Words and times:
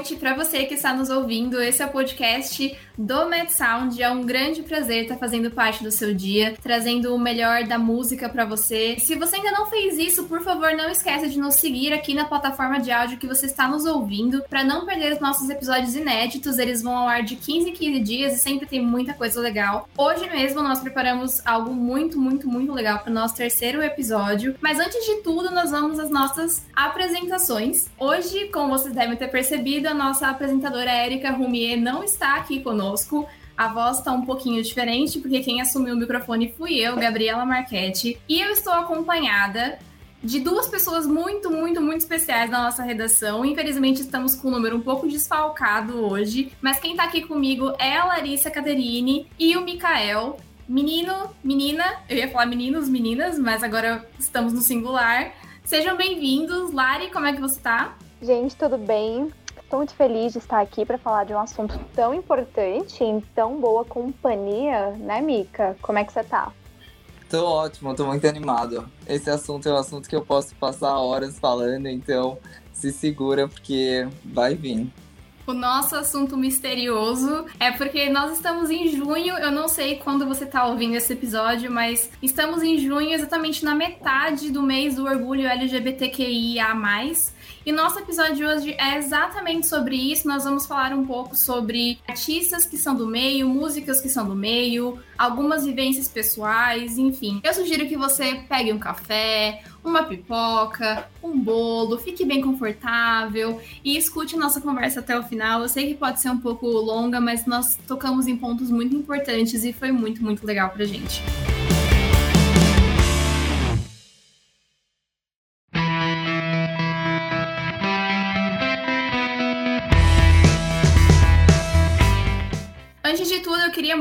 noite 0.00 0.16
para 0.16 0.34
você 0.34 0.64
que 0.64 0.72
está 0.72 0.94
nos 0.94 1.10
ouvindo. 1.10 1.60
Esse 1.60 1.82
é 1.82 1.86
o 1.86 1.90
podcast 1.90 2.74
do 2.96 3.28
Mad 3.28 3.50
Sound. 3.50 4.02
É 4.02 4.10
um 4.10 4.22
grande 4.22 4.62
prazer 4.62 5.02
estar 5.02 5.16
fazendo 5.16 5.50
parte 5.50 5.84
do 5.84 5.90
seu 5.90 6.14
dia, 6.14 6.54
trazendo 6.62 7.14
o 7.14 7.18
melhor 7.18 7.64
da 7.64 7.78
música 7.78 8.26
para 8.26 8.46
você. 8.46 8.96
Se 8.98 9.14
você 9.14 9.36
ainda 9.36 9.50
não 9.50 9.66
fez 9.66 9.98
isso, 9.98 10.24
por 10.24 10.42
favor, 10.42 10.72
não 10.72 10.88
esqueça 10.88 11.28
de 11.28 11.38
nos 11.38 11.56
seguir 11.56 11.92
aqui 11.92 12.14
na 12.14 12.24
plataforma 12.24 12.80
de 12.80 12.90
áudio 12.90 13.18
que 13.18 13.26
você 13.26 13.44
está 13.44 13.68
nos 13.68 13.84
ouvindo, 13.84 14.42
para 14.48 14.64
não 14.64 14.86
perder 14.86 15.12
os 15.12 15.20
nossos 15.20 15.50
episódios 15.50 15.94
inéditos. 15.94 16.58
Eles 16.58 16.80
vão 16.80 16.96
ao 16.96 17.06
ar 17.06 17.22
de 17.22 17.36
15 17.36 17.68
em 17.68 17.72
15 17.74 18.00
dias 18.00 18.34
e 18.34 18.38
sempre 18.38 18.66
tem 18.66 18.80
muita 18.82 19.12
coisa 19.12 19.38
legal. 19.38 19.86
Hoje 19.98 20.30
mesmo 20.30 20.62
nós 20.62 20.80
preparamos 20.80 21.46
algo 21.46 21.74
muito, 21.74 22.18
muito, 22.18 22.48
muito 22.48 22.72
legal 22.72 23.00
para 23.00 23.10
o 23.10 23.14
nosso 23.14 23.34
terceiro 23.34 23.82
episódio. 23.82 24.54
Mas 24.62 24.78
antes 24.78 25.04
de 25.04 25.16
tudo, 25.16 25.50
nós 25.50 25.70
vamos 25.70 25.98
às 25.98 26.08
nossas 26.08 26.66
apresentações. 26.74 27.90
Hoje, 27.98 28.48
como 28.48 28.70
vocês 28.70 28.94
devem 28.94 29.16
ter 29.16 29.28
percebido, 29.28 29.89
a 29.90 29.94
nossa 29.94 30.28
apresentadora 30.28 30.90
Érica 30.90 31.32
Rumier 31.32 31.76
não 31.76 32.04
está 32.04 32.36
aqui 32.36 32.60
conosco. 32.60 33.26
A 33.56 33.68
voz 33.68 33.98
está 33.98 34.12
um 34.12 34.24
pouquinho 34.24 34.62
diferente, 34.62 35.18
porque 35.18 35.40
quem 35.40 35.60
assumiu 35.60 35.94
o 35.94 35.98
microfone 35.98 36.54
fui 36.56 36.78
eu, 36.78 36.96
Gabriela 36.96 37.44
Marchetti. 37.44 38.18
E 38.28 38.40
eu 38.40 38.50
estou 38.52 38.72
acompanhada 38.72 39.78
de 40.22 40.38
duas 40.38 40.68
pessoas 40.68 41.06
muito, 41.06 41.50
muito, 41.50 41.80
muito 41.80 42.02
especiais 42.02 42.48
na 42.48 42.62
nossa 42.62 42.84
redação. 42.84 43.44
Infelizmente, 43.44 44.00
estamos 44.00 44.34
com 44.34 44.48
um 44.48 44.52
número 44.52 44.76
um 44.76 44.80
pouco 44.80 45.08
desfalcado 45.08 46.06
hoje, 46.06 46.52
mas 46.62 46.78
quem 46.78 46.92
está 46.92 47.04
aqui 47.04 47.22
comigo 47.22 47.74
é 47.78 47.96
a 47.96 48.04
Larissa 48.04 48.50
Caterine 48.50 49.26
e 49.38 49.56
o 49.56 49.62
Mikael. 49.62 50.38
Menino, 50.68 51.34
menina, 51.42 51.84
eu 52.08 52.16
ia 52.16 52.28
falar 52.28 52.46
meninos, 52.46 52.88
meninas, 52.88 53.38
mas 53.38 53.64
agora 53.64 54.08
estamos 54.18 54.52
no 54.52 54.60
singular. 54.60 55.32
Sejam 55.64 55.96
bem-vindos. 55.96 56.72
Lari, 56.72 57.10
como 57.10 57.26
é 57.26 57.32
que 57.32 57.40
você 57.40 57.56
está? 57.56 57.96
Gente, 58.22 58.54
tudo 58.54 58.76
bem? 58.76 59.32
Estou 59.70 59.78
muito 59.78 59.94
feliz 59.94 60.32
de 60.32 60.40
estar 60.40 60.60
aqui 60.60 60.84
para 60.84 60.98
falar 60.98 61.22
de 61.22 61.32
um 61.32 61.38
assunto 61.38 61.78
tão 61.94 62.12
importante 62.12 63.04
em 63.04 63.20
tão 63.20 63.60
boa 63.60 63.84
companhia, 63.84 64.88
né, 64.98 65.20
Mica? 65.20 65.76
Como 65.80 65.96
é 65.96 66.04
que 66.04 66.12
você 66.12 66.24
tá? 66.24 66.52
Tô 67.28 67.46
ótimo, 67.46 67.94
tô 67.94 68.04
muito 68.04 68.26
animado. 68.26 68.90
Esse 69.06 69.30
assunto 69.30 69.68
é 69.68 69.72
um 69.72 69.76
assunto 69.76 70.08
que 70.08 70.16
eu 70.16 70.26
posso 70.26 70.56
passar 70.56 70.98
horas 70.98 71.38
falando, 71.38 71.86
então 71.86 72.36
se 72.72 72.90
segura 72.90 73.46
porque 73.46 74.08
vai 74.24 74.56
vir. 74.56 74.88
O 75.46 75.52
nosso 75.52 75.94
assunto 75.94 76.36
misterioso 76.36 77.46
é 77.60 77.70
porque 77.70 78.08
nós 78.08 78.32
estamos 78.32 78.70
em 78.70 78.88
junho, 78.88 79.38
eu 79.38 79.52
não 79.52 79.68
sei 79.68 80.00
quando 80.00 80.26
você 80.26 80.44
está 80.44 80.66
ouvindo 80.66 80.96
esse 80.96 81.12
episódio, 81.12 81.70
mas 81.70 82.10
estamos 82.20 82.64
em 82.64 82.76
junho, 82.76 83.12
exatamente 83.12 83.64
na 83.64 83.76
metade 83.76 84.50
do 84.50 84.64
mês 84.64 84.96
do 84.96 85.04
orgulho 85.04 85.46
LGBTQIA. 85.46 86.74
E 87.64 87.72
nosso 87.72 87.98
episódio 87.98 88.36
de 88.36 88.44
hoje 88.44 88.74
é 88.78 88.96
exatamente 88.96 89.66
sobre 89.66 89.94
isso. 89.94 90.26
Nós 90.26 90.44
vamos 90.44 90.66
falar 90.66 90.94
um 90.94 91.04
pouco 91.04 91.36
sobre 91.36 91.98
artistas 92.08 92.64
que 92.64 92.78
são 92.78 92.94
do 92.94 93.06
meio, 93.06 93.46
músicas 93.46 94.00
que 94.00 94.08
são 94.08 94.26
do 94.26 94.34
meio, 94.34 94.98
algumas 95.18 95.66
vivências 95.66 96.08
pessoais, 96.08 96.96
enfim. 96.96 97.40
Eu 97.44 97.52
sugiro 97.52 97.86
que 97.86 97.98
você 97.98 98.42
pegue 98.48 98.72
um 98.72 98.78
café, 98.78 99.62
uma 99.84 100.04
pipoca, 100.04 101.06
um 101.22 101.38
bolo, 101.38 101.98
fique 101.98 102.24
bem 102.24 102.40
confortável 102.40 103.60
e 103.84 103.94
escute 103.96 104.38
nossa 104.38 104.60
conversa 104.60 105.00
até 105.00 105.18
o 105.18 105.22
final. 105.22 105.60
Eu 105.60 105.68
sei 105.68 105.88
que 105.88 105.94
pode 105.94 106.18
ser 106.18 106.30
um 106.30 106.38
pouco 106.38 106.66
longa, 106.66 107.20
mas 107.20 107.44
nós 107.44 107.76
tocamos 107.86 108.26
em 108.26 108.36
pontos 108.36 108.70
muito 108.70 108.96
importantes 108.96 109.64
e 109.64 109.72
foi 109.72 109.92
muito, 109.92 110.22
muito 110.24 110.46
legal 110.46 110.70
pra 110.70 110.86
gente. 110.86 111.22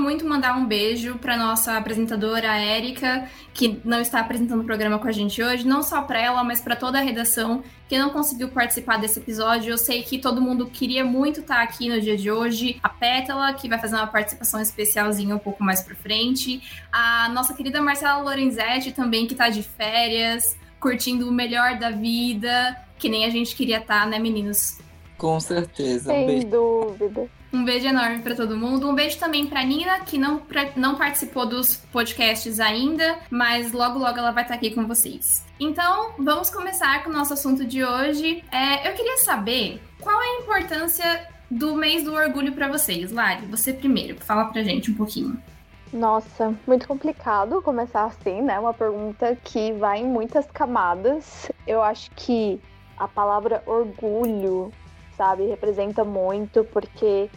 Muito 0.09 0.25
mandar 0.25 0.57
um 0.57 0.65
beijo 0.65 1.19
para 1.19 1.37
nossa 1.37 1.77
apresentadora 1.77 2.47
Érica, 2.57 3.29
que 3.53 3.79
não 3.85 4.01
está 4.01 4.19
apresentando 4.19 4.61
o 4.61 4.63
programa 4.63 4.97
com 4.97 5.07
a 5.07 5.11
gente 5.11 5.39
hoje, 5.39 5.67
não 5.67 5.83
só 5.83 6.01
para 6.01 6.19
ela, 6.19 6.43
mas 6.43 6.59
para 6.61 6.75
toda 6.75 6.97
a 6.97 7.01
redação 7.01 7.63
que 7.87 7.95
não 7.95 8.09
conseguiu 8.09 8.49
participar 8.49 8.97
desse 8.97 9.19
episódio. 9.19 9.69
Eu 9.69 9.77
sei 9.77 10.01
que 10.01 10.17
todo 10.17 10.41
mundo 10.41 10.65
queria 10.65 11.05
muito 11.05 11.41
estar 11.41 11.61
aqui 11.61 11.89
no 11.89 12.01
dia 12.01 12.17
de 12.17 12.31
hoje. 12.31 12.79
A 12.81 12.89
Pétala, 12.89 13.53
que 13.53 13.69
vai 13.69 13.77
fazer 13.77 13.97
uma 13.97 14.07
participação 14.07 14.59
especialzinha 14.59 15.35
um 15.35 15.39
pouco 15.39 15.63
mais 15.63 15.83
para 15.83 15.93
frente. 15.93 16.59
A 16.91 17.29
nossa 17.29 17.53
querida 17.53 17.79
Marcela 17.79 18.19
Lorenzetti 18.23 18.91
também, 18.91 19.27
que 19.27 19.33
está 19.33 19.49
de 19.49 19.61
férias, 19.61 20.57
curtindo 20.79 21.29
o 21.29 21.31
melhor 21.31 21.77
da 21.77 21.91
vida, 21.91 22.75
que 22.97 23.09
nem 23.09 23.25
a 23.25 23.29
gente 23.29 23.55
queria 23.55 23.77
estar, 23.77 24.07
né, 24.07 24.17
meninos? 24.17 24.79
Com 25.19 25.39
certeza. 25.39 26.09
Sem 26.11 26.49
dúvida. 26.49 27.29
Um 27.51 27.65
beijo 27.65 27.87
enorme 27.87 28.19
para 28.19 28.35
todo 28.35 28.57
mundo. 28.57 28.87
Um 28.87 28.93
beijo 28.93 29.17
também 29.17 29.47
para 29.47 29.63
Nina, 29.63 29.99
que 30.01 30.17
não, 30.17 30.37
pra, 30.37 30.69
não 30.75 30.95
participou 30.95 31.45
dos 31.45 31.75
podcasts 31.75 32.59
ainda, 32.59 33.17
mas 33.29 33.71
logo 33.71 33.97
logo 33.97 34.17
ela 34.17 34.31
vai 34.31 34.43
estar 34.43 34.55
aqui 34.55 34.69
com 34.71 34.85
vocês. 34.85 35.45
Então, 35.59 36.11
vamos 36.17 36.49
começar 36.49 37.03
com 37.03 37.09
o 37.09 37.13
nosso 37.13 37.33
assunto 37.33 37.65
de 37.65 37.83
hoje. 37.83 38.43
É, 38.51 38.87
eu 38.87 38.93
queria 38.93 39.17
saber 39.17 39.81
qual 39.99 40.21
é 40.21 40.25
a 40.25 40.41
importância 40.41 41.27
do 41.49 41.75
mês 41.75 42.03
do 42.03 42.13
orgulho 42.13 42.53
para 42.53 42.67
vocês. 42.67 43.11
Lari, 43.11 43.45
você 43.47 43.73
primeiro, 43.73 44.17
fala 44.21 44.45
pra 44.45 44.61
gente 44.61 44.91
um 44.91 44.95
pouquinho. 44.95 45.41
Nossa, 45.91 46.53
muito 46.67 46.87
complicado 46.87 47.61
começar 47.63 48.05
assim, 48.05 48.41
né? 48.43 48.59
Uma 48.59 48.73
pergunta 48.73 49.35
que 49.43 49.73
vai 49.73 49.99
em 49.99 50.05
muitas 50.05 50.45
camadas. 50.51 51.51
Eu 51.65 51.81
acho 51.81 52.11
que 52.11 52.61
a 52.95 53.07
palavra 53.07 53.63
orgulho 53.65 54.71
sabe? 55.19 55.47
Representa 55.47 56.05
muito, 56.05 56.63
porque 56.63 57.29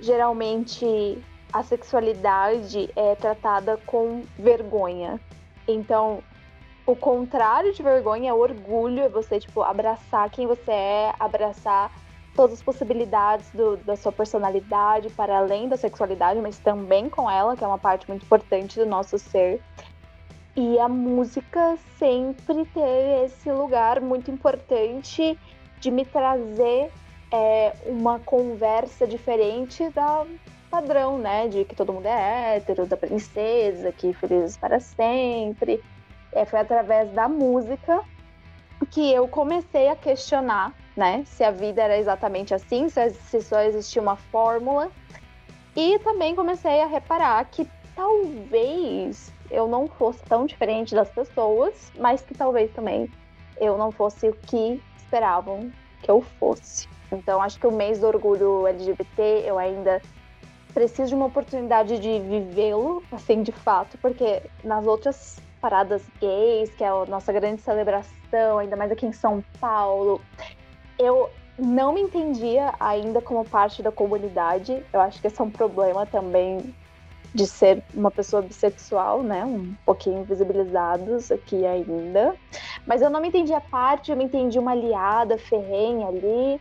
geralmente 0.00 1.18
a 1.52 1.64
sexualidade 1.64 2.88
é 2.94 3.16
tratada 3.16 3.76
com 3.84 4.22
vergonha. 4.38 5.20
Então, 5.66 6.22
o 6.86 6.94
contrário 6.94 7.74
de 7.74 7.82
vergonha 7.82 8.30
é 8.30 8.32
orgulho, 8.32 9.02
é 9.02 9.08
você, 9.08 9.40
tipo, 9.40 9.60
abraçar 9.62 10.30
quem 10.30 10.46
você 10.46 10.70
é, 10.70 11.14
abraçar 11.18 11.90
todas 12.36 12.52
as 12.52 12.62
possibilidades 12.62 13.50
do, 13.50 13.76
da 13.78 13.96
sua 13.96 14.12
personalidade 14.12 15.10
para 15.10 15.38
além 15.38 15.68
da 15.68 15.76
sexualidade, 15.76 16.40
mas 16.40 16.58
também 16.58 17.08
com 17.10 17.28
ela, 17.28 17.56
que 17.56 17.64
é 17.64 17.66
uma 17.66 17.78
parte 17.78 18.06
muito 18.08 18.24
importante 18.24 18.78
do 18.78 18.86
nosso 18.86 19.18
ser. 19.18 19.60
E 20.54 20.78
a 20.78 20.88
música 20.88 21.76
sempre 21.98 22.64
ter 22.66 23.24
esse 23.24 23.50
lugar 23.50 24.00
muito 24.00 24.30
importante 24.30 25.36
de 25.80 25.90
me 25.90 26.04
trazer 26.04 26.92
é, 27.32 27.72
uma 27.86 28.18
conversa 28.20 29.06
diferente 29.06 29.88
da 29.90 30.24
padrão, 30.70 31.18
né? 31.18 31.48
De 31.48 31.64
que 31.64 31.74
todo 31.74 31.92
mundo 31.92 32.06
é 32.06 32.56
hétero, 32.56 32.86
da 32.86 32.96
princesa, 32.96 33.92
que 33.92 34.12
felizes 34.12 34.56
para 34.56 34.80
sempre. 34.80 35.82
É, 36.32 36.44
foi 36.44 36.60
através 36.60 37.10
da 37.12 37.28
música 37.28 38.00
que 38.90 39.12
eu 39.12 39.26
comecei 39.26 39.88
a 39.88 39.96
questionar, 39.96 40.74
né? 40.96 41.24
Se 41.26 41.42
a 41.42 41.50
vida 41.50 41.82
era 41.82 41.96
exatamente 41.98 42.54
assim, 42.54 42.88
se 42.88 43.40
só 43.40 43.60
existia 43.60 44.02
uma 44.02 44.16
fórmula. 44.16 44.90
E 45.74 45.98
também 46.00 46.34
comecei 46.34 46.80
a 46.80 46.86
reparar 46.86 47.44
que 47.46 47.68
talvez 47.94 49.32
eu 49.50 49.68
não 49.68 49.86
fosse 49.86 50.22
tão 50.24 50.46
diferente 50.46 50.94
das 50.94 51.08
pessoas, 51.10 51.92
mas 51.98 52.22
que 52.22 52.34
talvez 52.34 52.70
também 52.72 53.10
eu 53.58 53.78
não 53.78 53.90
fosse 53.90 54.28
o 54.28 54.34
que 54.34 54.80
esperavam 54.96 55.70
que 56.02 56.10
eu 56.10 56.20
fosse. 56.20 56.88
Então, 57.12 57.40
acho 57.40 57.58
que 57.58 57.66
o 57.66 57.72
mês 57.72 58.00
do 58.00 58.06
orgulho 58.06 58.66
LGBT 58.66 59.44
eu 59.46 59.58
ainda 59.58 60.00
preciso 60.74 61.08
de 61.08 61.14
uma 61.14 61.26
oportunidade 61.26 61.98
de 61.98 62.18
vivê-lo, 62.20 63.02
assim, 63.10 63.42
de 63.42 63.52
fato, 63.52 63.96
porque 63.98 64.42
nas 64.62 64.86
outras 64.86 65.40
paradas 65.60 66.02
gays, 66.20 66.70
que 66.74 66.84
é 66.84 66.88
a 66.88 67.06
nossa 67.06 67.32
grande 67.32 67.62
celebração, 67.62 68.58
ainda 68.58 68.76
mais 68.76 68.92
aqui 68.92 69.06
em 69.06 69.12
São 69.12 69.42
Paulo, 69.58 70.20
eu 70.98 71.30
não 71.58 71.94
me 71.94 72.02
entendia 72.02 72.74
ainda 72.78 73.22
como 73.22 73.44
parte 73.44 73.82
da 73.82 73.90
comunidade. 73.90 74.84
Eu 74.92 75.00
acho 75.00 75.20
que 75.20 75.26
esse 75.26 75.40
é 75.40 75.44
um 75.44 75.50
problema 75.50 76.04
também 76.04 76.74
de 77.34 77.46
ser 77.46 77.82
uma 77.94 78.10
pessoa 78.10 78.42
bissexual, 78.42 79.22
né? 79.22 79.44
Um 79.44 79.74
pouquinho 79.84 80.24
visibilizados 80.24 81.30
aqui 81.30 81.66
ainda. 81.66 82.36
Mas 82.86 83.02
eu 83.02 83.10
não 83.10 83.20
me 83.20 83.28
entendia 83.28 83.60
parte, 83.60 84.10
eu 84.10 84.16
me 84.16 84.24
entendi 84.24 84.58
uma 84.58 84.72
aliada 84.72 85.36
ferrenha 85.38 86.08
ali 86.08 86.60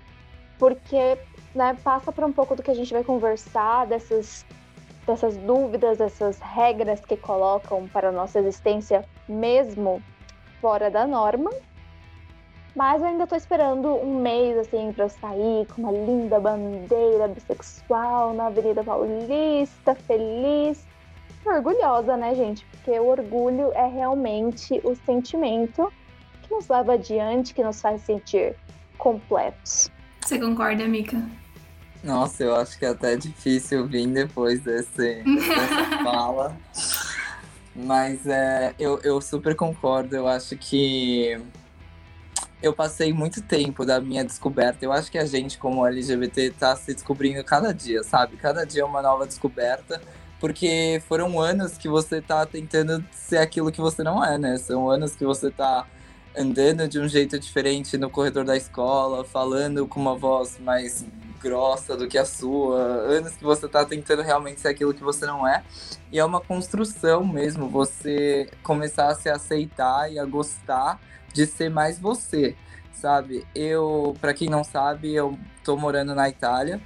porque 0.57 1.18
né, 1.54 1.75
passa 1.84 2.12
por 2.12 2.24
um 2.24 2.31
pouco 2.31 2.56
do 2.56 2.63
que 2.63 2.72
a 2.72 2.75
gente 2.75 2.94
vai 2.94 3.04
conversar, 3.04 3.86
dessas, 3.88 4.46
dessas 5.06 5.38
dúvidas, 5.38 5.98
dessas 5.98 6.40
regras 6.40 7.00
que 7.00 7.16
colocam 7.16 7.88
para 7.88 8.10
a 8.10 8.12
nossa 8.12 8.40
existência 8.40 9.06
mesmo 9.28 10.02
fora 10.60 10.90
da 10.90 11.07
norma. 11.07 11.50
Mas 12.75 13.02
eu 13.02 13.07
ainda 13.07 13.24
estou 13.24 13.38
esperando 13.38 13.88
um 13.88 14.19
mês 14.19 14.57
assim 14.57 14.92
para 14.92 15.06
eu 15.06 15.10
sair 15.10 15.66
com 15.68 15.84
uma 15.84 15.92
linda 15.94 16.40
bandeira 16.42 17.25
bissexual 17.30 18.34
na 18.34 18.48
Avenida 18.48 18.84
Paulista, 18.84 19.96
feliz, 19.96 20.86
orgulhosa, 21.46 22.18
né, 22.18 22.36
gente? 22.36 22.66
Porque 22.66 23.00
o 23.00 23.06
orgulho 23.06 23.72
é 23.74 23.88
realmente 23.88 24.81
o 24.84 24.94
sentimento 24.94 25.92
que 26.44 26.54
nos 26.54 26.68
leva 26.68 26.94
adiante, 26.94 27.54
que 27.54 27.63
nos 27.63 27.80
faz 27.81 28.01
sentir 28.01 28.58
completos. 28.98 29.90
Você 30.25 30.39
concorda, 30.39 30.88
Mika? 30.88 31.22
Nossa, 32.04 32.44
eu 32.44 32.56
acho 32.56 32.80
que 32.80 32.86
é 32.86 32.89
até 32.89 33.16
difícil 33.16 33.86
vir 33.86 34.07
depois 34.07 34.60
desse, 34.60 35.22
dessa 35.24 35.98
fala. 36.04 36.57
Mas 37.75 38.25
é, 38.25 38.74
eu, 38.80 39.00
eu 39.04 39.22
super 39.22 39.56
concordo. 39.56 40.16
Eu 40.16 40.27
acho 40.27 40.57
que 40.57 41.39
eu 42.60 42.74
passei 42.74 43.13
muito 43.13 43.39
tempo 43.44 43.86
da 43.86 44.01
minha 44.01 44.25
descoberta. 44.25 44.83
Eu 44.83 44.92
acho 44.92 45.12
que 45.12 45.19
a 45.19 45.27
gente, 45.27 45.60
como 45.60 45.86
LGBT, 45.86 46.50
tá 46.57 46.75
se 46.75 46.95
descobrindo 46.95 47.44
cada 47.44 47.72
dia, 47.72 48.01
sabe? 48.01 48.36
Cada 48.36 48.66
dia 48.66 48.81
é 48.81 48.86
uma 48.86 49.04
nova 49.04 49.27
descoberta. 49.27 50.01
Porque 50.39 51.04
foram 51.07 51.39
anos 51.39 51.77
que 51.77 51.88
você 51.88 52.19
tá 52.19 52.48
tentando 52.48 53.06
ser 53.12 53.38
aquilo 53.38 53.72
que 53.72 53.80
você 53.80 54.01
não 54.01 54.25
é, 54.25 54.39
né? 54.39 54.57
São 54.57 54.89
anos 54.89 55.16
que 55.16 55.24
você 55.24 55.51
tá 55.51 55.86
andando 56.38 56.88
de 56.88 57.00
um 57.00 57.08
jeito 57.08 57.40
diferente 57.40 57.98
no 57.98 58.10
corredor 58.10 58.44
da 58.44 58.56
escola, 58.56 59.24
falando 59.24 59.88
com 59.88 60.00
uma 60.00 60.16
voz 60.16 60.60
mais 60.60 61.06
grossa 61.42 61.96
do 61.96 62.08
que 62.08 62.18
a 62.18 62.26
sua, 62.26 62.80
anos 62.80 63.34
que 63.34 63.44
você 63.44 63.68
tá 63.68 63.86
tentando 63.86 64.22
realmente 64.22 64.62
ser 64.62 64.70
aquilo 64.70 64.94
que 64.94 65.04
você 65.04 65.26
não 65.26 65.48
é. 65.48 65.64
E 66.12 66.20
é 66.20 66.26
uma 66.26 66.42
construção 66.42 67.26
mesmo, 67.26 67.70
você 67.70 68.50
começar 68.64 69.10
a 69.10 69.16
se 69.16 69.30
aceitar 69.30 70.12
e 70.12 70.18
a 70.18 70.26
gostar 70.26 71.00
de 71.34 71.46
ser 71.46 71.70
mais 71.70 72.00
você, 72.00 72.56
sabe? 72.94 73.46
Eu, 73.54 74.16
para 74.20 74.34
quem 74.34 74.50
não 74.50 74.64
sabe, 74.64 75.14
eu 75.14 75.38
tô 75.64 75.78
morando 75.78 76.16
na 76.16 76.28
Itália 76.28 76.82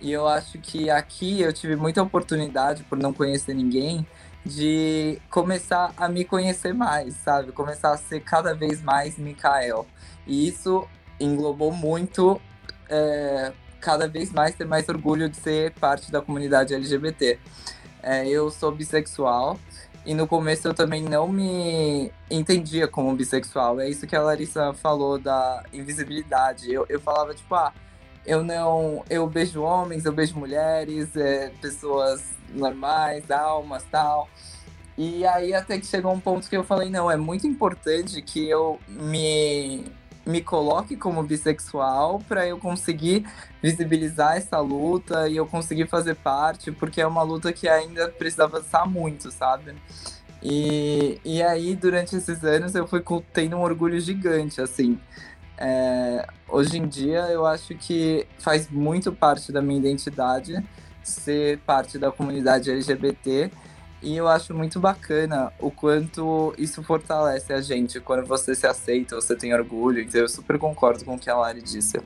e 0.00 0.12
eu 0.12 0.28
acho 0.28 0.58
que 0.58 0.90
aqui 0.90 1.40
eu 1.40 1.52
tive 1.52 1.74
muita 1.74 2.02
oportunidade 2.02 2.84
por 2.84 2.98
não 2.98 3.12
conhecer 3.12 3.54
ninguém 3.54 4.06
de 4.46 5.20
começar 5.28 5.92
a 5.96 6.08
me 6.08 6.24
conhecer 6.24 6.72
mais, 6.72 7.14
sabe? 7.16 7.52
Começar 7.52 7.92
a 7.92 7.96
ser 7.96 8.20
cada 8.20 8.54
vez 8.54 8.80
mais 8.80 9.18
Mikael. 9.18 9.86
E 10.26 10.46
isso 10.46 10.86
englobou 11.18 11.72
muito 11.72 12.40
é, 12.88 13.52
cada 13.80 14.06
vez 14.06 14.32
mais 14.32 14.54
ter 14.54 14.64
mais 14.64 14.88
orgulho 14.88 15.28
de 15.28 15.36
ser 15.36 15.72
parte 15.72 16.12
da 16.12 16.20
comunidade 16.20 16.74
LGBT. 16.74 17.38
É, 18.02 18.28
eu 18.28 18.50
sou 18.50 18.70
bissexual 18.70 19.58
e 20.04 20.14
no 20.14 20.28
começo 20.28 20.68
eu 20.68 20.74
também 20.74 21.02
não 21.02 21.26
me 21.26 22.12
entendia 22.30 22.86
como 22.86 23.14
bissexual. 23.16 23.80
É 23.80 23.88
isso 23.88 24.06
que 24.06 24.14
a 24.14 24.22
Larissa 24.22 24.72
falou 24.72 25.18
da 25.18 25.64
invisibilidade. 25.72 26.72
Eu, 26.72 26.86
eu 26.88 27.00
falava, 27.00 27.34
tipo, 27.34 27.52
ah, 27.56 27.72
eu 28.26 28.42
não. 28.42 29.04
Eu 29.08 29.26
beijo 29.28 29.62
homens, 29.62 30.04
eu 30.04 30.12
beijo 30.12 30.38
mulheres, 30.38 31.16
é, 31.16 31.50
pessoas 31.60 32.22
normais, 32.50 33.30
almas 33.30 33.84
tal. 33.90 34.28
E 34.98 35.26
aí 35.26 35.54
até 35.54 35.78
que 35.78 35.86
chegou 35.86 36.12
um 36.12 36.20
ponto 36.20 36.48
que 36.48 36.56
eu 36.56 36.64
falei, 36.64 36.88
não, 36.90 37.10
é 37.10 37.16
muito 37.16 37.46
importante 37.46 38.20
que 38.22 38.48
eu 38.48 38.80
me 38.88 39.84
me 40.26 40.42
coloque 40.42 40.96
como 40.96 41.22
bissexual 41.22 42.18
para 42.26 42.44
eu 42.46 42.58
conseguir 42.58 43.24
visibilizar 43.62 44.36
essa 44.36 44.58
luta 44.58 45.28
e 45.28 45.36
eu 45.36 45.46
conseguir 45.46 45.86
fazer 45.86 46.16
parte, 46.16 46.72
porque 46.72 47.00
é 47.00 47.06
uma 47.06 47.22
luta 47.22 47.52
que 47.52 47.68
ainda 47.68 48.08
precisa 48.08 48.42
avançar 48.44 48.86
muito, 48.86 49.30
sabe? 49.30 49.72
E, 50.42 51.20
e 51.24 51.42
aí, 51.42 51.76
durante 51.76 52.16
esses 52.16 52.44
anos, 52.44 52.74
eu 52.74 52.86
fui 52.86 53.02
tendo 53.32 53.56
um 53.56 53.62
orgulho 53.62 54.00
gigante, 54.00 54.60
assim. 54.60 54.98
É, 55.58 56.26
hoje 56.48 56.78
em 56.78 56.86
dia, 56.86 57.20
eu 57.30 57.46
acho 57.46 57.74
que 57.74 58.26
faz 58.38 58.68
muito 58.70 59.12
parte 59.12 59.50
da 59.50 59.62
minha 59.62 59.78
identidade 59.78 60.62
ser 61.02 61.58
parte 61.60 61.98
da 61.98 62.10
comunidade 62.10 62.70
LGBT 62.70 63.50
e 64.02 64.16
eu 64.16 64.28
acho 64.28 64.52
muito 64.52 64.78
bacana 64.78 65.52
o 65.58 65.70
quanto 65.70 66.54
isso 66.58 66.82
fortalece 66.82 67.52
a 67.52 67.60
gente 67.60 68.00
quando 68.00 68.26
você 68.26 68.54
se 68.54 68.66
aceita, 68.66 69.16
você 69.16 69.34
tem 69.34 69.54
orgulho. 69.54 70.00
Então 70.00 70.20
eu 70.20 70.28
super 70.28 70.58
concordo 70.58 71.04
com 71.04 71.14
o 71.14 71.18
que 71.18 71.30
a 71.30 71.36
Lari 71.36 71.62
disse. 71.62 72.00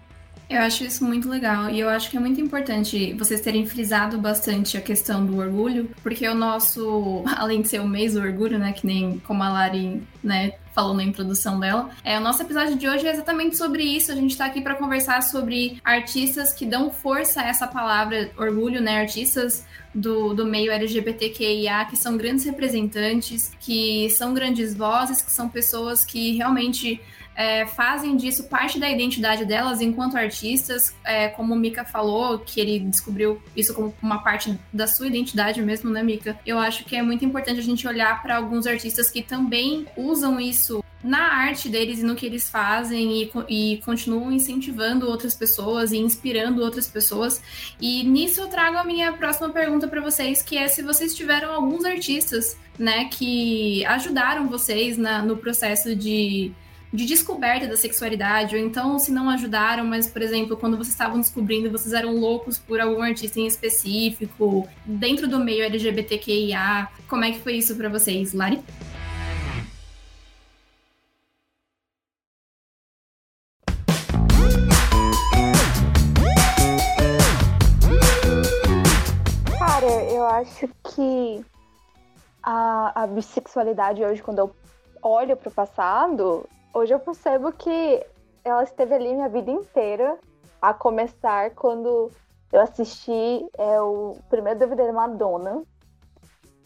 Eu 0.50 0.62
acho 0.62 0.82
isso 0.82 1.04
muito 1.04 1.28
legal 1.28 1.70
e 1.70 1.78
eu 1.78 1.88
acho 1.88 2.10
que 2.10 2.16
é 2.16 2.20
muito 2.20 2.40
importante 2.40 3.14
vocês 3.14 3.40
terem 3.40 3.64
frisado 3.68 4.18
bastante 4.18 4.76
a 4.76 4.80
questão 4.80 5.24
do 5.24 5.38
orgulho, 5.38 5.88
porque 6.02 6.28
o 6.28 6.34
nosso, 6.34 7.22
além 7.38 7.62
de 7.62 7.68
ser 7.68 7.80
o 7.80 7.86
mês 7.86 8.14
do 8.14 8.20
orgulho, 8.20 8.58
né, 8.58 8.72
que 8.72 8.84
nem 8.84 9.20
como 9.20 9.44
a 9.44 9.48
Lari, 9.48 10.02
né, 10.24 10.54
falou 10.74 10.92
na 10.92 11.04
introdução 11.04 11.60
dela. 11.60 11.90
É, 12.02 12.18
o 12.18 12.20
nosso 12.20 12.42
episódio 12.42 12.76
de 12.76 12.88
hoje 12.88 13.06
é 13.06 13.12
exatamente 13.12 13.56
sobre 13.56 13.84
isso. 13.84 14.10
A 14.10 14.14
gente 14.16 14.32
está 14.32 14.46
aqui 14.46 14.60
para 14.60 14.74
conversar 14.74 15.22
sobre 15.22 15.80
artistas 15.84 16.52
que 16.52 16.66
dão 16.66 16.90
força 16.90 17.42
a 17.42 17.46
essa 17.46 17.68
palavra 17.68 18.32
orgulho, 18.36 18.80
né? 18.80 19.00
Artistas 19.00 19.64
do, 19.94 20.34
do 20.34 20.44
meio 20.44 20.72
LGBTQIA, 20.72 21.84
que 21.84 21.96
são 21.96 22.16
grandes 22.16 22.44
representantes, 22.44 23.52
que 23.60 24.10
são 24.10 24.34
grandes 24.34 24.74
vozes, 24.74 25.22
que 25.22 25.30
são 25.30 25.48
pessoas 25.48 26.04
que 26.04 26.36
realmente 26.36 27.00
é, 27.40 27.64
fazem 27.64 28.18
disso 28.18 28.44
parte 28.44 28.78
da 28.78 28.90
identidade 28.90 29.46
delas 29.46 29.80
enquanto 29.80 30.14
artistas, 30.14 30.94
é, 31.02 31.28
como 31.28 31.54
o 31.54 31.56
Mika 31.56 31.86
falou, 31.86 32.38
que 32.38 32.60
ele 32.60 32.78
descobriu 32.80 33.42
isso 33.56 33.72
como 33.72 33.94
uma 34.02 34.18
parte 34.22 34.58
da 34.70 34.86
sua 34.86 35.06
identidade 35.06 35.62
mesmo, 35.62 35.88
né, 35.88 36.02
Mika? 36.02 36.38
Eu 36.44 36.58
acho 36.58 36.84
que 36.84 36.94
é 36.94 37.00
muito 37.00 37.24
importante 37.24 37.58
a 37.58 37.62
gente 37.62 37.88
olhar 37.88 38.22
para 38.22 38.36
alguns 38.36 38.66
artistas 38.66 39.10
que 39.10 39.22
também 39.22 39.86
usam 39.96 40.38
isso 40.38 40.84
na 41.02 41.32
arte 41.32 41.70
deles 41.70 42.00
e 42.00 42.02
no 42.02 42.14
que 42.14 42.26
eles 42.26 42.50
fazem 42.50 43.22
e, 43.22 43.32
e 43.48 43.78
continuam 43.78 44.30
incentivando 44.30 45.08
outras 45.08 45.34
pessoas 45.34 45.92
e 45.92 45.96
inspirando 45.96 46.62
outras 46.62 46.88
pessoas. 46.88 47.42
E 47.80 48.04
nisso 48.04 48.42
eu 48.42 48.48
trago 48.48 48.76
a 48.76 48.84
minha 48.84 49.14
próxima 49.14 49.48
pergunta 49.48 49.88
para 49.88 50.02
vocês, 50.02 50.42
que 50.42 50.58
é 50.58 50.68
se 50.68 50.82
vocês 50.82 51.14
tiveram 51.14 51.54
alguns 51.54 51.86
artistas, 51.86 52.54
né, 52.78 53.06
que 53.06 53.82
ajudaram 53.86 54.46
vocês 54.46 54.98
na, 54.98 55.22
no 55.22 55.38
processo 55.38 55.96
de 55.96 56.52
de 56.92 57.06
descoberta 57.06 57.68
da 57.68 57.76
sexualidade, 57.76 58.56
ou 58.56 58.62
então 58.62 58.98
se 58.98 59.12
não 59.12 59.30
ajudaram, 59.30 59.84
mas, 59.84 60.08
por 60.08 60.22
exemplo, 60.22 60.56
quando 60.56 60.76
vocês 60.76 60.88
estavam 60.88 61.20
descobrindo, 61.20 61.70
vocês 61.70 61.92
eram 61.92 62.16
loucos 62.16 62.58
por 62.58 62.80
algum 62.80 63.00
artista 63.00 63.38
em 63.38 63.46
específico, 63.46 64.68
dentro 64.84 65.28
do 65.28 65.38
meio 65.38 65.64
LGBTQIA. 65.64 66.88
Como 67.08 67.24
é 67.24 67.30
que 67.30 67.40
foi 67.40 67.54
isso 67.54 67.76
para 67.76 67.88
vocês, 67.88 68.32
Lari? 68.32 68.60
Cara, 79.58 79.86
eu 80.12 80.26
acho 80.26 80.68
que 80.82 81.44
a, 82.42 83.04
a 83.04 83.06
bissexualidade 83.06 84.02
hoje, 84.02 84.20
quando 84.20 84.40
eu 84.40 84.56
olho 85.02 85.36
para 85.36 85.48
o 85.48 85.52
passado, 85.52 86.48
hoje 86.72 86.94
eu 86.94 87.00
percebo 87.00 87.52
que 87.52 88.04
ela 88.44 88.62
esteve 88.62 88.94
ali 88.94 89.12
minha 89.14 89.28
vida 89.28 89.50
inteira, 89.50 90.18
a 90.60 90.74
começar 90.74 91.50
quando 91.50 92.10
eu 92.52 92.60
assisti 92.60 93.46
é, 93.56 93.80
o 93.80 94.16
primeiro 94.28 94.58
DVD 94.58 94.86
da 94.86 94.92
Madonna. 94.92 95.62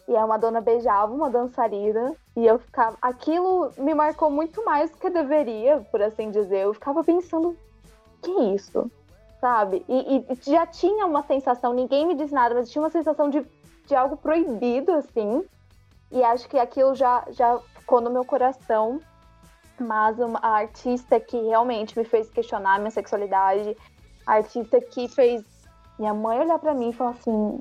E 0.06 0.16
a 0.16 0.26
Madonna 0.26 0.60
beijava 0.60 1.12
uma 1.12 1.30
dançarina. 1.30 2.14
E 2.36 2.44
eu 2.46 2.58
ficava. 2.58 2.96
Aquilo 3.00 3.70
me 3.78 3.94
marcou 3.94 4.30
muito 4.30 4.64
mais 4.64 4.90
do 4.90 4.98
que 4.98 5.08
deveria, 5.08 5.80
por 5.90 6.02
assim 6.02 6.30
dizer. 6.30 6.64
Eu 6.64 6.74
ficava 6.74 7.02
pensando, 7.02 7.56
que 8.22 8.30
isso? 8.54 8.90
Sabe? 9.40 9.84
E, 9.88 10.26
e 10.28 10.50
já 10.50 10.66
tinha 10.66 11.06
uma 11.06 11.22
sensação, 11.22 11.72
ninguém 11.72 12.06
me 12.06 12.14
disse 12.14 12.32
nada, 12.32 12.54
mas 12.54 12.70
tinha 12.70 12.82
uma 12.82 12.90
sensação 12.90 13.28
de, 13.30 13.46
de 13.86 13.94
algo 13.94 14.16
proibido, 14.16 14.92
assim. 14.92 15.44
E 16.10 16.22
acho 16.22 16.48
que 16.48 16.58
aquilo 16.58 16.94
já, 16.94 17.24
já 17.30 17.58
ficou 17.74 18.00
no 18.00 18.10
meu 18.10 18.24
coração 18.24 19.00
mas 19.78 20.18
uma 20.18 20.38
artista 20.40 21.18
que 21.18 21.36
realmente 21.36 21.98
me 21.98 22.04
fez 22.04 22.30
questionar 22.30 22.78
minha 22.78 22.90
sexualidade, 22.90 23.76
a 24.26 24.34
artista 24.34 24.80
que 24.80 25.08
fez 25.08 25.42
minha 25.98 26.14
mãe 26.14 26.40
olhar 26.40 26.58
para 26.58 26.74
mim 26.74 26.90
e 26.90 26.92
falar 26.92 27.10
assim: 27.10 27.60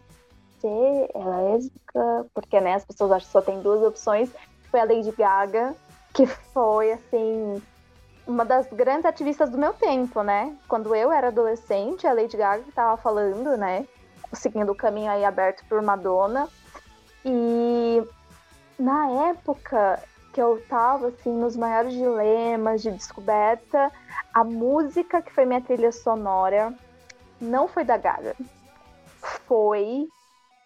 você 0.64 1.10
é 1.14 1.24
lésbica? 1.24 2.26
Porque 2.34 2.60
né, 2.62 2.76
as 2.76 2.86
pessoas 2.86 3.12
acham 3.12 3.26
que 3.26 3.32
só 3.32 3.42
tem 3.42 3.62
duas 3.62 3.82
opções. 3.82 4.32
Foi 4.72 4.80
a 4.80 4.86
Lady 4.86 5.12
Gaga, 5.12 5.76
que 6.14 6.26
foi 6.26 6.94
assim 6.94 7.62
uma 8.26 8.46
das 8.46 8.68
grandes 8.72 9.06
ativistas 9.06 9.50
do 9.50 9.58
meu 9.58 9.74
tempo, 9.74 10.24
né? 10.24 10.56
Quando 10.68 10.96
eu 10.96 11.12
era 11.12 11.28
adolescente, 11.28 12.08
a 12.08 12.14
Lady 12.14 12.38
Gaga 12.38 12.64
estava 12.68 12.96
falando, 12.98 13.58
né? 13.58 13.86
Seguindo 14.32 14.72
o 14.72 14.76
caminho 14.76 15.12
aí 15.12 15.26
aberto 15.26 15.66
por 15.68 15.82
Madonna. 15.82 16.48
E 17.26 18.02
na 18.80 19.30
época 19.30 20.02
que 20.34 20.42
eu 20.42 20.62
tava 20.68 21.10
assim 21.10 21.32
nos 21.32 21.56
maiores 21.56 21.94
dilemas 21.94 22.82
de 22.82 22.92
descoberta. 22.92 23.92
A 24.34 24.44
música 24.44 25.22
que 25.22 25.32
foi 25.32 25.46
minha 25.46 25.62
trilha 25.62 25.92
sonora 25.92 26.74
não 27.40 27.68
foi 27.68 27.84
da 27.84 27.98
Gaga, 27.98 28.36
foi 29.46 30.08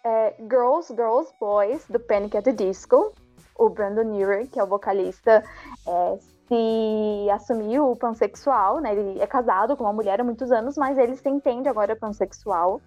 é, 0.02 0.34
Girls, 0.40 0.92
Girls, 0.94 1.30
Boys 1.38 1.84
do 1.86 2.00
Panic 2.00 2.36
at 2.36 2.44
the 2.44 2.52
Disco. 2.52 3.12
O 3.56 3.68
Brandon 3.68 4.14
Urie, 4.14 4.46
que 4.46 4.58
é 4.58 4.62
o 4.62 4.66
vocalista, 4.66 5.44
é, 5.86 6.18
se 6.46 7.30
assumiu 7.30 7.94
pansexual, 7.96 8.80
né? 8.80 8.94
Ele 8.94 9.20
é 9.20 9.26
casado 9.26 9.76
com 9.76 9.84
uma 9.84 9.92
mulher 9.92 10.20
há 10.20 10.24
muitos 10.24 10.50
anos, 10.50 10.76
mas 10.76 10.96
ele 10.96 11.16
se 11.16 11.28
entende 11.28 11.68
agora 11.68 11.94
pansexual. 11.94 12.80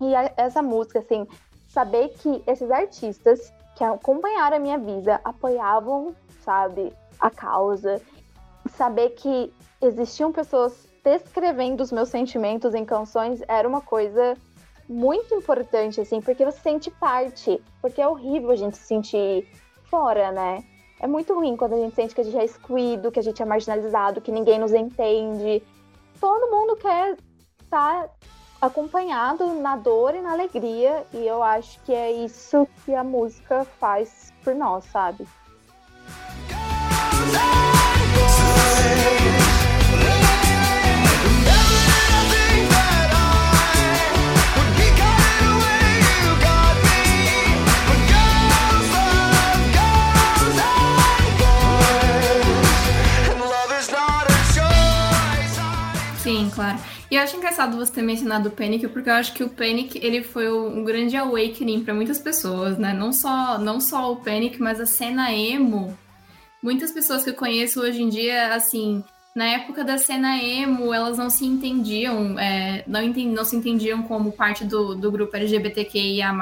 E 0.00 0.14
a, 0.14 0.32
essa 0.36 0.60
música, 0.60 0.98
assim, 0.98 1.26
saber 1.68 2.08
que 2.08 2.42
esses 2.46 2.70
artistas 2.70 3.52
que 3.74 3.82
acompanharam 3.82 4.56
a 4.56 4.60
minha 4.60 4.78
vida, 4.78 5.20
apoiavam, 5.24 6.14
sabe, 6.42 6.92
a 7.20 7.30
causa. 7.30 8.00
Saber 8.70 9.10
que 9.10 9.52
existiam 9.80 10.32
pessoas 10.32 10.88
descrevendo 11.02 11.82
os 11.82 11.92
meus 11.92 12.08
sentimentos 12.08 12.74
em 12.74 12.84
canções 12.84 13.42
era 13.46 13.68
uma 13.68 13.80
coisa 13.80 14.36
muito 14.88 15.34
importante, 15.34 16.00
assim, 16.00 16.20
porque 16.20 16.44
você 16.44 16.58
sente 16.60 16.90
parte. 16.90 17.62
Porque 17.80 18.00
é 18.00 18.08
horrível 18.08 18.50
a 18.50 18.56
gente 18.56 18.76
se 18.76 18.86
sentir 18.86 19.48
fora, 19.84 20.32
né? 20.32 20.64
É 21.00 21.06
muito 21.06 21.34
ruim 21.34 21.56
quando 21.56 21.74
a 21.74 21.78
gente 21.78 21.94
sente 21.94 22.14
que 22.14 22.20
a 22.20 22.24
gente 22.24 22.38
é 22.38 22.44
excluído, 22.44 23.10
que 23.10 23.18
a 23.18 23.22
gente 23.22 23.42
é 23.42 23.44
marginalizado, 23.44 24.20
que 24.20 24.32
ninguém 24.32 24.58
nos 24.58 24.72
entende. 24.72 25.62
Todo 26.20 26.50
mundo 26.50 26.76
quer 26.76 27.16
estar 27.62 28.08
acompanhado 28.66 29.54
na 29.54 29.76
dor 29.76 30.14
e 30.14 30.22
na 30.22 30.32
alegria, 30.32 31.04
e 31.12 31.26
eu 31.26 31.42
acho 31.42 31.78
que 31.80 31.92
é 31.92 32.10
isso 32.10 32.66
que 32.84 32.94
a 32.94 33.04
música 33.04 33.66
faz 33.78 34.32
por 34.42 34.54
nós, 34.54 34.84
sabe? 34.86 35.26
Sim, 56.22 56.50
claro. 56.54 56.93
E 57.10 57.16
eu 57.16 57.22
acho 57.22 57.36
engraçado 57.36 57.76
você 57.76 57.92
ter 57.92 58.02
mencionado 58.02 58.48
o 58.48 58.52
Panic, 58.52 58.88
porque 58.88 59.10
eu 59.10 59.14
acho 59.14 59.32
que 59.34 59.44
o 59.44 59.48
Panic 59.48 59.98
ele 60.02 60.22
foi 60.22 60.50
um 60.52 60.84
grande 60.84 61.16
awakening 61.16 61.84
para 61.84 61.94
muitas 61.94 62.18
pessoas, 62.18 62.78
né? 62.78 62.92
Não 62.92 63.12
só, 63.12 63.58
não 63.58 63.80
só 63.80 64.12
o 64.12 64.16
Panic, 64.16 64.60
mas 64.60 64.80
a 64.80 64.86
cena 64.86 65.32
emo. 65.32 65.96
Muitas 66.62 66.92
pessoas 66.92 67.22
que 67.22 67.30
eu 67.30 67.34
conheço 67.34 67.80
hoje 67.80 68.02
em 68.02 68.08
dia, 68.08 68.54
assim, 68.54 69.04
na 69.36 69.44
época 69.46 69.84
da 69.84 69.98
cena 69.98 70.38
emo, 70.38 70.94
elas 70.94 71.18
não 71.18 71.28
se 71.28 71.44
entendiam, 71.44 72.38
é, 72.38 72.84
não, 72.86 73.02
entendi, 73.02 73.34
não 73.34 73.44
se 73.44 73.54
entendiam 73.54 74.02
como 74.02 74.32
parte 74.32 74.64
do, 74.64 74.94
do 74.94 75.12
grupo 75.12 75.36
LGBTQIA+. 75.36 76.32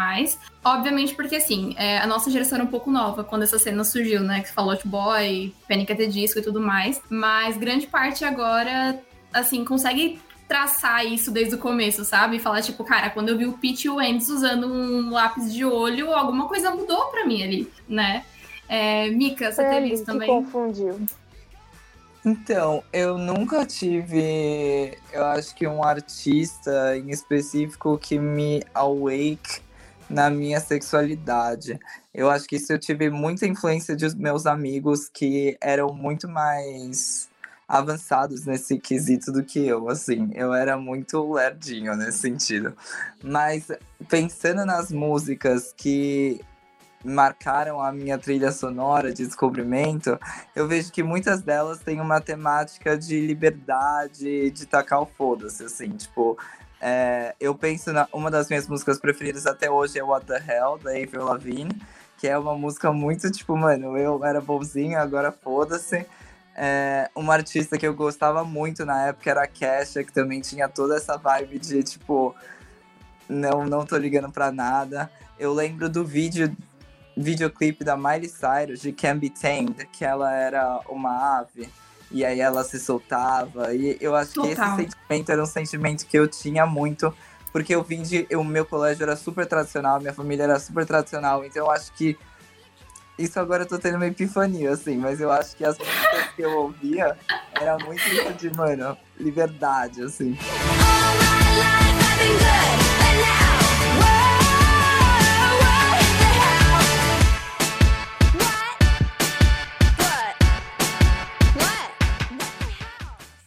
Obviamente 0.64 1.14
porque, 1.14 1.36
assim, 1.36 1.74
é, 1.76 1.98
a 1.98 2.06
nossa 2.06 2.30
geração 2.30 2.56
era 2.56 2.64
um 2.64 2.70
pouco 2.70 2.88
nova 2.88 3.24
quando 3.24 3.42
essa 3.42 3.58
cena 3.58 3.82
surgiu, 3.82 4.20
né? 4.20 4.42
Que 4.42 4.52
falou 4.52 4.78
Boy, 4.84 5.52
Panic! 5.68 5.90
at 5.90 5.98
the 5.98 6.06
Disco 6.06 6.38
e 6.38 6.42
tudo 6.42 6.60
mais. 6.60 7.02
Mas 7.10 7.56
grande 7.56 7.88
parte 7.88 8.24
agora 8.24 9.02
assim, 9.32 9.64
consegue 9.64 10.20
traçar 10.52 11.06
isso 11.06 11.30
desde 11.30 11.54
o 11.54 11.58
começo, 11.58 12.04
sabe? 12.04 12.38
Falar, 12.38 12.60
tipo, 12.60 12.84
cara, 12.84 13.08
quando 13.08 13.30
eu 13.30 13.38
vi 13.38 13.46
o 13.46 13.54
Pete 13.54 13.88
Wentz 13.88 14.28
usando 14.28 14.66
um 14.66 15.10
lápis 15.10 15.50
de 15.50 15.64
olho, 15.64 16.12
alguma 16.12 16.46
coisa 16.46 16.70
mudou 16.70 17.06
pra 17.06 17.24
mim 17.24 17.42
ali, 17.42 17.72
né? 17.88 18.22
É, 18.68 19.08
Mika, 19.08 19.50
você 19.50 19.66
teve 19.66 19.94
isso 19.94 20.04
também? 20.04 20.28
confundiu. 20.28 21.00
Então, 22.22 22.84
eu 22.92 23.16
nunca 23.16 23.64
tive, 23.64 24.98
eu 25.10 25.24
acho 25.24 25.54
que 25.54 25.66
um 25.66 25.82
artista 25.82 26.98
em 26.98 27.08
específico 27.08 27.96
que 27.96 28.18
me 28.18 28.62
awake 28.74 29.62
na 30.08 30.28
minha 30.28 30.60
sexualidade. 30.60 31.80
Eu 32.12 32.28
acho 32.28 32.46
que 32.46 32.56
isso 32.56 32.70
eu 32.70 32.78
tive 32.78 33.08
muita 33.08 33.46
influência 33.46 33.96
dos 33.96 34.14
meus 34.14 34.44
amigos 34.44 35.08
que 35.08 35.56
eram 35.62 35.94
muito 35.94 36.28
mais 36.28 37.31
avançados 37.72 38.44
nesse 38.44 38.78
quesito 38.78 39.32
do 39.32 39.42
que 39.42 39.66
eu, 39.66 39.88
assim. 39.88 40.30
Eu 40.34 40.52
era 40.52 40.76
muito 40.76 41.32
lerdinho 41.32 41.96
nesse 41.96 42.18
sentido. 42.18 42.76
Mas 43.24 43.66
pensando 44.10 44.66
nas 44.66 44.92
músicas 44.92 45.72
que 45.74 46.38
marcaram 47.02 47.80
a 47.80 47.90
minha 47.90 48.18
trilha 48.18 48.52
sonora 48.52 49.10
de 49.10 49.26
descobrimento, 49.26 50.20
eu 50.54 50.68
vejo 50.68 50.92
que 50.92 51.02
muitas 51.02 51.40
delas 51.40 51.78
têm 51.78 51.98
uma 51.98 52.20
temática 52.20 52.96
de 52.96 53.18
liberdade, 53.26 54.50
de 54.50 54.66
tacar 54.66 55.00
o 55.00 55.06
foda-se, 55.06 55.64
assim, 55.64 55.96
tipo. 55.96 56.36
É, 56.78 57.34
eu 57.40 57.54
penso 57.54 57.90
na 57.92 58.06
uma 58.12 58.30
das 58.30 58.48
minhas 58.48 58.68
músicas 58.68 58.98
preferidas 58.98 59.46
até 59.46 59.70
hoje 59.70 59.98
é 59.98 60.04
What 60.04 60.26
the 60.26 60.36
Hell, 60.36 60.78
da 60.78 60.90
Avril 60.90 61.24
Lavigne, 61.24 61.80
que 62.18 62.28
é 62.28 62.36
uma 62.36 62.54
música 62.54 62.92
muito 62.92 63.30
tipo, 63.30 63.56
mano, 63.56 63.96
eu 63.96 64.22
era 64.22 64.42
bonzinho, 64.42 64.98
agora 64.98 65.32
foda-se. 65.32 66.04
É, 66.54 67.10
uma 67.14 67.32
artista 67.32 67.78
que 67.78 67.86
eu 67.86 67.94
gostava 67.94 68.44
muito 68.44 68.84
na 68.84 69.06
época 69.06 69.30
era 69.30 69.44
a 69.44 69.46
Kesha, 69.46 70.04
que 70.04 70.12
também 70.12 70.40
tinha 70.40 70.68
toda 70.68 70.96
essa 70.96 71.16
vibe 71.16 71.58
de 71.58 71.82
tipo, 71.82 72.34
não, 73.28 73.64
não 73.64 73.86
tô 73.86 73.96
ligando 73.96 74.30
pra 74.30 74.52
nada. 74.52 75.10
Eu 75.38 75.52
lembro 75.54 75.88
do 75.88 76.04
vídeo, 76.04 76.54
videoclipe 77.16 77.84
da 77.84 77.96
Miley 77.96 78.28
Cyrus, 78.28 78.80
de 78.80 78.92
Can 78.92 79.18
Be 79.18 79.30
Tamed, 79.30 79.86
que 79.92 80.04
ela 80.04 80.32
era 80.32 80.80
uma 80.88 81.38
ave. 81.38 81.68
E 82.10 82.24
aí 82.24 82.40
ela 82.40 82.62
se 82.62 82.78
soltava. 82.78 83.74
E 83.74 83.96
eu 84.00 84.14
acho 84.14 84.34
Total. 84.34 84.76
que 84.76 84.82
esse 84.82 84.92
sentimento 84.92 85.32
era 85.32 85.42
um 85.42 85.46
sentimento 85.46 86.06
que 86.06 86.18
eu 86.18 86.28
tinha 86.28 86.66
muito. 86.66 87.12
Porque 87.50 87.74
eu 87.74 87.82
vim 87.82 88.02
de. 88.02 88.26
O 88.36 88.44
meu 88.44 88.66
colégio 88.66 89.02
era 89.02 89.16
super 89.16 89.46
tradicional, 89.46 89.98
minha 89.98 90.12
família 90.12 90.44
era 90.44 90.58
super 90.58 90.86
tradicional. 90.86 91.44
Então 91.44 91.64
eu 91.64 91.70
acho 91.70 91.92
que 91.92 92.18
isso 93.22 93.38
agora 93.38 93.62
eu 93.62 93.68
tô 93.68 93.78
tendo 93.78 93.96
uma 93.96 94.06
epifania, 94.06 94.72
assim, 94.72 94.96
mas 94.96 95.20
eu 95.20 95.30
acho 95.30 95.56
que 95.56 95.64
as 95.64 95.78
músicas 95.78 96.28
que 96.34 96.42
eu 96.42 96.50
ouvia 96.58 97.16
era 97.60 97.78
muito 97.78 98.02
isso 98.08 98.32
de, 98.34 98.56
mano, 98.56 98.96
liberdade, 99.18 100.02
assim. 100.02 100.36
All 100.38 100.76
my 100.76 101.56
life 101.58 101.82
I've 101.82 102.18
been 102.18 102.38
good, 102.38 102.91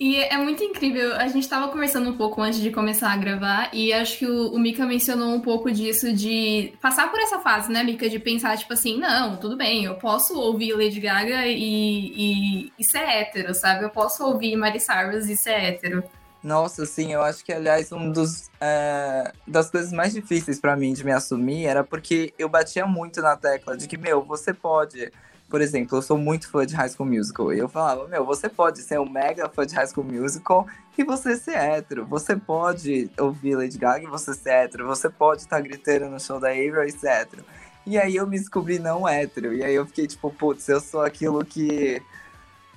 E 0.05 0.17
é 0.17 0.37
muito 0.37 0.63
incrível. 0.63 1.15
A 1.15 1.27
gente 1.29 1.49
tava 1.49 1.67
conversando 1.71 2.11
um 2.11 2.15
pouco 2.15 2.39
antes 2.39 2.59
de 2.59 2.69
começar 2.69 3.11
a 3.11 3.17
gravar, 3.17 3.71
e 3.73 3.91
acho 3.91 4.19
que 4.19 4.27
o, 4.27 4.53
o 4.53 4.59
Mika 4.59 4.85
mencionou 4.85 5.33
um 5.33 5.41
pouco 5.41 5.71
disso 5.71 6.13
de 6.13 6.73
passar 6.79 7.09
por 7.09 7.19
essa 7.19 7.39
fase, 7.39 7.71
né, 7.71 7.83
Mika? 7.83 8.07
De 8.07 8.19
pensar, 8.19 8.55
tipo 8.55 8.71
assim, 8.71 8.99
não, 8.99 9.35
tudo 9.37 9.57
bem, 9.57 9.85
eu 9.85 9.95
posso 9.95 10.39
ouvir 10.39 10.73
Lady 10.73 10.99
Gaga 10.99 11.47
e, 11.47 11.57
e, 11.57 12.73
e 12.77 12.83
ser 12.83 12.99
hétero, 12.99 13.55
sabe? 13.55 13.83
Eu 13.83 13.89
posso 13.89 14.23
ouvir 14.23 14.55
Miley 14.55 14.79
Cyrus 14.79 15.27
e 15.27 15.35
ser 15.35 15.53
hétero. 15.53 16.03
Nossa, 16.43 16.85
sim, 16.85 17.11
eu 17.11 17.23
acho 17.23 17.43
que, 17.43 17.51
aliás, 17.51 17.91
um 17.91 18.11
dos 18.11 18.51
é, 18.61 19.31
das 19.47 19.71
coisas 19.71 19.91
mais 19.91 20.13
difíceis 20.13 20.59
para 20.59 20.75
mim 20.75 20.93
de 20.93 21.03
me 21.03 21.13
assumir 21.13 21.65
era 21.65 21.83
porque 21.83 22.31
eu 22.37 22.47
batia 22.47 22.85
muito 22.85 23.23
na 23.23 23.35
tecla 23.35 23.75
de 23.75 23.87
que, 23.87 23.97
meu, 23.97 24.21
você 24.21 24.53
pode 24.53 25.11
por 25.47 25.61
exemplo, 25.61 25.97
eu 25.97 26.01
sou 26.01 26.17
muito 26.17 26.49
fã 26.49 26.65
de 26.65 26.75
High 26.75 26.89
School 26.89 27.07
Musical. 27.07 27.53
E 27.53 27.59
eu 27.59 27.69
falava, 27.69 28.07
meu, 28.07 28.25
você 28.25 28.49
pode 28.49 28.81
ser 28.81 28.99
um 28.99 29.07
mega 29.07 29.47
fã 29.47 29.65
de 29.65 29.75
High 29.75 29.87
School 29.87 30.05
Musical 30.05 30.65
e 30.97 31.03
você 31.03 31.35
ser 31.35 31.55
hétero. 31.55 32.05
Você 32.05 32.35
pode 32.35 33.09
ouvir 33.19 33.55
Lady 33.55 33.77
Gaga 33.77 34.03
e 34.03 34.07
você 34.07 34.33
ser 34.33 34.49
hétero. 34.49 34.87
Você 34.87 35.09
pode 35.09 35.41
estar 35.41 35.57
tá 35.57 35.61
gritando 35.61 36.09
no 36.09 36.19
show 36.19 36.39
da 36.39 36.49
Avril 36.49 36.83
e 36.83 36.91
ser 36.91 37.09
hétero. 37.09 37.43
E 37.85 37.97
aí 37.97 38.15
eu 38.15 38.25
me 38.25 38.39
descobri 38.39 38.79
não 38.79 39.07
hétero. 39.07 39.53
E 39.53 39.63
aí 39.63 39.75
eu 39.75 39.85
fiquei 39.85 40.07
tipo, 40.07 40.31
putz, 40.31 40.67
eu 40.67 40.79
sou 40.79 41.01
aquilo 41.01 41.45
que. 41.45 42.01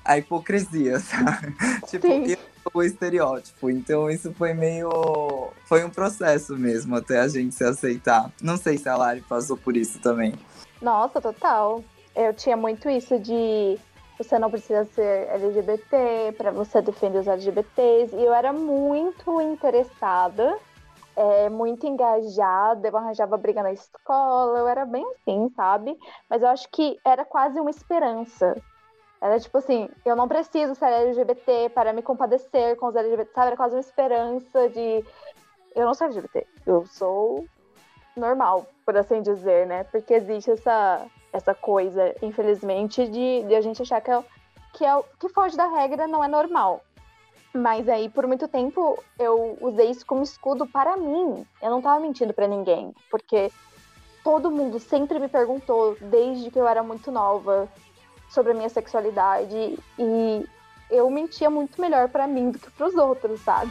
A 0.05 0.17
hipocrisia, 0.17 1.01
sabe? 1.01 1.55
tipo, 1.87 2.07
eu 2.07 2.39
sou 2.63 2.73
o 2.75 2.83
estereótipo. 2.83 3.71
Então 3.71 4.11
isso 4.11 4.33
foi 4.35 4.53
meio. 4.55 5.51
Foi 5.65 5.85
um 5.85 5.91
processo 5.91 6.57
mesmo 6.57 6.97
até 6.97 7.21
a 7.21 7.29
gente 7.29 7.55
se 7.55 7.65
aceitar. 7.65 8.31
Não 8.43 8.57
sei 8.57 8.77
se 8.79 8.89
a 8.89 8.97
Lari 8.97 9.23
passou 9.23 9.57
por 9.57 9.77
isso 9.77 9.99
também. 10.01 10.35
Nossa, 10.81 11.21
total 11.21 11.83
eu 12.15 12.35
tinha 12.35 12.57
muito 12.57 12.88
isso 12.88 13.19
de 13.19 13.79
você 14.19 14.38
não 14.38 14.50
precisa 14.50 14.85
ser 14.85 15.29
LGBT 15.31 16.35
para 16.37 16.50
você 16.50 16.83
defender 16.83 17.19
os 17.19 17.29
LGBTs. 17.29 18.17
E 18.17 18.25
eu 18.25 18.35
era 18.35 18.53
muito 18.53 19.41
interessada, 19.41 20.59
é, 21.15 21.49
muito 21.49 21.87
engajada, 21.87 22.88
eu 22.88 22.97
arranjava 22.97 23.37
briga 23.37 23.62
na 23.62 23.73
escola, 23.73 24.59
eu 24.59 24.69
era 24.69 24.85
bem 24.85 25.07
assim, 25.12 25.49
sabe? 25.55 25.97
Mas 26.29 26.43
eu 26.43 26.49
acho 26.49 26.69
que 26.71 26.99
era 27.05 27.25
quase 27.25 27.61
uma 27.61 27.71
esperança. 27.71 28.57
Era 29.21 29.38
tipo 29.38 29.59
assim, 29.59 29.88
eu 30.05 30.17
não 30.17 30.29
preciso 30.29 30.75
ser 30.75 30.87
LGBT 30.87 31.71
para 31.71 31.93
me 31.93 32.03
compadecer 32.03 32.77
com 32.77 32.87
os 32.87 32.97
LGBT, 32.97 33.33
sabe? 33.33 33.47
Era 33.49 33.57
quase 33.57 33.75
uma 33.75 33.81
esperança 33.81 34.69
de. 34.69 35.05
Eu 35.77 35.87
não 35.87 35.95
sou 35.95 36.07
LGBT, 36.09 36.47
eu 36.67 36.87
sou 36.87 37.45
normal, 38.17 38.67
por 38.85 38.97
assim 38.97 39.23
dizer, 39.23 39.67
né? 39.67 39.85
Porque 39.85 40.15
existe 40.15 40.50
essa 40.50 41.07
essa 41.33 41.55
coisa, 41.55 42.15
infelizmente, 42.23 43.07
de, 43.07 43.43
de 43.45 43.55
a 43.55 43.61
gente 43.61 43.83
achar 43.83 44.01
que, 44.01 44.11
é, 44.11 44.25
que, 44.73 44.85
é, 44.85 45.03
que 45.19 45.29
foge 45.29 45.57
da 45.57 45.67
regra 45.67 46.07
não 46.07 46.23
é 46.23 46.29
normal. 46.29 46.83
Mas 47.55 47.89
aí, 47.89 48.09
por 48.09 48.27
muito 48.27 48.47
tempo, 48.47 49.03
eu 49.19 49.57
usei 49.61 49.91
isso 49.91 50.05
como 50.05 50.23
escudo 50.23 50.67
para 50.67 50.97
mim. 50.97 51.47
Eu 51.63 51.71
não 51.71 51.81
tava 51.81 52.01
mentindo 52.01 52.33
para 52.35 52.47
ninguém, 52.47 52.95
porque 53.11 53.51
todo 54.23 54.51
mundo 54.51 54.79
sempre 54.79 55.19
me 55.19 55.29
perguntou, 55.29 55.97
desde 56.01 56.51
que 56.51 56.59
eu 56.59 56.69
era 56.69 56.83
muito 56.83 57.11
nova, 57.11 57.69
sobre 58.29 58.53
a 58.53 58.55
minha 58.55 58.69
sexualidade. 58.69 59.79
E 59.99 60.47
eu 60.91 61.09
mentia 61.11 61.51
muito 61.51 61.81
melhor 61.81 62.09
para 62.09 62.27
mim 62.27 62.51
do 62.51 62.59
que 62.59 62.71
para 62.71 62.87
os 62.87 62.95
outros, 62.95 63.41
sabe? 63.41 63.71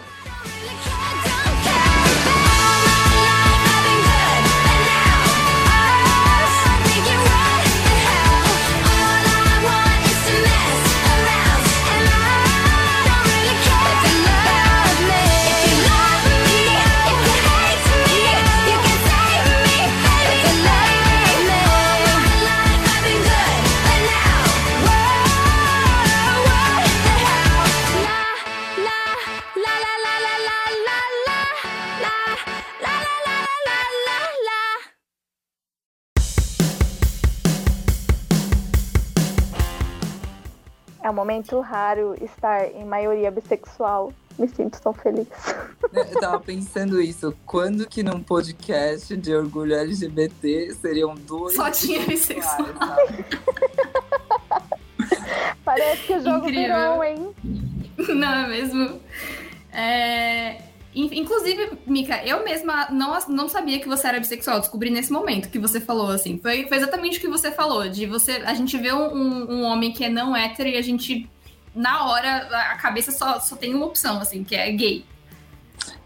Momento 41.18 41.60
raro 41.60 42.16
estar 42.24 42.66
em 42.66 42.86
maioria 42.86 43.32
bissexual. 43.32 44.14
Me 44.38 44.48
sinto 44.48 44.80
tão 44.80 44.94
feliz. 44.94 45.28
Eu 45.92 46.20
tava 46.20 46.40
pensando 46.40 47.02
isso. 47.02 47.36
Quando 47.44 47.88
que 47.88 48.04
num 48.04 48.22
podcast 48.22 49.18
de 49.18 49.34
orgulho 49.34 49.74
LGBT 49.74 50.76
seriam 50.76 51.16
dois. 51.16 51.56
Só 51.56 51.72
tinha 51.72 52.06
bissexual. 52.06 52.68
Parece 55.66 56.04
que 56.04 56.14
o 56.14 56.24
jogo 56.24 56.48
Incrível. 56.48 56.62
virou, 56.62 57.04
hein? 57.04 57.36
Não 57.98 58.32
é 58.32 58.48
mesmo? 58.48 59.02
É... 59.74 60.67
Inclusive, 60.98 61.78
Mika, 61.86 62.26
eu 62.26 62.44
mesma 62.44 62.90
não, 62.90 63.18
não 63.30 63.48
sabia 63.48 63.80
que 63.80 63.88
você 63.88 64.08
era 64.08 64.20
bissexual. 64.20 64.60
Descobri 64.60 64.90
nesse 64.90 65.12
momento 65.12 65.50
que 65.50 65.60
você 65.60 65.80
falou, 65.80 66.10
assim. 66.10 66.40
Foi, 66.40 66.68
foi 66.68 66.78
exatamente 66.78 67.20
o 67.20 67.22
que 67.22 67.28
você 67.28 67.52
falou. 67.52 67.88
De 67.88 68.06
você. 68.08 68.34
A 68.46 68.54
gente 68.54 68.78
vê 68.78 68.92
um, 68.92 69.52
um 69.52 69.64
homem 69.64 69.94
que 69.94 70.04
é 70.04 70.10
não 70.10 70.36
hétero 70.36 70.70
e 70.70 70.76
a 70.78 70.82
gente, 70.82 71.30
na 71.76 72.06
hora, 72.06 72.48
a 72.72 72.78
cabeça 72.78 73.12
só, 73.12 73.40
só 73.40 73.56
tem 73.56 73.76
uma 73.76 73.86
opção, 73.86 74.20
assim, 74.20 74.44
que 74.44 74.56
é 74.56 74.72
gay. 74.72 75.06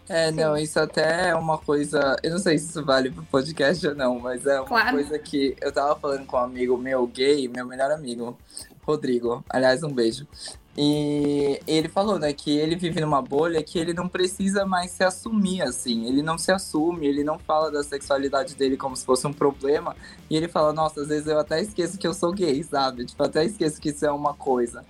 É, 0.08 0.30
Sim. 0.30 0.36
não, 0.36 0.56
isso 0.58 0.78
até 0.78 1.30
é 1.30 1.34
uma 1.34 1.56
coisa. 1.56 2.16
Eu 2.22 2.32
não 2.32 2.38
sei 2.38 2.58
se 2.58 2.68
isso 2.68 2.84
vale 2.84 3.10
pro 3.10 3.22
podcast 3.24 3.86
ou 3.86 3.94
não, 3.94 4.18
mas 4.18 4.46
é 4.46 4.60
uma 4.60 4.66
claro. 4.66 4.96
coisa 4.96 5.18
que 5.18 5.56
eu 5.60 5.72
tava 5.72 5.98
falando 5.98 6.26
com 6.26 6.36
um 6.36 6.40
amigo 6.40 6.76
meu 6.76 7.06
gay, 7.06 7.48
meu 7.48 7.66
melhor 7.66 7.90
amigo, 7.90 8.36
Rodrigo. 8.82 9.42
Aliás, 9.48 9.82
um 9.82 9.92
beijo. 9.92 10.26
E 10.76 11.60
ele 11.66 11.88
falou, 11.88 12.18
né, 12.18 12.32
que 12.32 12.56
ele 12.56 12.76
vive 12.76 13.00
numa 13.00 13.20
bolha 13.20 13.62
que 13.62 13.78
ele 13.78 13.92
não 13.92 14.08
precisa 14.08 14.64
mais 14.64 14.90
se 14.90 15.04
assumir, 15.04 15.60
assim. 15.60 16.06
Ele 16.06 16.22
não 16.22 16.38
se 16.38 16.50
assume, 16.50 17.06
ele 17.06 17.22
não 17.22 17.38
fala 17.38 17.70
da 17.70 17.82
sexualidade 17.84 18.54
dele 18.54 18.76
como 18.76 18.96
se 18.96 19.04
fosse 19.04 19.26
um 19.26 19.32
problema. 19.32 19.94
E 20.30 20.36
ele 20.36 20.48
fala, 20.48 20.72
nossa, 20.72 21.02
às 21.02 21.08
vezes 21.08 21.26
eu 21.26 21.38
até 21.38 21.60
esqueço 21.60 21.98
que 21.98 22.06
eu 22.06 22.14
sou 22.14 22.32
gay, 22.32 22.62
sabe? 22.62 23.04
Tipo, 23.04 23.22
até 23.22 23.44
esqueço 23.44 23.80
que 23.80 23.90
isso 23.90 24.06
é 24.06 24.10
uma 24.10 24.32
coisa. 24.32 24.82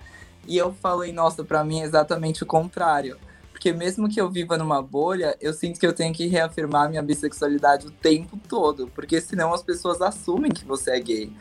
E 0.47 0.57
eu 0.57 0.73
falei, 0.73 1.11
nossa, 1.11 1.43
para 1.43 1.63
mim 1.65 1.81
é 1.81 1.83
exatamente 1.83 2.43
o 2.43 2.45
contrário. 2.45 3.17
Porque 3.51 3.73
mesmo 3.73 4.09
que 4.09 4.19
eu 4.19 4.29
viva 4.29 4.57
numa 4.57 4.81
bolha, 4.81 5.37
eu 5.41 5.53
sinto 5.53 5.79
que 5.79 5.85
eu 5.85 5.93
tenho 5.93 6.13
que 6.13 6.27
reafirmar 6.27 6.89
minha 6.89 7.03
bissexualidade 7.03 7.87
o 7.87 7.91
tempo 7.91 8.39
todo. 8.47 8.87
Porque 8.95 9.19
senão 9.19 9.53
as 9.53 9.61
pessoas 9.61 10.01
assumem 10.01 10.51
que 10.51 10.63
você 10.63 10.91
é 10.91 10.99
gay. 10.99 11.33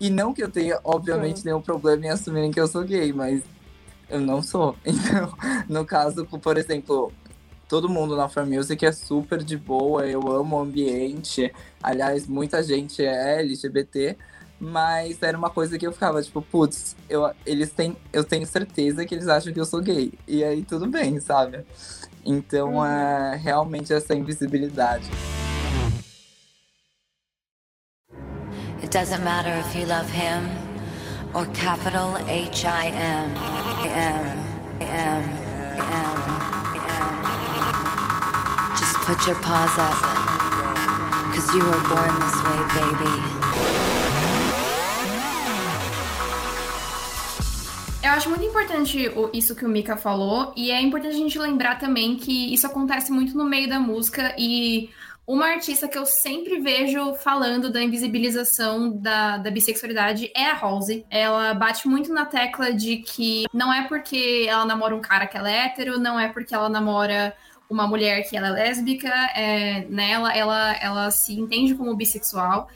E 0.00 0.08
não 0.08 0.32
que 0.32 0.42
eu 0.42 0.48
tenha, 0.48 0.78
obviamente, 0.84 1.44
nenhum 1.44 1.60
problema 1.60 2.06
em 2.06 2.10
assumirem 2.10 2.52
que 2.52 2.60
eu 2.60 2.68
sou 2.68 2.84
gay, 2.84 3.12
mas 3.12 3.42
eu 4.08 4.20
não 4.20 4.42
sou. 4.42 4.76
Então, 4.84 5.32
no 5.68 5.84
caso, 5.84 6.24
por 6.26 6.56
exemplo, 6.56 7.12
todo 7.68 7.88
mundo 7.88 8.16
na 8.16 8.28
Farm 8.28 8.48
Music 8.54 8.84
é 8.84 8.92
super 8.92 9.42
de 9.42 9.56
boa, 9.56 10.06
eu 10.06 10.20
amo 10.30 10.56
o 10.56 10.60
ambiente. 10.60 11.52
Aliás, 11.82 12.26
muita 12.26 12.62
gente 12.62 13.04
é 13.04 13.40
LGBT, 13.40 14.16
mas 14.58 15.22
era 15.22 15.36
uma 15.36 15.50
coisa 15.50 15.78
que 15.78 15.86
eu 15.86 15.92
ficava, 15.92 16.22
tipo, 16.22 16.42
putz, 16.42 16.96
eu, 17.08 17.30
eles 17.46 17.70
têm, 17.70 17.96
eu 18.12 18.24
tenho 18.24 18.46
certeza 18.46 19.04
que 19.04 19.14
eles 19.14 19.28
acham 19.28 19.52
que 19.52 19.60
eu 19.60 19.66
sou 19.66 19.80
gay. 19.80 20.12
E 20.26 20.42
aí 20.42 20.64
tudo 20.64 20.86
bem, 20.86 21.20
sabe? 21.20 21.64
Então 22.24 22.74
uhum. 22.74 22.84
é 22.84 23.36
realmente 23.36 23.92
essa 23.92 24.14
invisibilidade. 24.14 25.08
It 28.80 28.90
doesn't 28.90 29.22
matter 29.22 29.52
if 29.58 29.74
you 29.74 29.86
love 29.86 30.08
him 30.10 30.67
or 31.34 31.46
capital 31.52 32.16
H 32.28 32.64
I 32.64 32.88
M 32.88 33.30
M 33.84 34.38
M 34.80 34.88
M 34.90 35.24
M. 35.88 36.18
Just 38.76 38.96
put 39.06 39.26
your 39.26 39.36
paws 39.40 39.78
up, 39.78 39.96
cause 41.34 41.54
you 41.54 41.64
were 41.64 41.82
born 41.88 42.14
this 42.20 42.42
way, 42.44 42.60
baby. 42.74 43.14
Eu 48.00 48.12
acho 48.12 48.30
muito 48.30 48.44
importante 48.44 49.10
isso 49.34 49.54
que 49.54 49.66
o 49.66 49.68
Mika 49.68 49.96
falou, 49.96 50.52
e 50.56 50.70
é 50.70 50.80
importante 50.80 51.14
a 51.14 51.18
gente 51.18 51.38
lembrar 51.38 51.78
também 51.78 52.16
que 52.16 52.54
isso 52.54 52.66
acontece 52.66 53.12
muito 53.12 53.36
no 53.36 53.44
meio 53.44 53.68
da 53.68 53.78
música 53.78 54.34
e 54.38 54.88
uma 55.28 55.48
artista 55.48 55.86
que 55.86 55.98
eu 55.98 56.06
sempre 56.06 56.58
vejo 56.58 57.14
falando 57.16 57.70
da 57.70 57.82
invisibilização 57.82 58.90
da, 58.90 59.36
da 59.36 59.50
bissexualidade 59.50 60.32
é 60.34 60.46
a 60.46 60.54
Rose. 60.54 61.04
Ela 61.10 61.52
bate 61.52 61.86
muito 61.86 62.10
na 62.14 62.24
tecla 62.24 62.72
de 62.72 62.96
que 62.96 63.44
não 63.52 63.70
é 63.70 63.86
porque 63.86 64.46
ela 64.48 64.64
namora 64.64 64.96
um 64.96 65.02
cara 65.02 65.26
que 65.26 65.36
ela 65.36 65.50
é 65.50 65.66
hétero, 65.66 65.98
não 66.00 66.18
é 66.18 66.28
porque 66.28 66.54
ela 66.54 66.70
namora 66.70 67.36
uma 67.68 67.86
mulher 67.86 68.22
que 68.22 68.38
ela 68.38 68.48
é 68.48 68.52
lésbica, 68.52 69.12
é, 69.36 69.84
nela 69.90 70.30
né, 70.30 70.38
ela, 70.38 70.72
ela 70.80 71.10
se 71.10 71.38
entende 71.38 71.74
como 71.74 71.94
bissexual. 71.94 72.66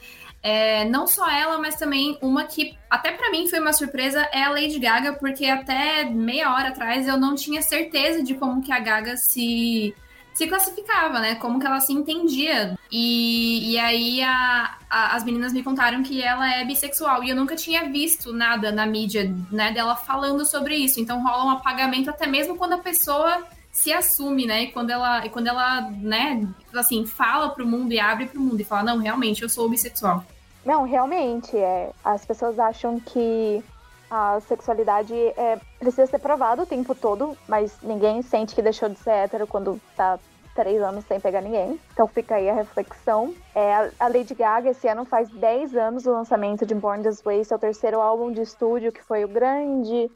É, 0.43 0.85
não 0.85 1.07
só 1.07 1.27
ela, 1.31 1.57
mas 1.57 1.75
também 1.75 2.19
uma 2.21 2.43
que 2.43 2.77
até 2.87 3.13
para 3.13 3.31
mim 3.31 3.47
foi 3.47 3.59
uma 3.59 3.73
surpresa 3.73 4.29
é 4.31 4.43
a 4.43 4.51
Lady 4.51 4.77
Gaga, 4.77 5.13
porque 5.13 5.47
até 5.47 6.03
meia 6.03 6.53
hora 6.53 6.67
atrás 6.67 7.07
eu 7.07 7.17
não 7.17 7.33
tinha 7.33 7.63
certeza 7.63 8.21
de 8.21 8.35
como 8.35 8.61
que 8.61 8.71
a 8.71 8.79
Gaga 8.79 9.17
se 9.17 9.95
se 10.33 10.47
classificava, 10.47 11.19
né? 11.19 11.35
Como 11.35 11.59
que 11.59 11.65
ela 11.65 11.79
se 11.79 11.93
entendia. 11.93 12.77
E, 12.91 13.73
e 13.73 13.79
aí 13.79 14.21
a, 14.21 14.77
a, 14.89 15.15
as 15.15 15.23
meninas 15.23 15.53
me 15.53 15.63
contaram 15.63 16.01
que 16.01 16.21
ela 16.21 16.51
é 16.51 16.65
bissexual. 16.65 17.23
E 17.23 17.29
eu 17.29 17.35
nunca 17.35 17.55
tinha 17.55 17.89
visto 17.89 18.33
nada 18.33 18.71
na 18.71 18.85
mídia, 18.85 19.33
né, 19.51 19.71
dela 19.71 19.95
falando 19.95 20.45
sobre 20.45 20.75
isso. 20.75 20.99
Então 20.99 21.23
rola 21.23 21.45
um 21.45 21.51
apagamento 21.51 22.09
até 22.09 22.25
mesmo 22.25 22.57
quando 22.57 22.73
a 22.73 22.79
pessoa 22.79 23.43
se 23.71 23.91
assume, 23.91 24.45
né? 24.45 24.63
E 24.63 24.71
quando 24.71 24.91
ela, 24.91 25.25
e 25.25 25.29
quando 25.29 25.47
ela, 25.47 25.81
né, 25.81 26.47
assim, 26.75 27.05
fala 27.05 27.49
pro 27.49 27.65
mundo 27.65 27.91
e 27.91 27.99
abre 27.99 28.27
pro 28.27 28.39
mundo 28.39 28.59
e 28.59 28.63
fala, 28.63 28.83
não, 28.83 28.99
realmente, 28.99 29.41
eu 29.41 29.49
sou 29.49 29.67
bissexual. 29.67 30.23
Não, 30.63 30.83
realmente, 30.83 31.57
é. 31.57 31.91
As 32.05 32.23
pessoas 32.23 32.57
acham 32.59 32.99
que 32.99 33.63
a 34.09 34.39
sexualidade 34.47 35.13
é, 35.13 35.59
precisa 35.83 36.07
ser 36.07 36.19
provada 36.19 36.63
o 36.63 36.65
tempo 36.65 36.95
todo, 36.95 37.37
mas 37.47 37.77
ninguém 37.81 38.21
sente 38.21 38.55
que 38.55 38.61
deixou 38.61 38.87
de 38.87 38.95
ser 38.95 39.11
hétero 39.11 39.45
quando 39.45 39.79
tá 39.95 40.17
três 40.55 40.81
anos 40.81 41.03
sem 41.05 41.19
pegar 41.19 41.41
ninguém. 41.41 41.79
Então 41.91 42.07
fica 42.07 42.35
aí 42.35 42.49
a 42.49 42.53
reflexão. 42.53 43.33
É, 43.53 43.91
a 43.99 44.07
Lady 44.07 44.33
Gaga 44.33 44.69
esse 44.69 44.87
ano 44.87 45.03
faz 45.03 45.29
10 45.29 45.75
anos 45.75 46.03
do 46.03 46.11
lançamento 46.11 46.65
de 46.65 46.73
Born 46.73 47.03
This 47.03 47.21
Way, 47.21 47.43
seu 47.43 47.59
terceiro 47.59 47.99
álbum 47.99 48.31
de 48.31 48.41
estúdio, 48.41 48.91
que 48.91 49.03
foi 49.03 49.25
o 49.25 49.27
grande 49.27 50.09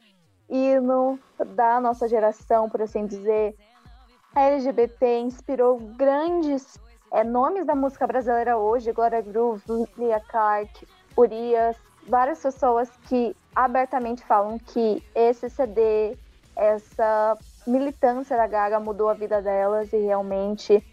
hino 0.48 1.18
da 1.54 1.80
nossa 1.80 2.08
geração, 2.08 2.70
por 2.70 2.80
assim 2.80 3.06
dizer. 3.06 3.54
A 4.34 4.42
LGBT 4.42 5.20
inspirou 5.20 5.78
grandes 5.78 6.78
é, 7.12 7.24
nomes 7.24 7.66
da 7.66 7.74
música 7.74 8.06
brasileira 8.06 8.56
hoje, 8.56 8.92
Glória 8.92 9.20
Groove, 9.20 9.62
Lia 9.96 10.20
Clark, 10.20 10.86
Urias, 11.16 11.76
várias 12.08 12.40
pessoas 12.40 12.90
que 13.08 13.36
abertamente 13.54 14.24
falam 14.24 14.58
que 14.58 15.02
esse 15.14 15.48
CD, 15.50 16.16
essa 16.54 17.36
militância 17.66 18.36
da 18.36 18.46
Gaga 18.46 18.80
mudou 18.80 19.08
a 19.08 19.14
vida 19.14 19.42
delas 19.42 19.92
e 19.92 19.98
realmente 19.98 20.84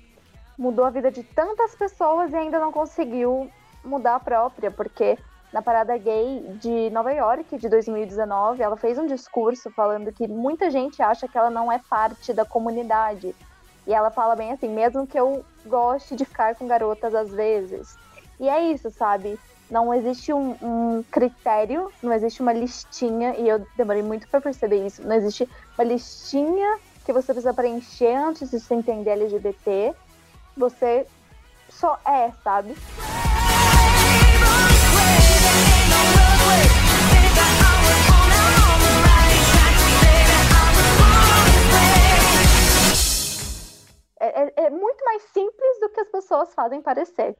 mudou 0.57 0.85
a 0.85 0.89
vida 0.89 1.11
de 1.11 1.23
tantas 1.23 1.75
pessoas 1.75 2.31
e 2.31 2.35
ainda 2.35 2.59
não 2.59 2.71
conseguiu 2.71 3.49
mudar 3.83 4.15
a 4.15 4.19
própria, 4.19 4.71
porque 4.71 5.17
na 5.53 5.61
parada 5.61 5.97
gay 5.97 6.43
de 6.59 6.89
Nova 6.89 7.13
York 7.13 7.57
de 7.57 7.69
2019, 7.69 8.61
ela 8.61 8.75
fez 8.75 8.97
um 8.97 9.05
discurso 9.05 9.69
falando 9.71 10.11
que 10.11 10.27
muita 10.27 10.69
gente 10.69 11.01
acha 11.01 11.27
que 11.27 11.37
ela 11.37 11.49
não 11.49 11.71
é 11.71 11.79
parte 11.89 12.33
da 12.33 12.43
comunidade. 12.43 13.33
E 13.87 13.93
ela 13.93 14.09
fala 14.09 14.35
bem 14.35 14.51
assim, 14.51 14.67
mesmo 14.67 15.05
que 15.05 15.17
eu 15.17 15.45
goste 15.65 16.15
de 16.15 16.25
ficar 16.25 16.55
com 16.55 16.67
garotas 16.67 17.13
às 17.13 17.31
vezes. 17.31 17.95
E 18.39 18.49
é 18.49 18.71
isso, 18.71 18.89
sabe? 18.89 19.39
Não 19.69 19.93
existe 19.93 20.31
um, 20.31 20.55
um, 20.61 21.03
critério, 21.11 21.91
não 22.01 22.13
existe 22.13 22.41
uma 22.41 22.53
listinha, 22.53 23.35
e 23.35 23.47
eu 23.47 23.65
demorei 23.75 24.03
muito 24.03 24.27
para 24.27 24.41
perceber 24.41 24.85
isso. 24.85 25.01
Não 25.05 25.15
existe 25.15 25.49
uma 25.77 25.83
listinha 25.83 26.79
que 27.03 27.11
você 27.11 27.33
precisa 27.33 27.53
preencher 27.53 28.15
antes 28.15 28.49
de 28.49 28.59
se 28.59 28.73
entender 28.73 29.11
LGBT. 29.11 29.93
Você 30.55 31.07
só 31.69 31.99
é, 32.05 32.31
sabe? 32.43 32.75
É, 44.19 44.43
é, 44.43 44.53
é 44.65 44.69
muito 44.69 45.03
mais 45.05 45.23
simples 45.23 45.79
do 45.79 45.89
que 45.89 45.99
as 45.99 46.09
pessoas 46.09 46.53
fazem 46.53 46.81
parecer. 46.81 47.35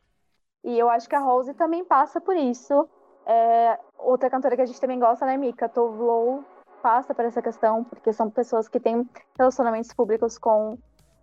E 0.66 0.80
eu 0.80 0.90
acho 0.90 1.08
que 1.08 1.16
a 1.16 1.20
Rose 1.20 1.54
também 1.54 1.86
passa 1.86 2.20
por 2.20 2.36
isso. 2.36 2.90
É, 3.24 3.80
outra 4.00 4.32
cantora 4.32 4.56
que 4.56 4.64
a 4.64 4.66
gente 4.66 4.82
também 4.82 5.00
gosta, 5.00 5.24
né, 5.24 5.38
Mika? 5.38 5.70
Tovlow 5.70 6.44
passa 6.82 7.14
por 7.14 7.24
essa 7.24 7.40
questão, 7.40 7.84
porque 7.84 8.12
são 8.12 8.32
pessoas 8.32 8.68
que 8.68 8.80
têm 8.80 9.08
relacionamentos 9.38 9.94
públicos 9.94 10.40
com 10.40 10.78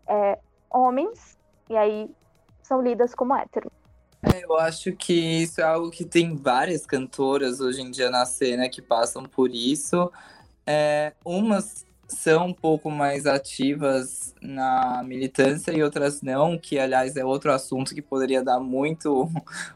é, 0.07 0.39
homens, 0.71 1.37
e 1.69 1.77
aí 1.77 2.09
são 2.63 2.81
lidas 2.81 3.15
como 3.15 3.35
hétero. 3.35 3.71
É, 4.23 4.45
eu 4.45 4.57
acho 4.57 4.93
que 4.93 5.13
isso 5.13 5.61
é 5.61 5.65
algo 5.65 5.91
que 5.91 6.05
tem 6.05 6.37
várias 6.37 6.87
cantoras 6.87 7.61
hoje 7.61 7.83
em 7.83 7.91
dia 7.91 8.11
na 8.11 8.25
cena 8.25 8.69
que 8.69 8.81
passam 8.81 9.25
por 9.25 9.51
isso. 9.51 10.11
É, 10.65 11.13
umas 11.25 11.85
são 12.13 12.49
um 12.49 12.53
pouco 12.53 12.91
mais 12.91 13.27
ativas 13.27 14.35
na 14.41 15.03
militância 15.05 15.73
e 15.73 15.83
outras 15.83 16.23
não, 16.23 16.59
que 16.59 16.79
aliás 16.79 17.17
é 17.17 17.25
outro 17.25 17.53
assunto 17.53 17.95
que 17.95 18.03
poderia 18.03 18.43
dar 18.43 18.61
muito 18.61 19.29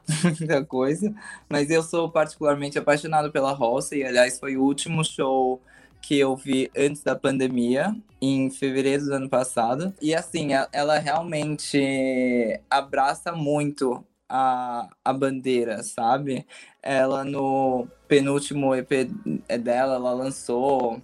muita 0.24 0.64
coisa, 0.64 1.14
mas 1.48 1.70
eu 1.70 1.82
sou 1.82 2.10
particularmente 2.10 2.78
apaixonado 2.78 3.30
pela 3.30 3.52
Roça 3.52 3.96
e 3.96 4.04
aliás 4.04 4.38
foi 4.38 4.56
o 4.56 4.62
último 4.62 5.04
show 5.04 5.60
que 6.02 6.18
eu 6.18 6.36
vi 6.36 6.70
antes 6.76 7.02
da 7.02 7.16
pandemia, 7.16 7.94
em 8.20 8.48
fevereiro 8.48 9.06
do 9.06 9.14
ano 9.14 9.28
passado. 9.28 9.92
E 10.00 10.14
assim, 10.14 10.50
ela 10.72 10.98
realmente 10.98 12.60
abraça 12.70 13.32
muito 13.32 14.04
a, 14.28 14.88
a 15.04 15.12
bandeira, 15.12 15.82
sabe? 15.82 16.46
Ela 16.80 17.24
no 17.24 17.88
penúltimo 18.06 18.72
EP 18.74 19.10
dela, 19.60 19.96
ela 19.96 20.12
lançou 20.12 21.02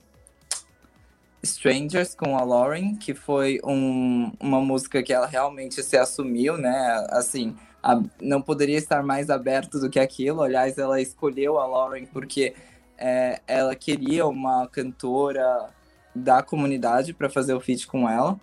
Strangers 1.43 2.15
com 2.15 2.37
a 2.37 2.45
Lauren, 2.45 2.97
que 2.97 3.15
foi 3.15 3.61
um, 3.65 4.33
uma 4.39 4.61
música 4.61 5.03
que 5.03 5.13
ela 5.13 5.27
realmente 5.27 5.83
se 5.83 5.97
assumiu, 5.97 6.57
né? 6.57 7.07
Assim, 7.11 7.57
a, 7.83 8.01
não 8.21 8.41
poderia 8.41 8.79
estar 8.79 9.03
mais 9.03 9.29
aberto 9.29 9.81
do 9.81 9.91
que 9.91 9.99
aquilo. 9.99 10.43
Aliás, 10.43 10.79
ela 10.79 11.01
escolheu 11.01 11.59
a 11.59 11.67
Lauren 11.67 12.07
porque 12.07 12.55
é, 12.97 13.41
ela 13.47 13.75
queria 13.75 14.27
uma 14.27 14.69
cantora 14.69 15.71
da 16.15 16.43
comunidade 16.43 17.13
para 17.13 17.29
fazer 17.29 17.55
o 17.55 17.61
feat 17.61 17.87
com 17.87 18.09
ela. 18.09 18.39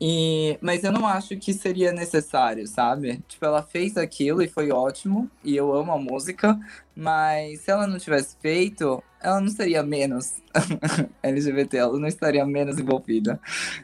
E, 0.00 0.58
mas 0.60 0.84
eu 0.84 0.92
não 0.92 1.06
acho 1.06 1.36
que 1.36 1.52
seria 1.52 1.92
necessário, 1.92 2.66
sabe? 2.66 3.22
Tipo, 3.28 3.46
ela 3.46 3.62
fez 3.62 3.96
aquilo 3.96 4.42
e 4.42 4.48
foi 4.48 4.70
ótimo, 4.70 5.30
e 5.42 5.56
eu 5.56 5.72
amo 5.72 5.92
a 5.92 5.98
música, 5.98 6.58
mas 6.94 7.60
se 7.60 7.70
ela 7.70 7.86
não 7.86 7.98
tivesse 7.98 8.36
feito, 8.40 9.02
ela 9.24 9.40
não 9.40 9.48
seria 9.48 9.82
menos 9.82 10.34
LGBT, 11.22 11.78
ela 11.78 11.98
não 11.98 12.06
estaria 12.06 12.44
menos 12.44 12.78
envolvida. 12.78 13.40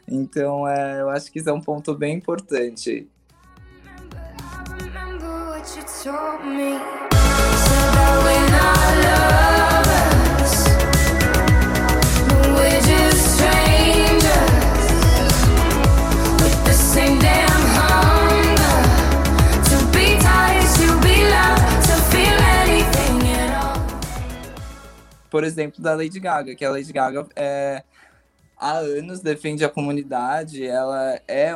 Então, 0.07 0.67
é, 0.67 1.01
eu 1.01 1.09
acho 1.09 1.31
que 1.31 1.39
isso 1.39 1.49
é 1.49 1.53
um 1.53 1.59
ponto 1.59 1.95
bem 1.95 2.15
importante. 2.15 3.09
Por 25.31 25.45
exemplo, 25.45 25.81
da 25.81 25.95
Lady 25.95 26.19
Gaga, 26.19 26.53
que 26.53 26.65
a 26.65 26.69
Lady 26.69 26.91
Gaga 26.91 27.25
é, 27.37 27.83
há 28.57 28.77
anos 28.79 29.21
defende 29.21 29.63
a 29.63 29.69
comunidade, 29.69 30.67
ela 30.67 31.19
é, 31.25 31.55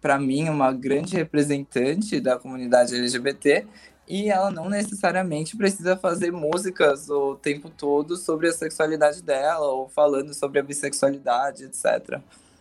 para 0.00 0.18
mim, 0.20 0.48
uma 0.48 0.72
grande 0.72 1.16
representante 1.16 2.20
da 2.20 2.38
comunidade 2.38 2.94
LGBT, 2.94 3.66
e 4.06 4.30
ela 4.30 4.50
não 4.50 4.70
necessariamente 4.70 5.56
precisa 5.56 5.96
fazer 5.96 6.30
músicas 6.30 7.10
o 7.10 7.34
tempo 7.34 7.68
todo 7.68 8.16
sobre 8.16 8.48
a 8.48 8.52
sexualidade 8.52 9.20
dela, 9.20 9.66
ou 9.66 9.88
falando 9.88 10.32
sobre 10.32 10.60
a 10.60 10.62
bissexualidade, 10.62 11.64
etc. 11.64 12.20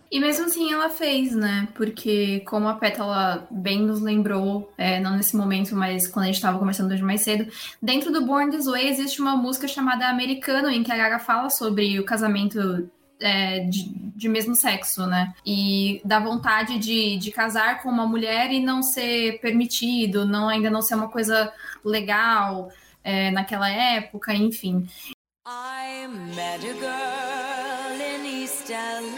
E 0.09 0.19
mesmo 0.19 0.45
assim 0.45 0.71
ela 0.71 0.89
fez, 0.89 1.35
né? 1.35 1.67
Porque, 1.75 2.41
como 2.47 2.67
a 2.67 2.75
Pétala 2.75 3.47
bem 3.51 3.81
nos 3.81 4.01
lembrou, 4.01 4.71
é, 4.77 4.99
não 4.99 5.17
nesse 5.17 5.35
momento, 5.35 5.75
mas 5.75 6.07
quando 6.07 6.23
a 6.23 6.27
gente 6.27 6.35
estava 6.35 6.57
conversando 6.57 6.93
hoje 6.93 7.03
mais 7.03 7.21
cedo, 7.21 7.51
dentro 7.81 8.11
do 8.11 8.25
Born 8.25 8.51
This 8.51 8.65
Way 8.65 8.87
existe 8.87 9.21
uma 9.21 9.35
música 9.35 9.67
chamada 9.67 10.07
Americano, 10.07 10.69
em 10.69 10.83
que 10.83 10.91
a 10.91 10.97
Gaga 10.97 11.19
fala 11.19 11.49
sobre 11.49 11.99
o 11.99 12.05
casamento 12.05 12.89
é, 13.19 13.59
de, 13.61 13.89
de, 14.15 14.29
mesmo 14.29 14.55
sexo, 14.55 15.05
né? 15.05 15.33
E 15.45 16.01
da 16.05 16.19
vontade 16.19 16.77
de, 16.79 17.17
de 17.17 17.31
casar 17.31 17.81
com 17.81 17.89
uma 17.89 18.05
mulher 18.05 18.51
e 18.51 18.59
não 18.59 18.81
ser 18.81 19.39
permitido, 19.41 20.25
não 20.25 20.47
ainda 20.47 20.69
não 20.69 20.81
ser 20.81 20.95
uma 20.95 21.09
coisa 21.09 21.51
legal 21.83 22.69
é, 23.03 23.31
naquela 23.31 23.69
época, 23.69 24.33
enfim. 24.33 24.87
I 25.45 26.07
met 26.35 26.63
a 26.65 26.73
girl 26.73 28.01
in 28.01 28.25
East 28.25 28.69
LA. 28.69 29.16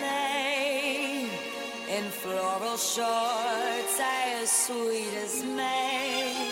Floral 2.21 2.75
shorts 2.75 3.97
are 3.99 4.41
as 4.41 4.51
sweet 4.51 5.13
as 5.23 5.43
May. 5.43 6.51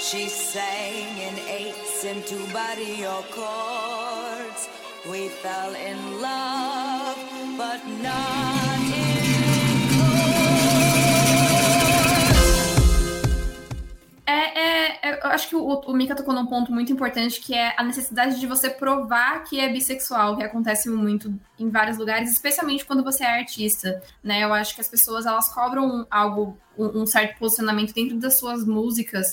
She 0.00 0.28
sang 0.28 1.18
in 1.28 1.38
eights 1.46 2.04
and 2.04 2.26
two 2.26 2.44
barrio 2.52 3.22
chords. 3.30 4.68
We 5.08 5.28
fell 5.28 5.74
in 5.74 6.20
love, 6.20 7.18
but 7.56 7.80
not 8.02 8.80
in 8.80 9.20
É, 14.26 14.32
é, 14.32 14.86
é, 14.86 14.89
eu 15.10 15.30
acho 15.30 15.48
que 15.48 15.56
o, 15.56 15.62
o 15.62 15.92
Mika 15.92 16.14
tocou 16.14 16.34
num 16.34 16.46
ponto 16.46 16.72
muito 16.72 16.92
importante, 16.92 17.40
que 17.40 17.54
é 17.54 17.74
a 17.76 17.82
necessidade 17.82 18.38
de 18.38 18.46
você 18.46 18.70
provar 18.70 19.44
que 19.44 19.58
é 19.58 19.68
bissexual, 19.68 20.36
que 20.36 20.42
acontece 20.42 20.88
muito 20.88 21.32
em 21.58 21.68
vários 21.68 21.98
lugares, 21.98 22.30
especialmente 22.30 22.84
quando 22.84 23.02
você 23.02 23.24
é 23.24 23.40
artista, 23.40 24.02
né? 24.22 24.42
Eu 24.42 24.52
acho 24.52 24.74
que 24.74 24.80
as 24.80 24.88
pessoas, 24.88 25.26
elas 25.26 25.52
cobram 25.52 26.06
algo 26.10 26.58
um, 26.84 27.06
certo 27.06 27.38
posicionamento 27.38 27.92
dentro 27.92 28.16
das 28.18 28.38
suas 28.38 28.64
músicas. 28.64 29.26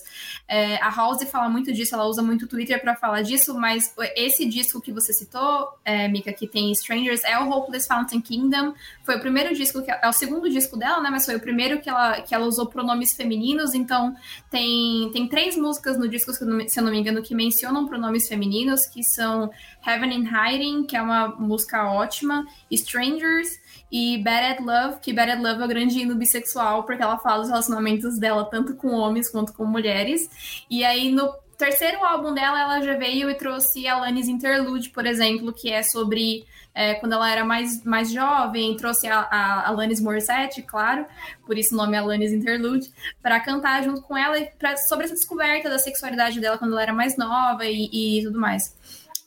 É, 0.48 0.78
a 0.78 0.90
House 0.90 1.24
fala 1.30 1.50
muito 1.50 1.72
disso, 1.74 1.96
ela 1.96 2.06
usa 2.06 2.22
muito 2.22 2.46
o 2.46 2.48
Twitter 2.48 2.82
para 2.82 2.96
falar 2.96 3.22
disso, 3.22 3.58
mas 3.58 3.94
esse 4.16 4.46
disco 4.46 4.82
que 4.82 4.92
você 4.92 5.14
citou, 5.14 5.70
é, 5.86 6.08
Mika, 6.08 6.32
que 6.34 6.48
tem 6.48 6.72
Strangers, 6.72 7.24
é 7.24 7.38
o 7.40 7.50
Hopeless 7.50 7.88
Fountain 7.88 8.22
Kingdom. 8.22 8.74
Foi 9.04 9.18
o 9.18 9.20
primeiro 9.20 9.54
disco, 9.56 9.82
que, 9.84 9.92
é 9.92 10.08
o 10.08 10.14
segundo 10.14 10.50
disco 10.50 10.78
dela, 10.78 11.02
né? 11.02 11.10
Mas 11.10 11.26
foi 11.26 11.36
o 11.36 11.40
primeiro 11.40 11.80
que 11.80 11.90
ela, 11.90 12.22
que 12.22 12.34
ela 12.34 12.46
usou 12.46 12.68
pronomes 12.68 13.14
femininos, 13.14 13.74
então 13.74 14.16
tem, 14.50 15.10
tem 15.12 15.28
três 15.28 15.56
músicas 15.56 15.98
no 15.98 16.08
disco, 16.08 16.34
se 16.34 16.44
eu 16.44 16.84
não 16.84 16.92
me 16.92 17.00
engano, 17.00 17.22
que 17.22 17.34
mencionam 17.34 17.88
pronomes 17.88 18.28
femininos, 18.28 18.86
que 18.86 19.04
são 19.04 19.50
Heaven 19.86 20.14
in 20.14 20.28
Hiding, 20.28 20.84
que 20.86 20.96
é 20.96 21.02
uma 21.02 21.30
música 21.30 21.90
ótima, 21.90 22.46
Strangers 22.72 23.67
e 23.92 24.18
Bad 24.24 24.46
at 24.46 24.60
Love, 24.60 25.00
que 25.02 25.14
Bad 25.14 25.32
at 25.32 25.40
Love 25.40 25.62
é 25.62 25.66
o 25.66 25.68
grande 25.68 26.00
hino 26.00 26.16
bissexual, 26.16 26.84
porque 26.84 27.04
ela 27.04 27.18
fala 27.18 27.40
dos 27.40 27.50
relacionamentos 27.50 28.20
dela 28.20 28.46
tanto 28.46 28.76
com 28.76 28.90
homens 28.90 29.30
quanto 29.30 29.54
com 29.54 29.66
mulheres. 29.66 30.30
E 30.70 30.84
aí 30.84 31.12
no 31.12 31.34
terceiro 31.58 32.04
álbum 32.06 32.34
dela, 32.34 32.60
ela 32.60 32.82
já 32.82 32.96
veio 32.96 33.30
e 33.30 33.36
trouxe 33.36 33.88
Alanis 33.88 34.28
Interlude, 34.28 34.90
por 34.92 35.06
exemplo, 35.06 35.52
que 35.52 35.72
é 35.72 35.82
sobre 35.82 36.46
é, 36.74 36.94
quando 36.94 37.14
ela 37.14 37.30
era 37.30 37.44
mais, 37.44 37.84
mais 37.84 38.12
jovem, 38.12 38.78
trouxe 38.78 39.08
a, 39.08 39.22
a 39.22 39.68
Alanis 39.68 40.00
Morissette, 40.00 40.62
claro, 40.62 41.08
por 41.46 41.58
isso 41.58 41.74
o 41.74 41.78
nome 41.78 41.96
é 41.96 42.00
Alanis 42.00 42.32
Interlude, 42.32 42.92
para 43.22 43.40
cantar 43.40 43.84
junto 43.84 44.04
com 44.04 44.16
ela 44.16 44.40
pra, 44.60 44.78
sobre 44.78 45.06
essa 45.06 45.16
descoberta 45.16 45.70
da 45.70 45.80
sexualidade 45.80 46.40
dela 46.40 46.58
quando 46.58 46.74
ela 46.74 46.84
era 46.84 46.94
mais 46.94 47.18
nova 47.18 47.66
e, 47.66 48.20
e 48.20 48.24
tudo 48.24 48.40
mais. 48.40 48.76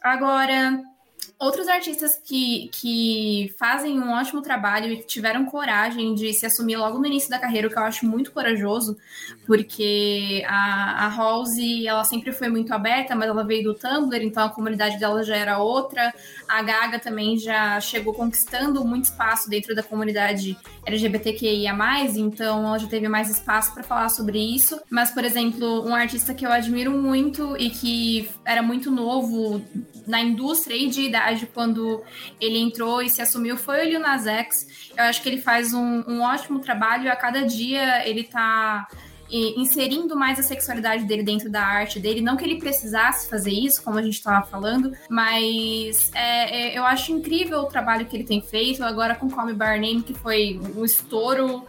Agora, 0.01 0.81
outros 1.39 1.69
artistas 1.69 2.21
que, 2.23 2.69
que 2.73 3.55
fazem 3.59 3.99
um 3.99 4.13
ótimo 4.13 4.43
trabalho 4.43 4.93
e 4.93 4.99
que 4.99 5.07
tiveram 5.07 5.47
coragem 5.47 6.15
de 6.15 6.35
se 6.35 6.45
assumir 6.45 6.77
logo 6.77 6.99
no 6.99 7.07
início 7.07 7.31
da 7.31 7.39
carreira, 7.39 7.67
o 7.67 7.71
que 7.71 7.79
eu 7.79 7.83
acho 7.83 8.07
muito 8.07 8.31
corajoso, 8.31 8.99
porque 9.47 10.45
a, 10.47 11.07
a 11.07 11.17
Halsey, 11.17 11.89
ela 11.89 12.05
sempre 12.05 12.31
foi 12.33 12.49
muito 12.49 12.73
aberta, 12.75 13.15
mas 13.15 13.29
ela 13.29 13.43
veio 13.43 13.65
do 13.65 13.75
Tumblr, 13.75 14.23
então 14.23 14.45
a 14.45 14.51
comunidade 14.51 14.99
dela 14.99 15.25
já 15.25 15.35
era 15.35 15.59
outra. 15.59 16.13
A 16.51 16.63
Gaga 16.63 16.99
também 16.99 17.39
já 17.39 17.81
chegou 17.81 18.13
conquistando 18.13 18.85
muito 18.85 19.05
espaço 19.05 19.49
dentro 19.49 19.73
da 19.73 19.85
comunidade 19.85 20.59
LGBTQIA+, 20.85 21.73
então 22.17 22.67
ela 22.67 22.79
já 22.79 22.89
teve 22.89 23.09
mais 23.09 23.31
espaço 23.31 23.73
para 23.73 23.85
falar 23.85 24.09
sobre 24.09 24.39
isso. 24.39 24.81
Mas, 24.91 25.13
por 25.13 25.25
exemplo, 25.25 25.87
um 25.87 25.95
artista 25.95 26.35
que 26.35 26.45
eu 26.45 26.51
admiro 26.51 26.91
muito 26.91 27.57
e 27.57 27.71
que 27.71 28.29
era 28.45 28.63
muito 28.63 28.91
novo 28.91 29.63
na 30.09 30.21
indústria 30.21 30.75
e 30.75 30.89
de 30.89 31.03
idade 31.03 31.47
quando 31.47 32.03
ele 32.41 32.59
entrou 32.59 33.01
e 33.01 33.09
se 33.09 33.23
assumiu 33.23 33.57
foi 33.57 33.87
o 33.87 33.89
Lil 33.89 34.01
Nas 34.01 34.27
X. 34.27 34.91
Eu 34.97 35.05
acho 35.05 35.23
que 35.23 35.29
ele 35.29 35.41
faz 35.41 35.73
um, 35.73 36.03
um 36.09 36.21
ótimo 36.23 36.59
trabalho 36.59 37.05
e 37.05 37.09
a 37.09 37.17
cada 37.17 37.43
dia 37.43 38.07
ele 38.09 38.25
tá 38.25 38.89
inserindo 39.31 40.17
mais 40.17 40.39
a 40.39 40.43
sexualidade 40.43 41.05
dele 41.05 41.23
dentro 41.23 41.51
da 41.51 41.63
arte 41.63 42.01
dele. 42.01 42.21
Não 42.21 42.37
que 42.37 42.45
ele 42.45 42.59
precisasse 42.59 43.29
fazer 43.29 43.53
isso, 43.53 43.83
como 43.83 43.99
a 43.99 44.03
gente 44.03 44.15
estava 44.15 44.45
falando, 44.47 44.93
mas 45.09 46.11
é, 46.15 46.75
é, 46.75 46.79
eu 46.79 46.85
acho 46.85 47.13
incrível 47.13 47.61
o 47.61 47.67
trabalho 47.67 48.07
que 48.07 48.17
ele 48.17 48.25
tem 48.25 48.41
feito. 48.41 48.83
Agora 48.83 49.15
com 49.15 49.31
Call 49.31 49.47
Me 49.47 49.53
By 49.53 49.79
Name, 49.79 50.03
que 50.03 50.15
foi 50.15 50.61
um 50.77 50.85
estouro 50.85 51.65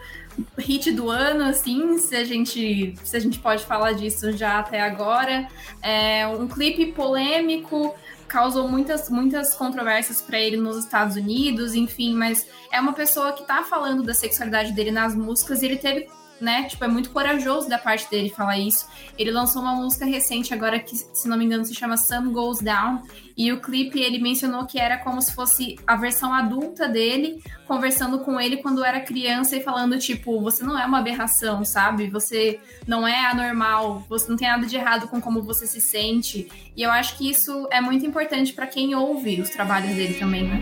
hit 0.57 0.91
do 0.91 1.09
ano, 1.09 1.43
assim, 1.43 1.97
se 1.97 2.15
a 2.15 2.23
gente, 2.23 2.95
se 3.03 3.17
a 3.17 3.19
gente 3.19 3.39
pode 3.39 3.63
falar 3.65 3.93
disso 3.93 4.31
já 4.31 4.59
até 4.59 4.81
agora. 4.81 5.47
É 5.81 6.25
um 6.27 6.47
clipe 6.47 6.93
polêmico, 6.93 7.95
causou 8.27 8.67
muitas, 8.67 9.09
muitas 9.09 9.55
controvérsias 9.55 10.21
para 10.21 10.39
ele 10.39 10.57
nos 10.57 10.77
Estados 10.77 11.15
Unidos, 11.15 11.75
enfim, 11.75 12.15
mas 12.15 12.47
é 12.71 12.79
uma 12.79 12.93
pessoa 12.93 13.33
que 13.33 13.45
tá 13.45 13.63
falando 13.63 14.03
da 14.03 14.13
sexualidade 14.13 14.71
dele 14.71 14.91
nas 14.91 15.13
músicas 15.13 15.61
e 15.61 15.65
ele 15.65 15.77
teve 15.77 16.07
né? 16.41 16.63
Tipo, 16.63 16.83
é 16.85 16.87
muito 16.87 17.09
corajoso 17.11 17.69
da 17.69 17.77
parte 17.77 18.09
dele 18.09 18.29
falar 18.29 18.57
isso. 18.57 18.87
Ele 19.17 19.31
lançou 19.31 19.61
uma 19.61 19.75
música 19.75 20.05
recente 20.05 20.53
agora 20.53 20.79
que, 20.79 20.95
se 20.95 21.27
não 21.27 21.37
me 21.37 21.45
engano, 21.45 21.63
se 21.65 21.73
chama 21.73 21.97
Sun 21.97 22.31
Goes 22.31 22.59
Down. 22.59 23.03
E 23.37 23.51
o 23.51 23.61
clipe 23.61 23.99
ele 23.99 24.19
mencionou 24.19 24.65
que 24.65 24.77
era 24.77 24.97
como 24.97 25.21
se 25.21 25.33
fosse 25.33 25.77
a 25.87 25.95
versão 25.95 26.33
adulta 26.33 26.87
dele 26.87 27.41
conversando 27.67 28.19
com 28.19 28.39
ele 28.39 28.57
quando 28.57 28.83
era 28.83 28.99
criança 28.99 29.55
e 29.55 29.63
falando 29.63 29.97
tipo, 29.97 30.41
você 30.41 30.61
não 30.63 30.77
é 30.77 30.85
uma 30.85 30.99
aberração, 30.99 31.63
sabe? 31.63 32.09
Você 32.09 32.59
não 32.85 33.07
é 33.07 33.25
anormal, 33.27 34.05
você 34.09 34.29
não 34.29 34.35
tem 34.35 34.49
nada 34.49 34.65
de 34.65 34.75
errado 34.75 35.07
com 35.07 35.21
como 35.21 35.41
você 35.41 35.65
se 35.65 35.79
sente. 35.79 36.49
E 36.75 36.83
eu 36.83 36.91
acho 36.91 37.17
que 37.17 37.29
isso 37.29 37.67
é 37.71 37.79
muito 37.79 38.05
importante 38.05 38.51
para 38.51 38.67
quem 38.67 38.93
ouve 38.93 39.39
os 39.39 39.49
trabalhos 39.49 39.95
dele 39.95 40.15
também, 40.15 40.43
né? 40.43 40.59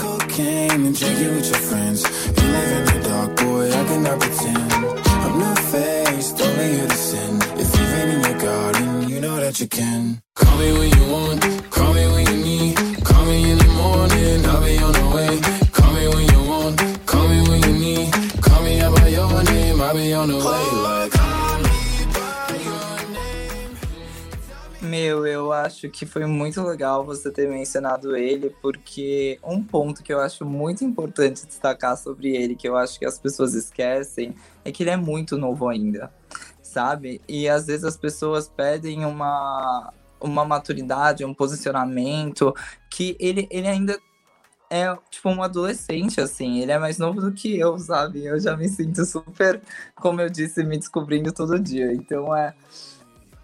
Cocaine 0.00 0.88
and 0.88 0.92
drinking 0.92 1.34
with 1.34 1.46
your 1.46 1.58
friends. 1.58 2.02
You 2.02 2.52
live 2.52 2.78
in 2.78 3.02
the 3.02 3.08
dark, 3.08 3.36
boy, 3.36 3.68
I 3.68 3.84
cannot 3.88 4.18
pretend. 4.20 5.13
Faced, 5.74 6.40
only 6.40 6.68
here 6.76 6.86
to 6.86 6.94
sin. 6.94 7.36
If 7.62 7.68
you've 7.76 7.94
in 8.14 8.20
your 8.22 8.38
garden, 8.38 9.08
you 9.08 9.20
know 9.20 9.36
that 9.40 9.58
you 9.58 9.66
can. 9.66 10.22
Call 10.36 10.56
me 10.58 10.72
when 10.78 10.90
you 10.96 11.04
want, 11.12 11.40
call 11.72 11.92
me 11.94 12.06
when 12.12 12.24
you 12.30 12.38
need. 12.48 12.76
Call 13.04 13.24
me 13.24 13.50
in 13.50 13.58
the 13.58 13.70
morning, 13.82 14.46
I'll 14.46 14.62
be 14.62 14.78
on 14.78 14.92
the 14.92 15.06
way. 15.16 15.32
Call 15.72 15.92
me 15.96 16.04
when 16.14 16.24
you 16.32 16.42
want, 16.48 17.06
call 17.06 17.26
me 17.26 17.38
when 17.48 17.60
you 17.66 17.74
need. 17.86 18.12
Call 18.40 18.62
me 18.62 18.80
out 18.82 18.94
by 18.94 19.08
your 19.08 19.42
name, 19.42 19.80
I'll 19.82 19.94
be 19.94 20.12
on 20.12 20.28
the 20.28 20.38
way. 20.38 20.83
Meu, 24.96 25.26
eu 25.26 25.52
acho 25.52 25.90
que 25.90 26.06
foi 26.06 26.24
muito 26.24 26.62
legal 26.62 27.04
você 27.04 27.28
ter 27.28 27.48
mencionado 27.48 28.16
ele, 28.16 28.50
porque 28.62 29.40
um 29.42 29.60
ponto 29.60 30.04
que 30.04 30.12
eu 30.12 30.20
acho 30.20 30.44
muito 30.44 30.84
importante 30.84 31.44
destacar 31.44 31.96
sobre 31.96 32.36
ele, 32.36 32.54
que 32.54 32.68
eu 32.68 32.76
acho 32.76 33.00
que 33.00 33.04
as 33.04 33.18
pessoas 33.18 33.54
esquecem, 33.54 34.36
é 34.64 34.70
que 34.70 34.84
ele 34.84 34.90
é 34.90 34.96
muito 34.96 35.36
novo 35.36 35.68
ainda, 35.68 36.12
sabe? 36.62 37.20
E 37.28 37.48
às 37.48 37.66
vezes 37.66 37.82
as 37.82 37.96
pessoas 37.96 38.48
pedem 38.48 39.04
uma, 39.04 39.92
uma 40.20 40.44
maturidade, 40.44 41.24
um 41.24 41.34
posicionamento, 41.34 42.54
que 42.88 43.16
ele, 43.18 43.48
ele 43.50 43.66
ainda 43.66 43.98
é 44.70 44.96
tipo 45.10 45.28
um 45.28 45.42
adolescente, 45.42 46.20
assim. 46.20 46.60
Ele 46.60 46.70
é 46.70 46.78
mais 46.78 46.98
novo 46.98 47.20
do 47.20 47.32
que 47.32 47.58
eu, 47.58 47.76
sabe? 47.80 48.24
Eu 48.24 48.38
já 48.38 48.56
me 48.56 48.68
sinto 48.68 49.04
super, 49.04 49.60
como 49.96 50.20
eu 50.20 50.30
disse, 50.30 50.62
me 50.62 50.78
descobrindo 50.78 51.32
todo 51.32 51.58
dia. 51.58 51.92
Então 51.92 52.34
é 52.36 52.54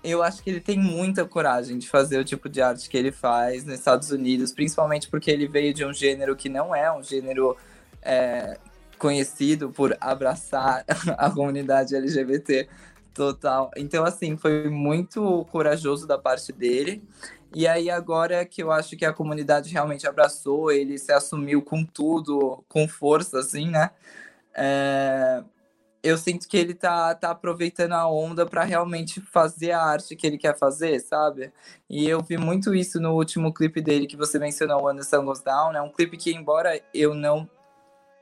eu 0.02 0.22
acho 0.22 0.42
que 0.42 0.50
ele 0.50 0.60
tem 0.60 0.78
muita 0.78 1.24
coragem 1.24 1.78
de 1.78 1.88
fazer 1.88 2.18
o 2.18 2.24
tipo 2.24 2.48
de 2.48 2.62
arte 2.62 2.88
que 2.88 2.96
ele 2.96 3.12
faz 3.12 3.64
nos 3.64 3.74
Estados 3.74 4.10
Unidos, 4.10 4.52
principalmente 4.52 5.08
porque 5.08 5.30
ele 5.30 5.46
veio 5.46 5.74
de 5.74 5.84
um 5.84 5.92
gênero 5.92 6.34
que 6.34 6.48
não 6.48 6.74
é 6.74 6.90
um 6.90 7.02
gênero 7.02 7.56
é, 8.02 8.58
conhecido 8.98 9.70
por 9.70 9.96
abraçar 10.00 10.84
a 11.18 11.30
comunidade 11.30 11.94
LGBT 11.94 12.68
total. 13.12 13.70
Então, 13.76 14.04
assim, 14.04 14.36
foi 14.36 14.70
muito 14.70 15.44
corajoso 15.50 16.06
da 16.06 16.16
parte 16.16 16.52
dele. 16.52 17.02
E 17.54 17.66
aí, 17.66 17.90
agora 17.90 18.44
que 18.46 18.62
eu 18.62 18.70
acho 18.70 18.96
que 18.96 19.04
a 19.04 19.12
comunidade 19.12 19.70
realmente 19.70 20.06
abraçou, 20.06 20.70
ele 20.70 20.96
se 20.96 21.12
assumiu 21.12 21.60
com 21.60 21.84
tudo, 21.84 22.64
com 22.68 22.88
força, 22.88 23.40
assim, 23.40 23.68
né? 23.68 23.90
É 24.54 25.42
eu 26.02 26.16
sinto 26.16 26.48
que 26.48 26.56
ele 26.56 26.74
tá, 26.74 27.14
tá 27.14 27.30
aproveitando 27.30 27.92
a 27.92 28.08
onda 28.10 28.46
para 28.46 28.64
realmente 28.64 29.20
fazer 29.20 29.72
a 29.72 29.82
arte 29.82 30.16
que 30.16 30.26
ele 30.26 30.38
quer 30.38 30.56
fazer, 30.58 30.98
sabe? 31.00 31.52
E 31.88 32.08
eu 32.08 32.22
vi 32.22 32.38
muito 32.38 32.74
isso 32.74 33.00
no 33.00 33.14
último 33.14 33.52
clipe 33.52 33.80
dele 33.80 34.06
que 34.06 34.16
você 34.16 34.38
mencionou, 34.38 34.80
Sun 35.02 35.24
Goes 35.24 35.40
Down. 35.40 35.72
É 35.74 35.82
um 35.82 35.90
clipe 35.90 36.16
que, 36.16 36.32
embora 36.32 36.80
eu 36.94 37.14
não 37.14 37.48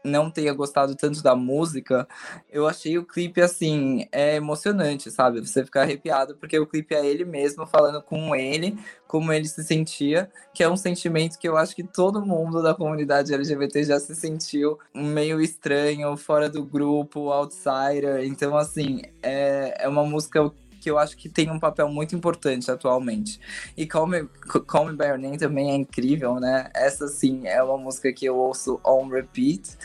não 0.05 0.31
tenha 0.31 0.53
gostado 0.53 0.95
tanto 0.95 1.23
da 1.23 1.35
música, 1.35 2.07
eu 2.51 2.67
achei 2.67 2.99
o 2.99 3.05
clipe 3.05 3.41
assim, 3.41 4.07
é 4.13 4.37
emocionante, 4.37 5.11
sabe? 5.11 5.41
Você 5.41 5.65
fica 5.65 5.83
arrepiado 5.83 6.37
porque 6.37 6.59
o 6.59 6.67
clipe 6.67 6.95
é 6.95 7.07
ele 7.07 7.25
mesmo 7.25 7.67
falando 7.67 8.03
com 8.03 8.35
ele, 8.35 8.79
como 9.07 9.33
ele 9.33 9.47
se 9.47 9.63
sentia, 9.65 10.31
que 10.55 10.63
é 10.63 10.69
um 10.69 10.77
sentimento 10.77 11.39
que 11.39 11.49
eu 11.49 11.57
acho 11.57 11.75
que 11.75 11.83
todo 11.83 12.25
mundo 12.25 12.63
da 12.63 12.75
comunidade 12.75 13.35
LGBT 13.35 13.85
já 13.85 13.99
se 13.99 14.15
sentiu 14.15 14.79
meio 14.95 15.41
estranho, 15.41 16.17
fora 16.17 16.49
do 16.49 16.65
grupo, 16.65 17.31
outsider. 17.31 18.25
Então, 18.25 18.57
assim, 18.57 19.03
é, 19.23 19.85
é 19.85 19.89
uma 19.89 20.05
música 20.05 20.51
que 20.79 20.91
eu 20.91 20.99
acho 20.99 21.17
que 21.17 21.29
tem 21.29 21.51
um 21.51 21.59
papel 21.59 21.89
muito 21.89 22.15
importante 22.15 22.71
atualmente. 22.71 23.41
E 23.77 23.87
Call 23.87 24.07
Me, 24.07 24.25
Call 24.67 24.87
Me 24.87 24.97
By 24.97 25.07
Your 25.07 25.19
Name 25.19 25.39
também 25.39 25.71
é 25.71 25.75
incrível, 25.75 26.37
né? 26.41 26.71
Essa, 26.75 27.09
sim, 27.09 27.47
é 27.47 27.63
uma 27.63 27.79
música 27.79 28.13
que 28.13 28.25
eu 28.25 28.37
ouço 28.37 28.81
on 28.85 29.09
repeat. 29.09 29.77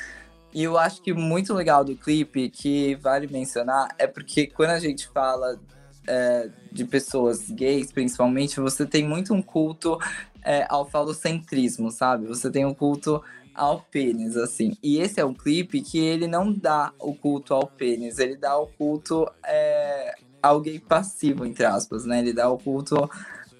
E 0.54 0.64
eu 0.64 0.78
acho 0.78 1.02
que 1.02 1.14
muito 1.14 1.54
legal 1.54 1.84
do 1.84 1.96
clipe, 1.96 2.50
que 2.50 2.96
vale 2.96 3.28
mencionar, 3.28 3.90
é 3.98 4.06
porque 4.06 4.46
quando 4.46 4.70
a 4.70 4.80
gente 4.80 5.08
fala 5.08 5.60
é, 6.08 6.50
de 6.72 6.86
pessoas 6.86 7.50
gays, 7.50 7.92
principalmente, 7.92 8.60
você 8.60 8.86
tem 8.86 9.08
muito 9.08 9.34
um 9.34 9.42
culto 9.42 9.98
é, 10.44 10.66
ao 10.70 10.86
falocentrismo, 10.86 11.90
sabe? 11.90 12.28
Você 12.28 12.52
tem 12.52 12.66
um 12.66 12.74
culto 12.74 13.24
ao 13.54 13.82
pênis, 13.82 14.36
assim. 14.36 14.78
E 14.82 14.98
esse 15.00 15.20
é 15.20 15.26
um 15.26 15.34
clipe 15.34 15.82
que 15.82 16.00
ele 16.00 16.28
não 16.28 16.52
dá 16.52 16.92
o 17.00 17.14
culto 17.14 17.54
ao 17.54 17.68
pênis, 17.68 18.20
ele 18.20 18.36
dá 18.36 18.58
o 18.58 18.68
culto 18.68 19.30
é, 19.46 20.16
alguém 20.44 20.80
passivo, 20.80 21.46
entre 21.46 21.66
aspas, 21.66 22.06
né? 22.06 22.20
Ele 22.20 22.34
dá 22.34 22.50
o 22.50 22.58
culto 22.58 23.10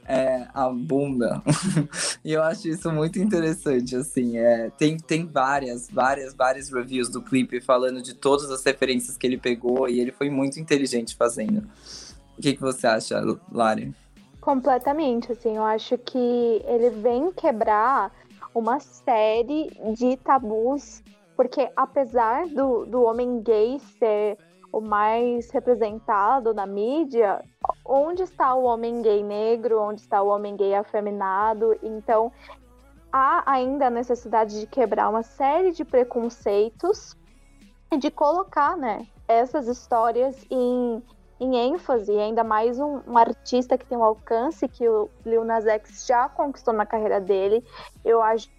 é, 0.06 0.48
à 0.54 0.70
bunda. 0.70 1.42
e 2.24 2.34
eu 2.34 2.44
acho 2.44 2.68
isso 2.68 2.92
muito 2.92 3.20
interessante, 3.20 3.96
assim. 3.96 4.38
É, 4.38 4.70
tem, 4.78 4.98
tem 4.98 5.26
várias, 5.26 5.90
várias, 5.90 6.34
várias 6.34 6.70
reviews 6.70 7.10
do 7.10 7.22
clipe 7.22 7.62
falando 7.62 8.02
de 8.02 8.14
todas 8.14 8.52
as 8.52 8.64
referências 8.64 9.18
que 9.18 9.26
ele 9.26 9.38
pegou 9.38 9.88
e 9.88 10.00
ele 10.00 10.12
foi 10.12 10.30
muito 10.30 10.60
inteligente 10.60 11.16
fazendo. 11.16 11.64
O 12.38 12.42
que, 12.42 12.54
que 12.54 12.62
você 12.62 12.86
acha, 12.88 13.22
Lari? 13.52 13.94
Completamente, 14.42 15.32
assim, 15.32 15.56
eu 15.56 15.64
acho 15.64 15.98
que 15.98 16.62
ele 16.68 16.90
vem 16.90 17.32
quebrar 17.32 18.12
uma 18.54 18.80
série 18.80 19.72
de 19.96 20.18
tabus, 20.18 21.02
porque 21.36 21.70
apesar 21.76 22.48
do, 22.48 22.86
do 22.86 23.04
homem 23.04 23.42
gay 23.42 23.80
ser 23.98 24.38
o 24.74 24.82
mais 24.82 25.52
representado 25.52 26.52
na 26.52 26.66
mídia, 26.66 27.46
onde 27.86 28.24
está 28.24 28.56
o 28.56 28.64
homem 28.64 29.04
gay 29.04 29.22
negro, 29.22 29.80
onde 29.80 30.02
está 30.02 30.24
o 30.24 30.30
homem 30.30 30.56
gay 30.56 30.74
afeminado. 30.74 31.78
Então, 31.84 32.32
há 33.12 33.44
ainda 33.46 33.86
a 33.86 33.92
necessidade 33.92 34.60
de 34.60 34.66
quebrar 34.66 35.10
uma 35.10 35.22
série 35.22 35.72
de 35.72 35.86
preconceitos 35.86 37.16
e 37.92 37.98
de 37.98 38.10
colocar 38.10 38.76
né, 38.76 39.06
essas 39.28 39.68
histórias 39.68 40.44
em, 40.50 41.04
em 41.40 41.56
ênfase, 41.56 42.12
ainda 42.12 42.44
mais 42.44 42.80
um, 42.80 43.00
um, 43.06 43.16
artista 43.16 43.78
que 43.78 43.86
tem 43.86 43.96
um 43.96 44.04
alcance 44.04 44.68
que 44.68 44.90
o 44.90 45.08
Lil 45.24 45.44
Nas 45.44 45.68
X 45.68 46.08
já 46.08 46.28
conquistou 46.28 46.74
na 46.74 46.88
carreira 46.88 47.22
dele. 47.22 47.64
Eu 48.04 48.24
acho 48.24 48.50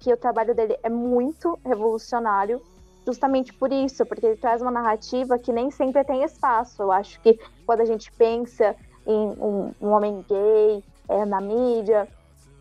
que 0.00 0.12
o 0.12 0.16
trabalho 0.16 0.52
dele 0.52 0.76
é 0.82 0.90
muito 0.90 1.56
revolucionário 1.64 2.60
justamente 3.06 3.54
por 3.54 3.72
isso, 3.72 4.04
porque 4.04 4.26
ele 4.26 4.36
traz 4.36 4.60
uma 4.60 4.70
narrativa 4.70 5.38
que 5.38 5.52
nem 5.52 5.70
sempre 5.70 6.02
tem 6.04 6.24
espaço. 6.24 6.82
Eu 6.82 6.90
acho 6.90 7.20
que 7.20 7.38
quando 7.64 7.80
a 7.80 7.84
gente 7.84 8.10
pensa 8.12 8.74
em 9.06 9.28
um, 9.38 9.72
um 9.80 9.90
homem 9.90 10.24
gay 10.28 10.82
é, 11.08 11.24
na 11.24 11.40
mídia, 11.40 12.08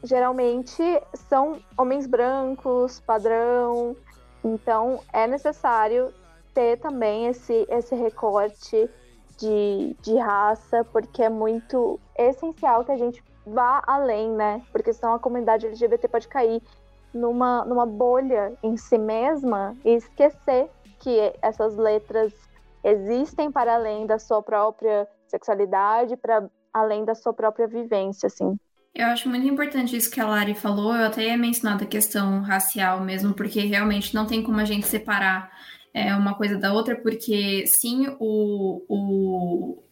geralmente 0.04 0.84
são 1.28 1.60
homens 1.76 2.06
brancos, 2.06 3.00
padrão. 3.00 3.96
Então 4.44 5.00
é 5.12 5.26
necessário 5.26 6.14
ter 6.54 6.78
também 6.78 7.26
esse, 7.26 7.66
esse 7.70 7.96
recorte 7.96 8.88
de, 9.38 9.96
de 10.02 10.16
raça, 10.18 10.86
porque 10.86 11.24
é 11.24 11.30
muito 11.30 12.00
essencial 12.18 12.86
que 12.86 12.92
a 12.92 12.98
gente 12.98 13.24
vá 13.46 13.82
além, 13.86 14.32
né? 14.32 14.62
Porque 14.72 14.94
senão 14.94 15.16
a 15.16 15.20
comunidade 15.20 15.66
LGBT 15.66 16.08
pode 16.08 16.28
cair 16.28 16.62
numa, 17.16 17.64
numa 17.64 17.86
bolha 17.86 18.54
em 18.62 18.76
si 18.76 18.98
mesma 18.98 19.76
e 19.86 19.96
esquecer 19.96 20.70
que 21.00 21.34
essas 21.42 21.78
letras 21.78 22.34
existem 22.84 23.52
para 23.52 23.76
além 23.76 24.06
da 24.06 24.20
sua 24.20 24.44
própria 24.44 25.08
sexualidade, 25.28 26.18
para 26.18 26.48
além 26.74 27.06
da 27.06 27.16
sua 27.16 27.34
própria 27.34 27.68
vivência, 27.68 28.28
assim. 28.28 28.58
Eu 28.94 29.08
acho 29.08 29.30
muito 29.30 29.48
importante 29.48 29.96
isso 29.96 30.12
que 30.12 30.20
a 30.20 30.28
Lari 30.28 30.54
falou. 30.54 30.96
Eu 30.96 31.06
até 31.06 31.24
ia 31.24 31.38
mencionar 31.38 31.82
a 31.82 31.86
questão 31.86 32.42
racial 32.42 33.02
mesmo, 33.02 33.34
porque 33.34 33.62
realmente 33.62 34.14
não 34.14 34.26
tem 34.26 34.44
como 34.44 34.60
a 34.60 34.66
gente 34.66 34.86
separar 34.88 35.52
é, 35.94 36.14
uma 36.16 36.36
coisa 36.36 36.58
da 36.58 36.74
outra, 36.74 36.96
porque 36.96 37.66
sim, 37.68 38.08
o, 38.20 38.84
o, 38.88 39.84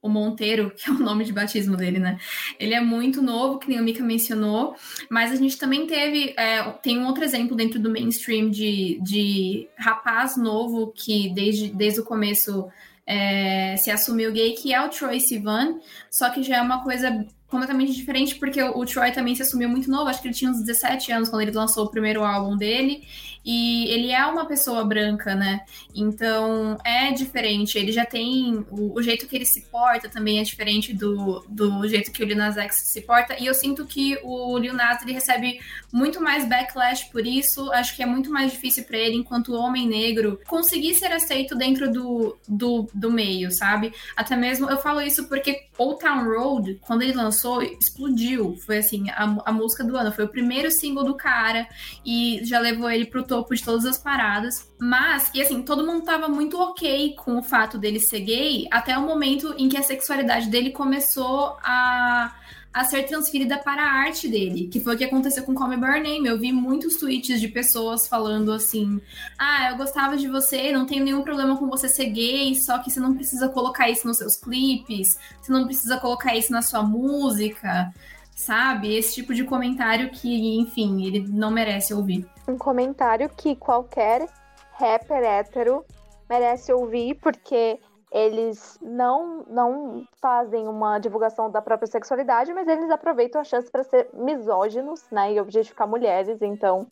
o 0.00 0.08
Monteiro, 0.08 0.72
que 0.76 0.88
é 0.88 0.92
o 0.92 0.98
nome 0.98 1.24
de 1.24 1.32
batismo 1.32 1.76
dele, 1.76 1.98
né? 1.98 2.18
Ele 2.58 2.74
é 2.74 2.80
muito 2.80 3.20
novo, 3.22 3.58
que 3.58 3.68
nem 3.68 3.80
o 3.80 3.84
Mika 3.84 4.02
mencionou, 4.02 4.74
mas 5.10 5.32
a 5.32 5.36
gente 5.36 5.58
também 5.58 5.86
teve, 5.86 6.34
é, 6.36 6.62
tem 6.82 6.98
um 6.98 7.06
outro 7.06 7.24
exemplo 7.24 7.56
dentro 7.56 7.78
do 7.78 7.90
mainstream 7.90 8.50
de, 8.50 8.98
de 9.02 9.68
rapaz 9.76 10.36
novo 10.36 10.92
que 10.94 11.28
desde, 11.30 11.68
desde 11.68 12.00
o 12.00 12.04
começo 12.04 12.68
é, 13.06 13.76
se 13.78 13.90
assumiu 13.90 14.30
gay, 14.30 14.52
que 14.52 14.72
é 14.72 14.80
o 14.84 14.90
Troy 14.90 15.18
Sivan, 15.18 15.78
só 16.10 16.28
que 16.30 16.42
já 16.42 16.58
é 16.58 16.62
uma 16.62 16.82
coisa 16.82 17.26
completamente 17.48 17.94
diferente, 17.94 18.34
porque 18.34 18.62
o, 18.62 18.78
o 18.78 18.84
Troy 18.84 19.10
também 19.10 19.34
se 19.34 19.42
assumiu 19.42 19.68
muito 19.68 19.90
novo, 19.90 20.10
acho 20.10 20.20
que 20.20 20.28
ele 20.28 20.34
tinha 20.34 20.50
uns 20.50 20.60
17 20.62 21.10
anos 21.12 21.28
quando 21.30 21.42
ele 21.42 21.50
lançou 21.50 21.86
o 21.86 21.90
primeiro 21.90 22.22
álbum 22.22 22.56
dele, 22.56 23.02
E 23.50 23.88
ele 23.88 24.12
é 24.12 24.26
uma 24.26 24.44
pessoa 24.44 24.84
branca, 24.84 25.34
né? 25.34 25.62
Então 25.94 26.76
é 26.84 27.10
diferente. 27.12 27.78
Ele 27.78 27.90
já 27.90 28.04
tem. 28.04 28.66
O, 28.70 28.92
o 28.94 29.02
jeito 29.02 29.26
que 29.26 29.34
ele 29.34 29.46
se 29.46 29.62
porta 29.70 30.06
também 30.06 30.38
é 30.38 30.42
diferente 30.42 30.92
do, 30.92 31.42
do 31.48 31.88
jeito 31.88 32.12
que 32.12 32.22
o 32.22 32.26
Lil 32.26 32.36
Nas 32.36 32.58
X 32.58 32.92
se 32.92 33.00
porta. 33.00 33.36
E 33.40 33.46
eu 33.46 33.54
sinto 33.54 33.86
que 33.86 34.18
o 34.22 34.58
Lil 34.58 34.74
Nas 34.74 35.00
ele 35.00 35.14
recebe 35.14 35.58
muito 35.90 36.20
mais 36.20 36.46
backlash 36.46 37.04
por 37.10 37.26
isso. 37.26 37.72
Acho 37.72 37.96
que 37.96 38.02
é 38.02 38.06
muito 38.06 38.30
mais 38.30 38.52
difícil 38.52 38.84
para 38.84 38.98
ele, 38.98 39.16
enquanto 39.16 39.54
homem 39.54 39.88
negro, 39.88 40.38
conseguir 40.46 40.94
ser 40.94 41.10
aceito 41.10 41.56
dentro 41.56 41.90
do, 41.90 42.36
do, 42.46 42.86
do 42.92 43.10
meio, 43.10 43.50
sabe? 43.50 43.94
Até 44.14 44.36
mesmo 44.36 44.68
eu 44.68 44.76
falo 44.76 45.00
isso 45.00 45.26
porque 45.26 45.68
Old 45.78 46.00
Town 46.00 46.22
Road, 46.22 46.78
quando 46.82 47.00
ele 47.00 47.14
lançou, 47.14 47.62
explodiu. 47.62 48.58
Foi 48.66 48.76
assim, 48.76 49.08
a, 49.08 49.38
a 49.46 49.52
música 49.52 49.82
do 49.82 49.96
ano. 49.96 50.12
Foi 50.12 50.26
o 50.26 50.28
primeiro 50.28 50.70
single 50.70 51.04
do 51.04 51.14
cara 51.14 51.66
e 52.04 52.42
já 52.44 52.58
levou 52.58 52.90
ele 52.90 53.06
pro 53.06 53.22
topo 53.22 53.37
de 53.54 53.64
todas 53.64 53.84
as 53.84 53.98
paradas. 53.98 54.70
Mas, 54.78 55.30
e 55.34 55.42
assim, 55.42 55.62
todo 55.62 55.86
mundo 55.86 56.04
tava 56.04 56.28
muito 56.28 56.58
ok 56.60 57.14
com 57.16 57.38
o 57.38 57.42
fato 57.42 57.78
dele 57.78 58.00
ser 58.00 58.20
gay 58.20 58.66
até 58.70 58.96
o 58.96 59.02
momento 59.02 59.54
em 59.58 59.68
que 59.68 59.76
a 59.76 59.82
sexualidade 59.82 60.48
dele 60.48 60.70
começou 60.70 61.56
a 61.62 62.34
a 62.72 62.84
ser 62.84 63.04
transferida 63.04 63.58
para 63.58 63.82
a 63.82 63.92
arte 63.92 64.28
dele, 64.28 64.68
que 64.68 64.78
foi 64.78 64.94
o 64.94 64.98
que 64.98 65.04
aconteceu 65.04 65.42
com 65.42 65.54
Come 65.54 65.76
By 65.76 66.00
Name. 66.00 66.26
Eu 66.26 66.38
vi 66.38 66.52
muitos 66.52 66.96
tweets 66.96 67.40
de 67.40 67.48
pessoas 67.48 68.06
falando 68.06 68.52
assim: 68.52 69.00
"Ah, 69.38 69.70
eu 69.70 69.76
gostava 69.76 70.16
de 70.16 70.28
você, 70.28 70.70
não 70.70 70.86
tenho 70.86 71.04
nenhum 71.04 71.22
problema 71.22 71.56
com 71.56 71.66
você 71.68 71.88
ser 71.88 72.06
gay, 72.06 72.54
só 72.54 72.78
que 72.78 72.90
você 72.90 73.00
não 73.00 73.14
precisa 73.14 73.48
colocar 73.48 73.88
isso 73.90 74.06
nos 74.06 74.18
seus 74.18 74.36
clipes, 74.36 75.18
você 75.40 75.50
não 75.50 75.64
precisa 75.64 75.98
colocar 75.98 76.36
isso 76.36 76.52
na 76.52 76.62
sua 76.62 76.82
música" 76.82 77.92
sabe? 78.38 78.96
Esse 78.96 79.14
tipo 79.14 79.34
de 79.34 79.42
comentário 79.42 80.10
que, 80.10 80.60
enfim, 80.60 81.04
ele 81.04 81.26
não 81.28 81.50
merece 81.50 81.92
ouvir. 81.92 82.24
Um 82.46 82.56
comentário 82.56 83.28
que 83.28 83.56
qualquer 83.56 84.28
rapper 84.74 85.24
hétero 85.24 85.84
merece 86.30 86.72
ouvir, 86.72 87.16
porque 87.16 87.80
eles 88.12 88.78
não, 88.80 89.44
não 89.50 90.06
fazem 90.22 90.68
uma 90.68 91.00
divulgação 91.00 91.50
da 91.50 91.60
própria 91.60 91.88
sexualidade, 91.88 92.54
mas 92.54 92.68
eles 92.68 92.88
aproveitam 92.90 93.40
a 93.40 93.44
chance 93.44 93.68
para 93.70 93.82
ser 93.82 94.08
misóginos, 94.14 95.02
né, 95.10 95.34
e 95.34 95.40
objetificar 95.40 95.88
mulheres. 95.88 96.40
Então, 96.40 96.86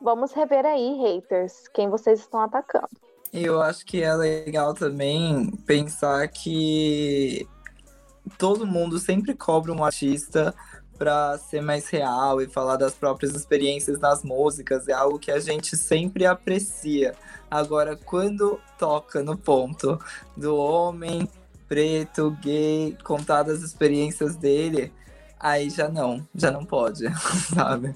vamos 0.00 0.32
rever 0.32 0.64
aí, 0.64 0.96
haters, 1.02 1.66
quem 1.74 1.90
vocês 1.90 2.20
estão 2.20 2.40
atacando. 2.40 2.88
Eu 3.32 3.60
acho 3.60 3.84
que 3.84 4.00
é 4.00 4.14
legal 4.14 4.74
também 4.74 5.50
pensar 5.66 6.28
que 6.28 7.48
todo 8.38 8.64
mundo 8.64 8.98
sempre 8.98 9.34
cobra 9.34 9.72
um 9.72 9.82
artista 9.82 10.54
para 11.04 11.36
ser 11.36 11.60
mais 11.60 11.86
real 11.90 12.40
e 12.40 12.46
falar 12.46 12.76
das 12.76 12.94
próprias 12.94 13.34
experiências 13.34 14.00
nas 14.00 14.22
músicas, 14.22 14.88
é 14.88 14.94
algo 14.94 15.18
que 15.18 15.30
a 15.30 15.38
gente 15.38 15.76
sempre 15.76 16.24
aprecia. 16.24 17.14
Agora, 17.50 17.94
quando 17.94 18.58
toca 18.78 19.22
no 19.22 19.36
ponto 19.36 20.00
do 20.34 20.56
homem 20.56 21.28
preto, 21.68 22.30
gay, 22.40 22.96
contar 23.04 23.42
das 23.42 23.60
experiências 23.60 24.34
dele, 24.34 24.90
aí 25.38 25.68
já 25.68 25.90
não, 25.90 26.26
já 26.34 26.50
não 26.50 26.64
pode, 26.64 27.04
sabe? 27.54 27.94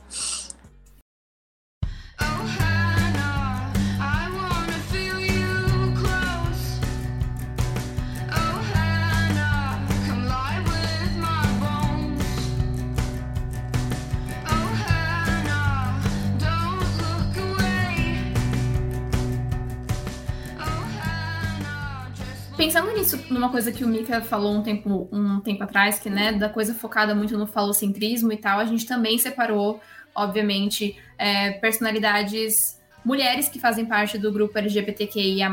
Pensando 22.59 22.91
nisso, 22.91 23.17
numa 23.33 23.53
coisa 23.53 23.71
que 23.71 23.85
o 23.85 23.89
Mika 23.89 24.21
falou 24.21 24.53
um 24.53 24.65
tempo, 24.65 25.09
um 25.13 25.39
tempo 25.39 25.63
atrás, 25.63 26.01
que, 26.01 26.11
né, 26.11 26.33
da 26.33 26.49
coisa 26.49 26.75
focada 26.75 27.15
muito 27.15 27.39
no 27.39 27.47
falocentrismo 27.47 28.33
e 28.33 28.37
tal, 28.37 28.59
a 28.59 28.65
gente 28.65 28.85
também 28.85 29.17
separou, 29.17 29.81
obviamente, 30.13 31.01
é, 31.17 31.53
personalidades 31.53 32.77
mulheres 33.05 33.49
que 33.49 33.61
fazem 33.61 33.87
parte 33.87 34.19
do 34.19 34.33
grupo 34.33 34.59
LGBTQIA+, 34.59 35.49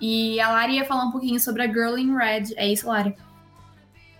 e 0.00 0.40
a 0.40 0.50
Lari 0.50 0.74
ia 0.74 0.84
falar 0.84 1.04
um 1.04 1.12
pouquinho 1.12 1.38
sobre 1.38 1.62
a 1.62 1.66
Girl 1.68 1.96
in 1.96 2.16
Red. 2.16 2.54
É 2.56 2.66
isso, 2.66 2.88
Lari? 2.88 3.16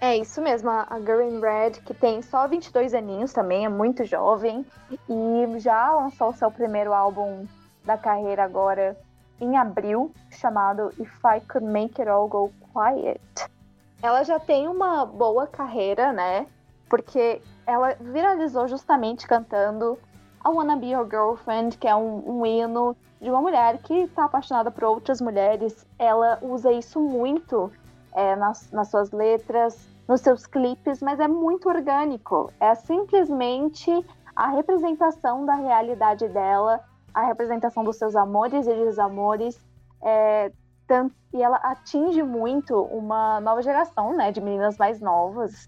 É 0.01 0.17
isso 0.17 0.41
mesmo, 0.41 0.71
a 0.71 1.01
Girl 1.01 1.23
in 1.23 1.41
Red, 1.41 1.81
que 1.85 1.93
tem 1.93 2.23
só 2.23 2.47
22 2.47 2.95
aninhos 2.95 3.33
também, 3.33 3.65
é 3.65 3.69
muito 3.69 4.05
jovem, 4.05 4.65
e 5.11 5.59
já 5.59 5.93
lançou 5.93 6.33
seu 6.33 6.53
primeiro 6.53 6.93
álbum 6.93 7.49
da 7.85 7.99
carreira 7.99 8.45
agora 8.45 8.97
em 9.41 9.57
abril, 9.57 10.13
chamado 10.31 10.91
If 10.99 11.13
I 11.25 11.41
Could 11.41 11.67
Make 11.67 12.01
It 12.01 12.11
All 12.11 12.29
Go 12.29 12.53
Quiet. 12.73 13.21
Ela 14.03 14.23
já 14.23 14.39
tem 14.39 14.69
uma 14.69 15.05
boa 15.05 15.47
carreira, 15.47 16.13
né? 16.13 16.47
Porque 16.89 17.41
ela 17.67 17.95
viralizou 18.01 18.69
justamente 18.69 19.27
cantando 19.27 19.99
I 20.45 20.49
Wanna 20.49 20.77
Be 20.77 20.91
Your 20.91 21.09
Girlfriend, 21.09 21.77
que 21.79 21.89
é 21.89 21.97
um, 21.97 22.41
um 22.41 22.47
hino 22.47 22.97
de 23.21 23.31
uma 23.31 23.41
mulher 23.41 23.79
que 23.79 23.95
está 24.03 24.25
apaixonada 24.25 24.71
por 24.71 24.85
outras 24.85 25.21
mulheres. 25.21 25.87
Ela 25.99 26.39
usa 26.43 26.71
isso 26.71 27.01
muito 27.01 27.73
é, 28.15 28.37
nas, 28.37 28.71
nas 28.71 28.89
suas 28.89 29.11
letras, 29.11 29.89
nos 30.07 30.21
seus 30.21 30.47
clipes, 30.47 31.03
mas 31.03 31.19
é 31.19 31.27
muito 31.27 31.69
orgânico. 31.69 32.53
É 32.61 32.75
simplesmente 32.75 33.91
a 34.35 34.49
representação 34.49 35.45
da 35.45 35.55
realidade 35.55 36.29
dela 36.29 36.81
a 37.17 37.23
representação 37.23 37.83
dos 37.83 37.97
seus 37.97 38.15
amores 38.15 38.67
e 38.67 38.75
desamores. 38.75 39.59
É, 40.03 40.53
tanto, 40.87 41.15
e 41.33 41.43
ela 41.43 41.57
atinge 41.57 42.23
muito 42.23 42.79
uma 42.83 43.41
nova 43.41 43.63
geração, 43.63 44.15
né, 44.15 44.31
de 44.31 44.41
meninas 44.41 44.77
mais 44.77 45.01
novas. 45.01 45.67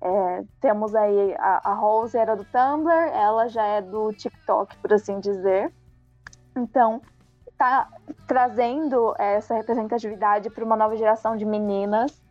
É, 0.00 0.44
temos 0.58 0.94
aí 0.94 1.34
a, 1.38 1.70
a 1.70 1.74
Rose 1.74 2.16
era 2.16 2.34
do 2.34 2.44
Tumblr, 2.44 3.10
ela 3.12 3.46
já 3.46 3.64
é 3.64 3.82
do 3.82 4.10
TikTok, 4.14 4.74
por 4.78 4.94
assim 4.94 5.20
dizer. 5.20 5.70
Então, 6.56 7.02
tá 7.58 7.88
trazendo 8.26 9.14
essa 9.18 9.54
representatividade 9.54 10.48
para 10.48 10.64
uma 10.64 10.76
nova 10.76 10.96
geração 10.96 11.36
de 11.36 11.44
meninas. 11.44 12.22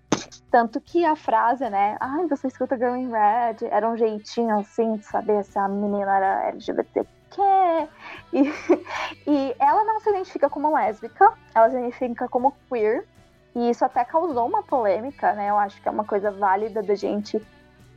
Tanto 0.50 0.82
que 0.82 1.06
a 1.06 1.16
frase, 1.16 1.70
né? 1.70 1.98
Ai, 2.00 2.24
ah, 2.24 2.28
você 2.28 2.48
escuta 2.48 2.78
Girl 2.78 2.96
in 2.96 3.12
Red, 3.12 3.68
era 3.70 3.88
um 3.88 3.96
jeitinho 3.96 4.58
assim 4.58 4.96
de 4.96 5.06
saber 5.06 5.44
se 5.44 5.60
a 5.60 5.68
menina 5.68 6.16
era 6.16 6.48
LGBT 6.50 7.06
quer. 7.36 7.90
E, 8.34 8.54
e 9.28 9.56
ela 9.60 9.84
não 9.84 10.00
se 10.00 10.10
identifica 10.10 10.50
como 10.50 10.74
lésbica, 10.74 11.34
ela 11.54 11.70
se 11.70 11.78
identifica 11.78 12.28
como 12.28 12.56
queer. 12.70 13.06
E 13.56 13.70
isso 13.70 13.86
até 13.86 14.04
causou 14.04 14.48
uma 14.48 14.64
polêmica, 14.64 15.34
né? 15.34 15.50
Eu 15.50 15.58
acho 15.58 15.82
que 15.82 15.88
é 15.88 15.92
uma 15.92 16.04
coisa 16.04 16.30
válida 16.30 16.84
da 16.84 16.96
gente 16.96 17.42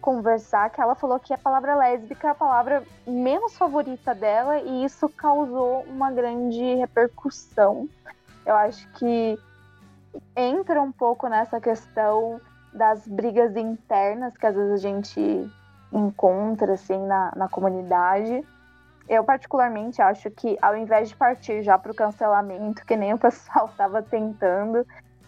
conversar, 0.01 0.71
que 0.71 0.81
ela 0.81 0.95
falou 0.95 1.19
que 1.19 1.35
a 1.35 1.39
palavra 1.39 1.75
lésbica 1.75 2.29
é 2.29 2.31
a 2.31 2.35
palavra 2.35 2.85
menos 3.07 3.59
favorita 3.59 4.15
dela 4.15 4.59
e 4.59 4.85
isso 4.85 5.09
causou 5.09 5.83
uma 5.89 6.13
grande 6.13 6.77
repercussão. 6.77 7.89
Eu 8.47 8.55
acho 8.55 8.89
que 8.93 9.37
entra 10.37 10.81
um 10.81 10.93
pouco 10.93 11.29
nessa 11.29 11.61
questão 11.61 12.41
das 12.73 13.07
brigas 13.07 13.57
internas 13.57 14.37
que 14.37 14.47
às 14.47 14.55
vezes 14.55 14.73
a 14.73 14.77
gente 14.77 15.51
encontra 15.93 16.75
assim 16.75 16.99
na, 17.07 17.33
na 17.35 17.49
comunidade 17.49 18.47
eu 19.09 19.25
particularmente 19.25 20.03
acho 20.03 20.31
que 20.31 20.59
ao 20.61 20.77
invés 20.77 21.09
de 21.09 21.17
partir 21.17 21.63
já 21.63 21.79
para 21.79 21.93
o 21.93 21.95
cancelamento, 21.95 22.85
que 22.85 22.97
nem 22.97 23.15
o 23.15 23.19
pessoal 23.19 23.67
estava 23.73 24.03
tentando, 24.03 24.87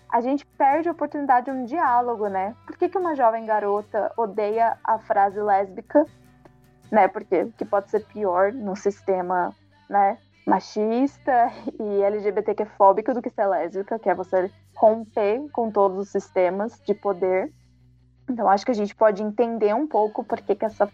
a 0.09 0.21
gente 0.21 0.45
perde 0.45 0.89
a 0.89 0.93
oportunidade 0.93 1.47
de 1.47 1.53
um 1.53 1.65
diálogo, 1.65 2.29
né? 2.29 2.55
Por 2.67 2.77
que, 2.77 2.89
que 2.89 2.99
uma 2.99 3.15
jovem 3.15 3.47
garota 3.47 4.13
odeia 4.17 4.77
a 4.83 4.99
frase 4.99 5.41
lésbica? 5.41 6.05
Né? 6.91 7.07
Porque 7.07 7.47
que 7.57 7.65
pode 7.65 7.91
ser 7.91 8.05
pior 8.07 8.53
no 8.53 8.75
sistema, 8.75 9.55
né? 9.89 10.19
Machista 10.47 11.53
e 11.79 12.03
LGBTQ-fóbico 12.03 13.15
do 13.15 13.23
que 13.23 13.31
ser 13.31 13.47
lésbica, 13.47 13.99
que 13.99 14.11
é 14.11 14.15
você 14.15 14.51
romper 14.75 15.49
com 15.53 15.71
todos 15.71 15.99
os 15.99 16.09
sistemas 16.09 16.81
de 16.81 16.93
poder. 16.93 17.53
Então 18.29 18.49
acho 18.49 18.65
que 18.65 18.73
a 18.73 18.75
gente 18.75 18.95
pode 18.95 19.23
entender 19.23 19.75
um 19.75 19.87
pouco 19.87 20.25
por 20.25 20.41
que, 20.41 20.57
que 20.57 20.65
essa 20.65 20.91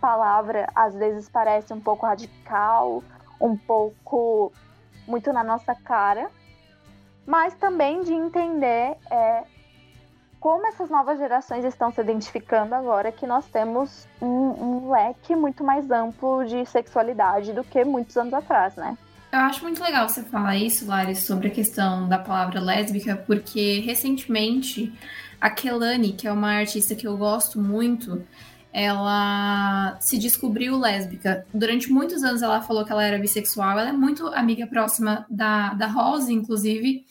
palavra 0.00 0.68
às 0.74 0.94
vezes 0.94 1.28
parece 1.28 1.72
um 1.72 1.80
pouco 1.80 2.06
radical, 2.06 3.02
um 3.40 3.56
pouco 3.56 4.52
muito 5.06 5.32
na 5.32 5.42
nossa 5.42 5.74
cara, 5.74 6.30
mas 7.26 7.54
também 7.54 8.02
de 8.02 8.12
entender 8.12 8.96
é, 9.10 9.44
como 10.40 10.66
essas 10.66 10.88
novas 10.88 11.18
gerações 11.18 11.64
estão 11.64 11.92
se 11.92 12.00
identificando 12.00 12.74
agora 12.74 13.10
que 13.10 13.26
nós 13.26 13.46
temos 13.46 14.06
um, 14.20 14.26
um, 14.26 14.90
leque 14.90 15.34
muito 15.34 15.64
mais 15.64 15.90
amplo 15.90 16.44
de 16.44 16.64
sexualidade 16.66 17.52
do 17.52 17.64
que 17.64 17.84
muitos 17.84 18.16
anos 18.16 18.32
atrás, 18.34 18.76
né? 18.76 18.96
Eu 19.30 19.40
acho 19.40 19.62
muito 19.62 19.82
legal 19.82 20.08
você 20.08 20.22
falar 20.22 20.56
isso, 20.56 20.86
Lari, 20.86 21.14
sobre 21.14 21.48
a 21.48 21.50
questão 21.50 22.08
da 22.08 22.18
palavra 22.18 22.60
lésbica, 22.60 23.14
porque 23.26 23.80
recentemente 23.80 24.90
a 25.40 25.50
Kelani, 25.50 26.12
que 26.12 26.26
é 26.26 26.32
uma 26.32 26.52
artista 26.52 26.94
que 26.94 27.06
eu 27.06 27.16
gosto 27.16 27.60
muito, 27.60 28.24
ela 28.78 29.98
se 30.00 30.16
descobriu 30.18 30.78
lésbica. 30.78 31.44
Durante 31.52 31.90
muitos 31.90 32.22
anos 32.22 32.42
ela 32.42 32.62
falou 32.62 32.84
que 32.84 32.92
ela 32.92 33.04
era 33.04 33.18
bissexual. 33.18 33.78
Ela 33.78 33.88
é 33.88 33.92
muito 33.92 34.28
amiga 34.28 34.68
próxima 34.68 35.26
da, 35.28 35.74
da 35.74 35.88
Rose, 35.88 36.32
inclusive. 36.32 37.04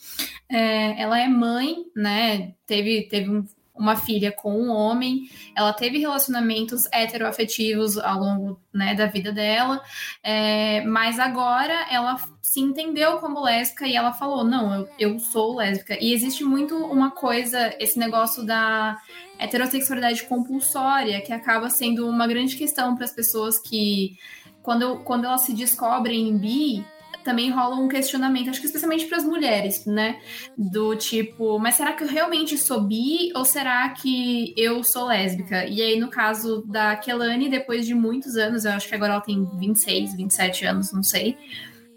É, 0.47 1.01
ela 1.01 1.20
é 1.20 1.28
mãe, 1.28 1.76
né? 1.93 2.53
Teve, 2.65 3.03
teve 3.09 3.30
um, 3.30 3.45
uma 3.78 3.96
filha 3.96 4.32
com 4.32 4.52
um 4.52 4.70
homem, 4.70 5.30
ela 5.56 5.74
teve 5.74 6.00
relacionamentos 6.00 6.86
heteroafetivos 6.92 7.98
ao 7.98 8.20
longo 8.20 8.62
né, 8.74 8.96
da 8.96 9.06
vida 9.06 9.32
dela, 9.32 9.82
é, 10.24 10.82
mas 10.86 11.20
agora 11.20 11.88
ela 11.92 12.18
se 12.42 12.60
entendeu 12.60 13.18
como 13.18 13.44
lésbica 13.44 13.86
e 13.86 13.96
ela 13.96 14.14
falou: 14.14 14.44
não, 14.44 14.74
eu, 14.74 14.90
eu 14.98 15.20
sou 15.20 15.56
lésbica. 15.58 15.98
E 16.02 16.14
existe 16.14 16.44
muito 16.44 16.76
uma 16.76 17.12
coisa, 17.12 17.76
esse 17.80 18.00
negócio 18.00 18.46
da 18.46 18.98
heterossexualidade 19.38 20.24
compulsória, 20.24 21.22
que 21.22 21.34
acaba 21.34 21.70
sendo 21.70 22.08
uma 22.08 22.26
grande 22.26 22.56
questão 22.56 22.96
para 22.96 23.06
as 23.06 23.12
pessoas 23.12 23.60
que, 23.60 24.18
quando, 24.64 25.00
quando 25.00 25.26
elas 25.26 25.42
se 25.42 25.54
descobrem 25.54 26.38
bi, 26.38 26.86
também 27.28 27.52
rola 27.52 27.76
um 27.76 27.90
questionamento, 27.90 28.50
acho 28.50 28.62
que 28.62 28.68
especialmente 28.68 29.06
para 29.06 29.18
as 29.18 29.26
mulheres, 29.26 29.86
né? 29.86 30.18
Do 30.58 30.96
tipo, 30.96 31.60
mas 31.60 31.76
será 31.76 31.92
que 31.92 32.06
eu 32.06 32.08
realmente 32.08 32.58
sou 32.58 32.80
bi 32.80 33.34
ou 33.36 33.44
será 33.44 33.90
que 33.90 34.54
eu 34.56 34.82
sou 34.82 35.08
lésbica? 35.08 35.66
E 35.66 35.82
aí, 35.82 36.00
no 36.00 36.10
caso 36.10 36.64
da 36.66 36.96
Kelani, 36.96 37.50
depois 37.50 37.86
de 37.86 37.94
muitos 37.94 38.38
anos, 38.38 38.64
eu 38.64 38.72
acho 38.72 38.88
que 38.88 38.96
agora 38.96 39.12
ela 39.12 39.22
tem 39.22 39.44
26, 39.60 40.16
27 40.16 40.66
anos, 40.66 40.94
não 40.94 41.04
sei. 41.04 41.38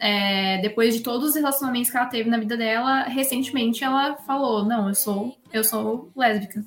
É, 0.01 0.59
depois 0.63 0.95
de 0.95 1.01
todos 1.01 1.29
os 1.29 1.35
relacionamentos 1.37 1.91
que 1.91 1.97
ela 1.97 2.07
teve 2.07 2.29
na 2.29 2.39
vida 2.39 2.57
dela, 2.57 3.05
recentemente 3.05 3.85
ela 3.85 4.17
falou: 4.27 4.65
Não, 4.65 4.89
eu 4.89 4.95
sou, 4.97 5.37
eu 5.53 5.63
sou 5.63 6.11
lésbica. 6.17 6.65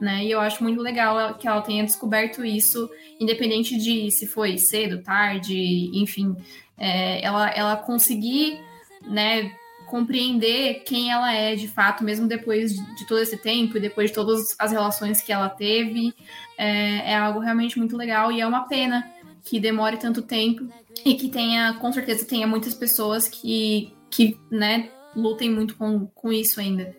Né? 0.00 0.24
E 0.24 0.30
eu 0.30 0.40
acho 0.40 0.62
muito 0.62 0.82
legal 0.82 1.34
que 1.34 1.48
ela 1.48 1.62
tenha 1.62 1.82
descoberto 1.82 2.44
isso, 2.44 2.90
independente 3.18 3.78
de 3.78 4.10
se 4.10 4.26
foi 4.26 4.58
cedo, 4.58 5.02
tarde, 5.02 5.90
enfim 5.94 6.36
é, 6.76 7.24
ela, 7.24 7.48
ela 7.50 7.76
conseguir, 7.76 8.60
né, 9.06 9.52
compreender 9.86 10.82
quem 10.84 11.10
ela 11.10 11.32
é 11.32 11.54
de 11.54 11.68
fato, 11.68 12.04
mesmo 12.04 12.26
depois 12.26 12.72
de 12.72 13.06
todo 13.06 13.20
esse 13.20 13.36
tempo 13.36 13.76
e 13.76 13.80
depois 13.80 14.10
de 14.10 14.14
todas 14.14 14.54
as 14.58 14.72
relações 14.72 15.20
que 15.20 15.32
ela 15.32 15.48
teve, 15.48 16.12
é, 16.58 17.12
é, 17.12 17.16
algo 17.16 17.38
realmente 17.38 17.78
muito 17.78 17.96
legal 17.96 18.32
e 18.32 18.40
é 18.40 18.46
uma 18.46 18.66
pena 18.66 19.08
que 19.44 19.60
demore 19.60 19.96
tanto 19.96 20.22
tempo 20.22 20.68
e 21.04 21.14
que 21.14 21.28
tenha, 21.28 21.74
com 21.74 21.92
certeza, 21.92 22.26
tenha 22.26 22.46
muitas 22.46 22.74
pessoas 22.74 23.28
que, 23.28 23.92
que 24.10 24.36
né, 24.50 24.90
lutem 25.14 25.50
muito 25.50 25.76
com, 25.76 26.06
com 26.06 26.32
isso 26.32 26.60
ainda. 26.60 26.94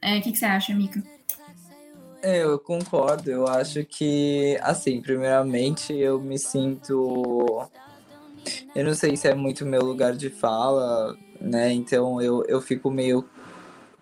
É, 0.00 0.18
o 0.18 0.22
que, 0.22 0.30
que 0.30 0.38
você 0.38 0.44
acha, 0.44 0.72
Mika? 0.72 1.02
Eu 2.22 2.58
concordo. 2.58 3.30
Eu 3.30 3.46
acho 3.46 3.84
que, 3.84 4.58
assim, 4.62 5.00
primeiramente 5.00 5.94
eu 5.94 6.20
me 6.20 6.38
sinto 6.38 7.68
eu 8.74 8.84
não 8.84 8.94
sei 8.94 9.16
se 9.16 9.28
é 9.28 9.34
muito 9.34 9.66
meu 9.66 9.82
lugar 9.82 10.14
de 10.14 10.30
fala, 10.30 11.16
né? 11.40 11.72
Então 11.72 12.20
eu, 12.20 12.44
eu 12.46 12.60
fico 12.60 12.90
meio 12.90 13.28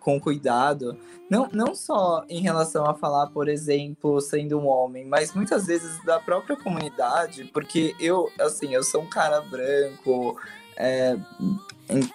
com 0.00 0.20
cuidado. 0.20 0.96
Não, 1.28 1.48
não 1.52 1.74
só 1.74 2.24
em 2.28 2.40
relação 2.40 2.84
a 2.86 2.94
falar, 2.94 3.28
por 3.28 3.48
exemplo, 3.48 4.20
sendo 4.20 4.58
um 4.58 4.66
homem, 4.66 5.04
mas 5.04 5.34
muitas 5.34 5.66
vezes 5.66 6.02
da 6.04 6.20
própria 6.20 6.56
comunidade, 6.56 7.44
porque 7.52 7.96
eu, 7.98 8.30
assim, 8.38 8.74
eu 8.74 8.84
sou 8.84 9.02
um 9.02 9.08
cara 9.08 9.40
branco, 9.40 10.38
é, 10.76 11.16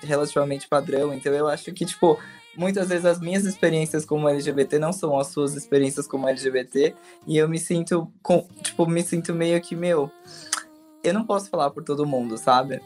relativamente 0.02 0.70
padrão, 0.70 1.14
então 1.14 1.34
eu 1.34 1.48
acho 1.48 1.74
que, 1.74 1.86
tipo, 1.86 2.18
muitas 2.56 2.90
vezes 2.90 3.06
as 3.06 3.20
minhas 3.20 3.46
experiências 3.46 4.06
como 4.06 4.28
LGBT 4.28 4.80
não 4.80 4.92
são 4.92 5.20
as 5.20 5.28
suas 5.28 5.56
experiências 5.56 6.08
como 6.08 6.28
LGBT, 6.28 6.96
e 7.28 7.38
eu 7.38 7.48
me 7.48 7.60
sinto, 7.60 8.12
com, 8.22 8.48
tipo, 8.62 8.86
me 8.86 9.04
sinto 9.04 9.34
meio 9.34 9.60
que, 9.62 9.76
meu, 9.76 10.12
eu 11.04 11.14
não 11.14 11.26
posso 11.26 11.50
falar 11.50 11.72
por 11.72 11.84
todo 11.84 12.06
mundo, 12.06 12.38
sabe? 12.38 12.82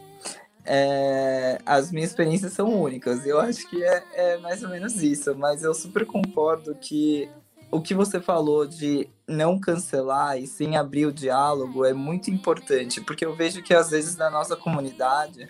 É, 0.64 1.60
as 1.64 1.92
minhas 1.92 2.10
experiências 2.10 2.52
são 2.52 2.68
únicas. 2.82 3.24
Eu 3.24 3.38
acho 3.38 3.68
que 3.68 3.82
é, 3.84 4.04
é, 4.14 4.38
mais 4.38 4.62
ou 4.62 4.68
menos 4.68 5.00
isso. 5.00 5.34
Mas 5.36 5.62
eu 5.62 5.72
super 5.72 6.04
concordo 6.04 6.74
que 6.74 7.30
o 7.70 7.80
que 7.80 7.94
você 7.94 8.20
falou 8.20 8.66
de 8.66 9.08
não 9.28 9.58
cancelar 9.58 10.38
e 10.38 10.46
sim 10.46 10.76
abrir 10.76 11.06
o 11.06 11.12
diálogo 11.12 11.84
é 11.84 11.92
muito 11.92 12.30
importante, 12.30 13.00
porque 13.00 13.24
eu 13.24 13.34
vejo 13.34 13.62
que 13.62 13.74
às 13.74 13.90
vezes 13.90 14.16
na 14.16 14.30
nossa 14.30 14.56
comunidade 14.56 15.48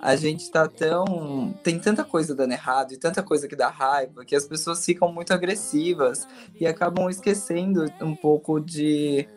a 0.00 0.14
gente 0.14 0.50
tá 0.50 0.68
tão. 0.68 1.52
tem 1.62 1.78
tanta 1.78 2.04
coisa 2.04 2.34
dando 2.34 2.52
errado 2.52 2.92
e 2.92 2.96
tanta 2.96 3.22
coisa 3.22 3.48
que 3.48 3.56
dá 3.56 3.68
raiva 3.68 4.24
que 4.24 4.36
as 4.36 4.46
pessoas 4.46 4.84
ficam 4.84 5.12
muito 5.12 5.32
agressivas 5.32 6.26
e 6.58 6.66
acabam 6.66 7.08
esquecendo 7.10 7.84
um 8.00 8.14
pouco 8.14 8.60
de 8.60 9.28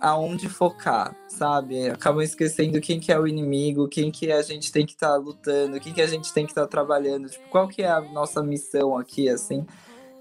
aonde 0.00 0.48
focar, 0.48 1.16
sabe? 1.28 1.88
Acabam 1.88 2.22
esquecendo 2.22 2.80
quem 2.80 3.00
que 3.00 3.12
é 3.12 3.18
o 3.18 3.26
inimigo, 3.26 3.88
quem 3.88 4.10
que 4.10 4.30
a 4.30 4.42
gente 4.42 4.70
tem 4.70 4.84
que 4.84 4.92
estar 4.92 5.10
tá 5.10 5.16
lutando, 5.16 5.80
quem 5.80 5.92
que 5.92 6.02
a 6.02 6.06
gente 6.06 6.32
tem 6.32 6.44
que 6.44 6.52
estar 6.52 6.62
tá 6.62 6.68
trabalhando, 6.68 7.28
tipo, 7.28 7.48
qual 7.48 7.68
que 7.68 7.82
é 7.82 7.88
a 7.88 8.00
nossa 8.00 8.42
missão 8.42 8.96
aqui, 8.96 9.28
assim. 9.28 9.64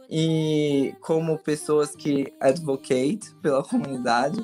E 0.09 0.93
como 1.01 1.38
pessoas 1.38 1.95
que 1.95 2.32
advocate 2.39 3.34
pela 3.41 3.63
comunidade. 3.63 4.43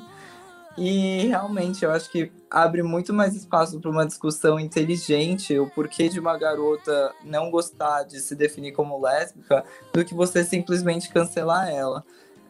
E 0.76 1.26
realmente 1.26 1.84
eu 1.84 1.90
acho 1.90 2.10
que 2.10 2.32
abre 2.50 2.82
muito 2.82 3.12
mais 3.12 3.34
espaço 3.34 3.78
para 3.78 3.90
uma 3.90 4.06
discussão 4.06 4.58
inteligente 4.58 5.58
o 5.58 5.68
porquê 5.68 6.08
de 6.08 6.18
uma 6.18 6.36
garota 6.38 7.14
não 7.24 7.50
gostar 7.50 8.04
de 8.04 8.20
se 8.20 8.34
definir 8.34 8.72
como 8.72 9.00
lésbica 9.00 9.64
do 9.92 10.04
que 10.04 10.14
você 10.14 10.44
simplesmente 10.44 11.10
cancelar 11.10 11.68
ela. 11.68 12.02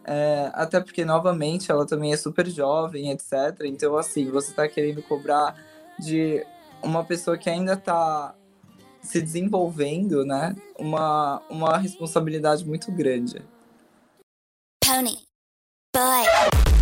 É, 0.04 0.50
até 0.54 0.80
porque, 0.80 1.04
novamente, 1.04 1.70
ela 1.70 1.86
também 1.86 2.12
é 2.12 2.16
super 2.16 2.48
jovem, 2.48 3.10
etc. 3.10 3.32
Então, 3.64 3.96
assim, 3.96 4.30
você 4.30 4.50
está 4.50 4.68
querendo 4.68 5.02
cobrar 5.02 5.56
de 5.98 6.44
uma 6.82 7.04
pessoa 7.04 7.38
que 7.38 7.48
ainda 7.48 7.74
está 7.74 8.34
se 9.00 9.20
desenvolvendo, 9.20 10.24
né? 10.24 10.56
Uma, 10.78 11.42
uma 11.48 11.76
responsabilidade 11.76 12.66
muito 12.66 12.90
grande. 12.90 13.42
Pony. 14.84 15.18
Boy. 15.94 16.81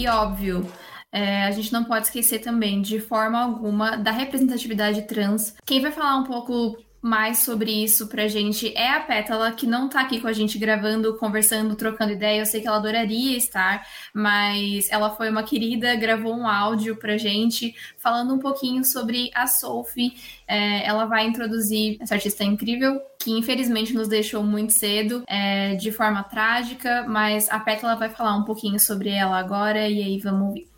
E 0.00 0.08
óbvio, 0.08 0.66
é, 1.12 1.44
a 1.44 1.50
gente 1.50 1.72
não 1.72 1.84
pode 1.84 2.06
esquecer 2.06 2.38
também, 2.38 2.80
de 2.80 3.00
forma 3.00 3.38
alguma, 3.38 3.96
da 3.96 4.10
representatividade 4.10 5.02
trans. 5.02 5.54
Quem 5.64 5.80
vai 5.80 5.90
falar 5.90 6.16
um 6.16 6.24
pouco 6.24 6.78
mais 7.02 7.38
sobre 7.38 7.70
isso 7.70 8.08
pra 8.08 8.28
gente 8.28 8.76
é 8.76 8.90
a 8.90 9.00
Pétala, 9.00 9.52
que 9.52 9.66
não 9.66 9.88
tá 9.88 10.00
aqui 10.00 10.20
com 10.20 10.28
a 10.28 10.32
gente 10.32 10.58
gravando, 10.58 11.16
conversando, 11.16 11.74
trocando 11.74 12.12
ideia. 12.12 12.40
Eu 12.40 12.46
sei 12.46 12.60
que 12.60 12.68
ela 12.68 12.76
adoraria 12.76 13.36
estar, 13.36 13.86
mas 14.12 14.90
ela 14.90 15.10
foi 15.10 15.30
uma 15.30 15.42
querida, 15.42 15.94
gravou 15.96 16.34
um 16.34 16.46
áudio 16.46 16.96
pra 16.96 17.16
gente 17.16 17.74
falando 17.96 18.34
um 18.34 18.38
pouquinho 18.38 18.84
sobre 18.84 19.30
a 19.34 19.46
Sophie. 19.46 20.12
É, 20.46 20.86
ela 20.86 21.06
vai 21.06 21.26
introduzir 21.26 21.96
essa 22.00 22.14
artista 22.14 22.44
incrível, 22.44 23.00
que 23.18 23.30
infelizmente 23.30 23.94
nos 23.94 24.08
deixou 24.08 24.42
muito 24.42 24.72
cedo, 24.72 25.24
é, 25.26 25.74
de 25.76 25.90
forma 25.90 26.22
trágica, 26.22 27.04
mas 27.08 27.48
a 27.48 27.58
Pétala 27.58 27.96
vai 27.96 28.10
falar 28.10 28.36
um 28.36 28.44
pouquinho 28.44 28.78
sobre 28.78 29.08
ela 29.08 29.38
agora 29.38 29.88
e 29.88 30.02
aí 30.02 30.18
vamos 30.18 30.48
ouvir. 30.48 30.68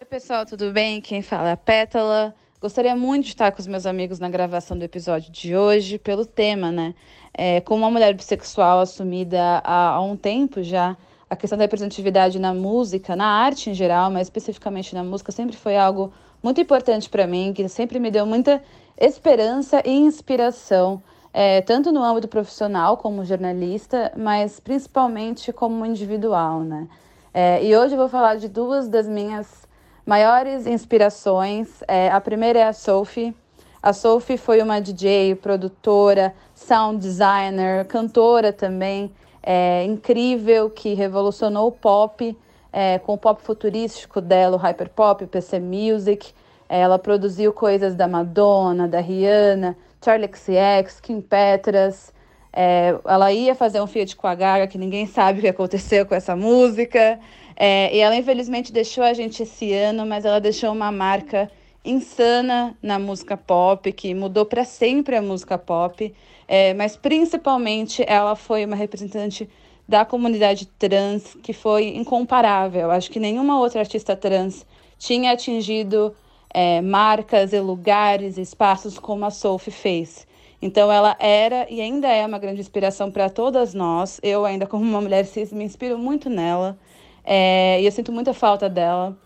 Oi, 0.00 0.06
pessoal, 0.06 0.46
tudo 0.46 0.72
bem? 0.72 1.00
Quem 1.00 1.20
fala 1.20 1.50
é 1.50 1.52
a 1.52 1.56
Pétala. 1.56 2.34
Gostaria 2.64 2.96
muito 2.96 3.24
de 3.24 3.32
estar 3.32 3.52
com 3.52 3.60
os 3.60 3.66
meus 3.66 3.84
amigos 3.84 4.18
na 4.18 4.30
gravação 4.30 4.74
do 4.74 4.82
episódio 4.82 5.30
de 5.30 5.54
hoje, 5.54 5.98
pelo 5.98 6.24
tema, 6.24 6.72
né? 6.72 6.94
É, 7.34 7.60
como 7.60 7.84
uma 7.84 7.90
mulher 7.90 8.14
bissexual 8.14 8.80
assumida 8.80 9.60
há, 9.62 9.90
há 9.90 10.00
um 10.00 10.16
tempo 10.16 10.62
já, 10.62 10.96
a 11.28 11.36
questão 11.36 11.58
da 11.58 11.64
representatividade 11.64 12.38
na 12.38 12.54
música, 12.54 13.14
na 13.14 13.26
arte 13.26 13.68
em 13.68 13.74
geral, 13.74 14.10
mas 14.10 14.28
especificamente 14.28 14.94
na 14.94 15.04
música, 15.04 15.30
sempre 15.30 15.54
foi 15.54 15.76
algo 15.76 16.10
muito 16.42 16.58
importante 16.58 17.10
para 17.10 17.26
mim, 17.26 17.52
que 17.52 17.68
sempre 17.68 18.00
me 18.00 18.10
deu 18.10 18.24
muita 18.24 18.62
esperança 18.96 19.82
e 19.84 19.90
inspiração, 19.90 21.02
é, 21.34 21.60
tanto 21.60 21.92
no 21.92 22.02
âmbito 22.02 22.28
profissional 22.28 22.96
como 22.96 23.26
jornalista, 23.26 24.10
mas 24.16 24.58
principalmente 24.58 25.52
como 25.52 25.84
individual, 25.84 26.60
né? 26.60 26.88
É, 27.34 27.62
e 27.62 27.76
hoje 27.76 27.92
eu 27.92 27.98
vou 27.98 28.08
falar 28.08 28.36
de 28.36 28.48
duas 28.48 28.88
das 28.88 29.06
minhas 29.06 29.63
Maiores 30.06 30.66
inspirações, 30.66 31.82
é, 31.88 32.10
a 32.10 32.20
primeira 32.20 32.58
é 32.58 32.64
a 32.64 32.74
Sophie. 32.74 33.34
A 33.82 33.94
Sophie 33.94 34.36
foi 34.36 34.60
uma 34.60 34.78
DJ, 34.78 35.34
produtora, 35.34 36.34
sound 36.54 36.98
designer, 36.98 37.86
cantora 37.86 38.52
também, 38.52 39.10
é, 39.42 39.82
incrível, 39.84 40.68
que 40.68 40.92
revolucionou 40.92 41.68
o 41.68 41.72
pop 41.72 42.36
é, 42.70 42.98
com 42.98 43.14
o 43.14 43.18
pop 43.18 43.40
futurístico 43.42 44.20
dela, 44.20 44.56
o 44.56 44.58
hyperpop, 44.58 45.24
o 45.24 45.28
PC 45.28 45.58
Music. 45.58 46.32
É, 46.68 46.80
ela 46.80 46.98
produziu 46.98 47.50
coisas 47.52 47.94
da 47.94 48.06
Madonna, 48.06 48.86
da 48.86 49.00
Rihanna, 49.00 49.74
Charlie 50.04 50.28
XCX, 50.28 51.00
Kim 51.00 51.22
Petras. 51.22 52.12
É, 52.52 52.94
ela 53.06 53.32
ia 53.32 53.54
fazer 53.54 53.80
um 53.80 53.86
Fiat 53.86 54.14
com 54.16 54.26
a 54.26 54.34
Gaga, 54.34 54.66
que 54.66 54.76
ninguém 54.76 55.06
sabe 55.06 55.38
o 55.38 55.42
que 55.42 55.48
aconteceu 55.48 56.04
com 56.04 56.14
essa 56.14 56.36
música. 56.36 57.18
É, 57.56 57.94
e 57.94 58.00
ela 58.00 58.16
infelizmente 58.16 58.72
deixou 58.72 59.04
a 59.04 59.12
gente 59.12 59.42
esse 59.42 59.72
ano, 59.72 60.04
mas 60.04 60.24
ela 60.24 60.40
deixou 60.40 60.72
uma 60.72 60.90
marca 60.90 61.50
insana 61.84 62.76
na 62.82 62.98
música 62.98 63.36
pop, 63.36 63.92
que 63.92 64.14
mudou 64.14 64.46
para 64.46 64.64
sempre 64.64 65.16
a 65.16 65.22
música 65.22 65.58
pop. 65.58 66.12
É, 66.48 66.74
mas 66.74 66.96
principalmente 66.96 68.04
ela 68.06 68.34
foi 68.34 68.64
uma 68.64 68.76
representante 68.76 69.48
da 69.88 70.04
comunidade 70.04 70.66
trans 70.78 71.36
que 71.42 71.52
foi 71.52 71.88
incomparável. 71.96 72.90
Acho 72.90 73.10
que 73.10 73.20
nenhuma 73.20 73.58
outra 73.60 73.80
artista 73.80 74.16
trans 74.16 74.66
tinha 74.98 75.32
atingido 75.32 76.14
é, 76.52 76.80
marcas 76.80 77.52
e 77.52 77.60
lugares, 77.60 78.38
espaços 78.38 78.98
como 78.98 79.24
a 79.24 79.30
Sophie 79.30 79.72
fez. 79.72 80.26
Então 80.62 80.90
ela 80.90 81.14
era 81.18 81.66
e 81.70 81.80
ainda 81.80 82.08
é 82.08 82.24
uma 82.24 82.38
grande 82.38 82.60
inspiração 82.60 83.10
para 83.10 83.28
todas 83.28 83.74
nós. 83.74 84.18
Eu 84.22 84.46
ainda 84.46 84.66
como 84.66 84.82
uma 84.82 85.00
mulher 85.00 85.26
cis 85.26 85.52
me 85.52 85.64
inspiro 85.64 85.98
muito 85.98 86.30
nela 86.30 86.78
é, 87.24 87.80
e 87.80 87.86
eu 87.86 87.92
sinto 87.92 88.12
muita 88.12 88.34
falta 88.34 88.68
dela. 88.68 89.16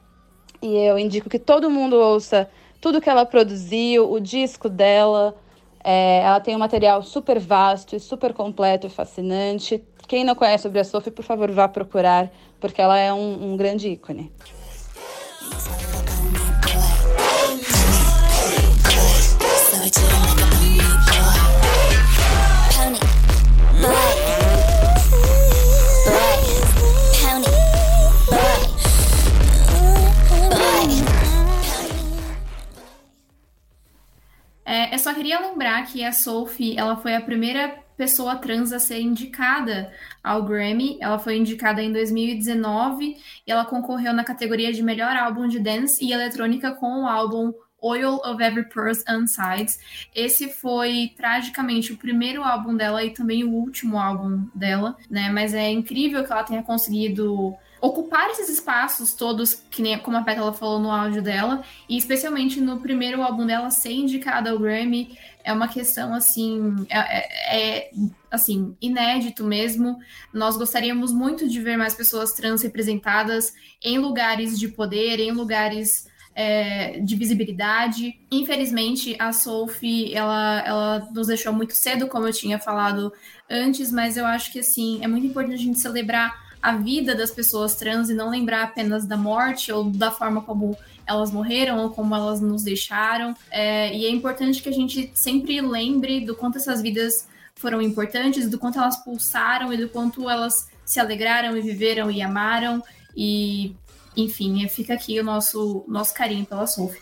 E 0.62 0.74
eu 0.74 0.98
indico 0.98 1.28
que 1.28 1.38
todo 1.38 1.70
mundo 1.70 1.96
ouça 1.96 2.48
tudo 2.80 3.00
que 3.00 3.10
ela 3.10 3.26
produziu, 3.26 4.10
o 4.10 4.20
disco 4.20 4.68
dela. 4.68 5.34
É, 5.82 6.20
ela 6.22 6.40
tem 6.40 6.54
um 6.54 6.58
material 6.58 7.02
super 7.02 7.38
vasto 7.38 7.96
e 7.96 8.00
super 8.00 8.32
completo 8.32 8.86
e 8.86 8.90
fascinante. 8.90 9.82
Quem 10.06 10.24
não 10.24 10.34
conhece 10.34 10.62
sobre 10.62 10.78
a 10.78 10.84
Sophie, 10.84 11.10
por 11.10 11.24
favor, 11.24 11.50
vá 11.50 11.68
procurar, 11.68 12.30
porque 12.60 12.80
ela 12.80 12.98
é 12.98 13.12
um, 13.12 13.52
um 13.52 13.56
grande 13.56 13.88
ícone. 13.88 14.32
É, 34.78 34.94
eu 34.94 34.98
só 35.00 35.12
queria 35.12 35.40
lembrar 35.40 35.84
que 35.86 36.04
a 36.04 36.12
Sophie, 36.12 36.78
ela 36.78 36.96
foi 36.96 37.16
a 37.16 37.20
primeira 37.20 37.82
pessoa 37.96 38.36
trans 38.36 38.72
a 38.72 38.78
ser 38.78 39.00
indicada 39.00 39.92
ao 40.22 40.44
Grammy. 40.44 40.98
Ela 41.00 41.18
foi 41.18 41.36
indicada 41.36 41.82
em 41.82 41.92
2019 41.92 43.16
e 43.44 43.50
ela 43.50 43.64
concorreu 43.64 44.12
na 44.12 44.22
categoria 44.22 44.72
de 44.72 44.80
melhor 44.80 45.16
álbum 45.16 45.48
de 45.48 45.58
dance 45.58 46.04
e 46.04 46.12
eletrônica 46.12 46.70
com 46.76 47.02
o 47.02 47.08
álbum 47.08 47.52
Oil 47.80 48.20
of 48.24 48.40
Every 48.40 48.68
Person 48.68 49.26
Sides. 49.26 49.80
Esse 50.14 50.48
foi 50.48 51.12
tragicamente 51.16 51.92
o 51.92 51.96
primeiro 51.96 52.44
álbum 52.44 52.76
dela 52.76 53.02
e 53.02 53.10
também 53.10 53.42
o 53.42 53.50
último 53.50 53.98
álbum 53.98 54.46
dela, 54.54 54.96
né? 55.10 55.28
Mas 55.28 55.54
é 55.54 55.68
incrível 55.68 56.24
que 56.24 56.30
ela 56.30 56.44
tenha 56.44 56.62
conseguido 56.62 57.52
ocupar 57.80 58.30
esses 58.30 58.48
espaços 58.48 59.12
todos, 59.12 59.54
que 59.54 59.82
nem 59.82 59.98
como 59.98 60.16
a 60.16 60.22
Pétala 60.22 60.52
falou 60.52 60.78
no 60.78 60.90
áudio 60.90 61.22
dela, 61.22 61.62
e 61.88 61.96
especialmente 61.96 62.60
no 62.60 62.80
primeiro 62.80 63.22
álbum 63.22 63.46
dela 63.46 63.70
ser 63.70 63.92
indicada 63.92 64.50
ao 64.50 64.58
Grammy, 64.58 65.16
é 65.44 65.52
uma 65.52 65.68
questão 65.68 66.12
assim, 66.12 66.86
é, 66.90 66.98
é, 66.98 67.78
é, 67.78 67.90
assim, 68.30 68.76
inédito 68.82 69.44
mesmo. 69.44 69.98
Nós 70.32 70.56
gostaríamos 70.56 71.12
muito 71.12 71.48
de 71.48 71.60
ver 71.60 71.78
mais 71.78 71.94
pessoas 71.94 72.34
trans 72.34 72.62
representadas 72.62 73.54
em 73.82 73.98
lugares 73.98 74.58
de 74.58 74.68
poder, 74.68 75.20
em 75.20 75.32
lugares 75.32 76.06
é, 76.34 77.00
de 77.00 77.16
visibilidade. 77.16 78.20
Infelizmente, 78.30 79.16
a 79.18 79.32
Sophie, 79.32 80.14
ela, 80.14 80.62
ela 80.66 81.08
nos 81.12 81.28
deixou 81.28 81.52
muito 81.52 81.72
cedo, 81.74 82.08
como 82.08 82.26
eu 82.26 82.32
tinha 82.32 82.58
falado 82.58 83.12
antes, 83.48 83.90
mas 83.90 84.16
eu 84.16 84.26
acho 84.26 84.52
que 84.52 84.58
assim, 84.58 85.00
é 85.02 85.08
muito 85.08 85.26
importante 85.26 85.54
a 85.54 85.64
gente 85.64 85.78
celebrar 85.78 86.47
a 86.62 86.76
vida 86.76 87.14
das 87.14 87.30
pessoas 87.30 87.74
trans 87.76 88.10
e 88.10 88.14
não 88.14 88.30
lembrar 88.30 88.62
apenas 88.62 89.06
da 89.06 89.16
morte 89.16 89.72
ou 89.72 89.84
da 89.84 90.10
forma 90.10 90.42
como 90.42 90.76
elas 91.06 91.30
morreram 91.30 91.78
ou 91.78 91.90
como 91.90 92.14
elas 92.14 92.40
nos 92.40 92.62
deixaram. 92.62 93.34
É, 93.50 93.94
e 93.96 94.04
é 94.04 94.10
importante 94.10 94.62
que 94.62 94.68
a 94.68 94.72
gente 94.72 95.10
sempre 95.14 95.60
lembre 95.60 96.20
do 96.20 96.34
quanto 96.34 96.58
essas 96.58 96.82
vidas 96.82 97.26
foram 97.54 97.80
importantes, 97.80 98.48
do 98.48 98.58
quanto 98.58 98.78
elas 98.78 99.02
pulsaram 99.02 99.72
e 99.72 99.76
do 99.76 99.88
quanto 99.88 100.28
elas 100.28 100.68
se 100.84 101.00
alegraram 101.00 101.56
e 101.56 101.60
viveram 101.60 102.10
e 102.10 102.20
amaram. 102.22 102.82
E, 103.16 103.74
enfim, 104.16 104.66
fica 104.68 104.94
aqui 104.94 105.18
o 105.18 105.24
nosso, 105.24 105.84
nosso 105.88 106.14
carinho 106.14 106.44
pela 106.44 106.66
Sophie. 106.66 107.00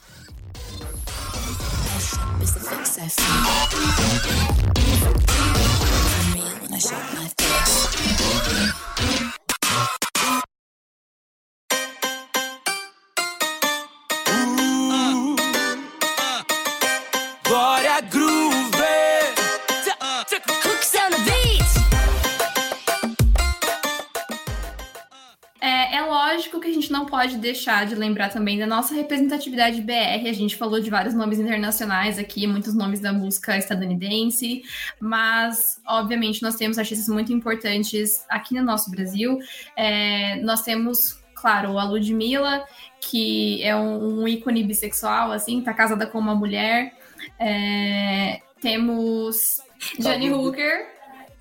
Gente 26.87 26.93
não 26.93 27.07
pode 27.07 27.39
deixar 27.39 27.87
de 27.87 27.95
lembrar 27.95 28.29
também 28.29 28.59
da 28.59 28.67
nossa 28.67 28.95
representatividade 28.95 29.81
BR. 29.81 30.29
A 30.29 30.33
gente 30.33 30.57
falou 30.57 30.81
de 30.81 30.89
vários 30.89 31.15
nomes 31.15 31.39
internacionais 31.39 32.19
aqui, 32.19 32.47
muitos 32.47 32.75
nomes 32.75 33.01
da 33.01 33.13
música 33.13 33.57
estadunidense, 33.57 34.63
mas, 35.01 35.81
obviamente, 35.87 36.43
nós 36.43 36.55
temos 36.55 36.79
artistas 36.79 37.09
muito 37.09 37.33
importantes 37.33 38.25
aqui 38.29 38.55
no 38.55 38.63
nosso 38.63 38.91
Brasil. 38.91 39.39
É, 39.77 40.37
nós 40.43 40.63
temos, 40.63 41.21
claro, 41.35 41.79
a 41.79 41.85
Ludmilla, 41.85 42.65
que 43.01 43.63
é 43.63 43.75
um, 43.75 44.23
um 44.23 44.29
ícone 44.29 44.63
bissexual, 44.63 45.33
assim, 45.33 45.61
tá 45.61 45.75
casada 45.75 46.07
com 46.07 46.19
uma 46.19 46.35
mulher. 46.35 46.95
É, 47.39 48.41
temos 48.61 49.61
Johnny 49.99 50.31
Hooker, 50.31 50.96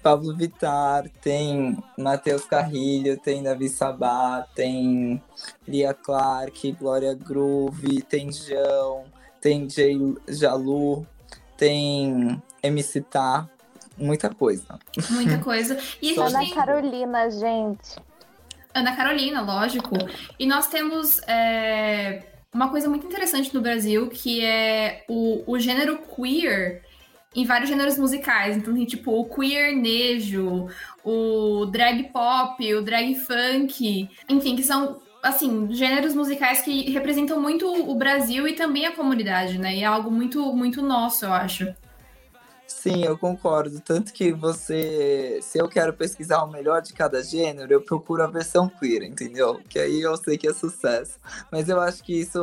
Pablo 0.05 0.35
Vittar, 0.35 1.09
tem 1.19 1.83
Matheus 1.97 2.45
Carrilho, 2.45 3.17
tem 3.17 3.41
Davi 3.41 3.67
Sabá, 3.67 4.45
tem 4.53 5.19
Lia 5.67 5.95
Clark, 5.95 6.73
Glória 6.73 7.15
Groove, 7.15 8.03
tem 8.03 8.31
João, 8.31 9.05
tem 9.41 9.67
Jay 9.67 9.97
Jalu, 10.27 11.07
tem 11.57 12.39
MC 12.61 13.01
Tá, 13.01 13.49
muita 13.97 14.29
coisa. 14.29 14.77
Muita 15.09 15.39
coisa. 15.39 15.75
E 15.99 16.15
Ana 16.19 16.37
tem... 16.37 16.53
Carolina, 16.53 17.27
gente. 17.31 17.95
Ana 18.75 18.95
Carolina, 18.95 19.41
lógico. 19.41 19.95
E 20.37 20.45
nós 20.45 20.67
temos 20.67 21.19
é, 21.27 22.21
uma 22.53 22.69
coisa 22.69 22.87
muito 22.87 23.07
interessante 23.07 23.51
no 23.51 23.59
Brasil, 23.59 24.07
que 24.09 24.45
é 24.45 25.03
o, 25.09 25.41
o 25.51 25.57
gênero 25.57 25.97
queer 25.97 26.84
em 27.36 27.45
vários 27.45 27.69
gêneros 27.69 27.97
musicais. 27.97 28.55
Então 28.55 28.73
tem 28.73 28.86
tipo 28.86 29.11
o 29.11 29.25
queernejo, 29.25 30.67
o 31.03 31.65
drag 31.65 32.03
pop, 32.11 32.73
o 32.73 32.81
drag 32.81 33.15
funk, 33.15 34.09
enfim, 34.29 34.55
que 34.55 34.63
são 34.63 35.01
assim, 35.21 35.73
gêneros 35.73 36.13
musicais 36.13 36.61
que 36.61 36.91
representam 36.91 37.41
muito 37.41 37.67
o 37.67 37.95
Brasil 37.95 38.47
e 38.47 38.53
também 38.53 38.86
a 38.86 38.95
comunidade, 38.95 39.57
né? 39.57 39.75
E 39.75 39.81
é 39.81 39.86
algo 39.86 40.11
muito 40.11 40.53
muito 40.53 40.81
nosso, 40.83 41.25
eu 41.25 41.33
acho. 41.33 41.73
Sim, 42.67 43.03
eu 43.03 43.17
concordo. 43.17 43.79
Tanto 43.79 44.13
que 44.13 44.31
você, 44.31 45.39
se 45.41 45.57
eu 45.57 45.67
quero 45.67 45.93
pesquisar 45.93 46.43
o 46.43 46.51
melhor 46.51 46.81
de 46.81 46.93
cada 46.93 47.23
gênero, 47.23 47.73
eu 47.73 47.81
procuro 47.81 48.23
a 48.23 48.27
versão 48.27 48.69
queer, 48.69 49.03
entendeu? 49.03 49.59
Que 49.67 49.79
aí 49.79 50.01
eu 50.01 50.15
sei 50.17 50.38
que 50.38 50.47
é 50.47 50.53
sucesso. 50.53 51.17
Mas 51.51 51.67
eu 51.69 51.79
acho 51.81 52.03
que 52.03 52.19
isso 52.19 52.39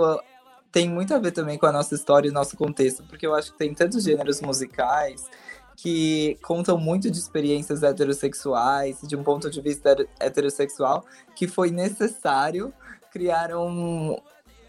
tem 0.73 0.89
muito 0.89 1.14
a 1.14 1.18
ver 1.18 1.33
também 1.33 1.59
com 1.59 1.66
a 1.66 1.73
nossa 1.73 1.95
história 1.95 2.29
e 2.29 2.33
nosso 2.33 2.57
contexto, 2.57 3.05
porque 3.05 3.27
eu 3.27 3.35
acho 3.35 3.53
que 3.53 3.59
tem 3.59 3.75
tantos 3.75 4.03
gêneros 4.03 4.41
musicais 4.41 5.29
que 5.77 6.39
contam 6.43 6.79
muito 6.79 7.11
de 7.11 7.18
experiências 7.18 7.83
heterossexuais, 7.83 8.99
de 9.03 9.14
um 9.14 9.23
ponto 9.23 9.51
de 9.51 9.61
vista 9.61 9.97
heterossexual, 10.18 11.05
que 11.35 11.47
foi 11.47 11.70
necessário 11.70 12.73
criar 13.12 13.55
um, 13.55 14.16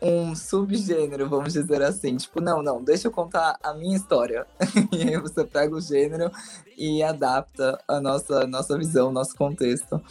um 0.01 0.35
subgênero, 0.35 1.29
vamos 1.29 1.53
dizer 1.53 1.81
assim. 1.81 2.17
Tipo, 2.17 2.41
não, 2.41 2.61
não, 2.61 2.83
deixa 2.83 3.07
eu 3.07 3.11
contar 3.11 3.57
a 3.63 3.73
minha 3.73 3.95
história. 3.95 4.45
e 4.91 5.03
aí 5.03 5.17
você 5.17 5.45
pega 5.45 5.73
o 5.73 5.81
gênero 5.81 6.29
e 6.77 7.01
adapta 7.01 7.79
a 7.87 8.01
nossa, 8.01 8.45
nossa 8.45 8.77
visão, 8.77 9.11
nosso 9.11 9.35
contexto. 9.35 10.01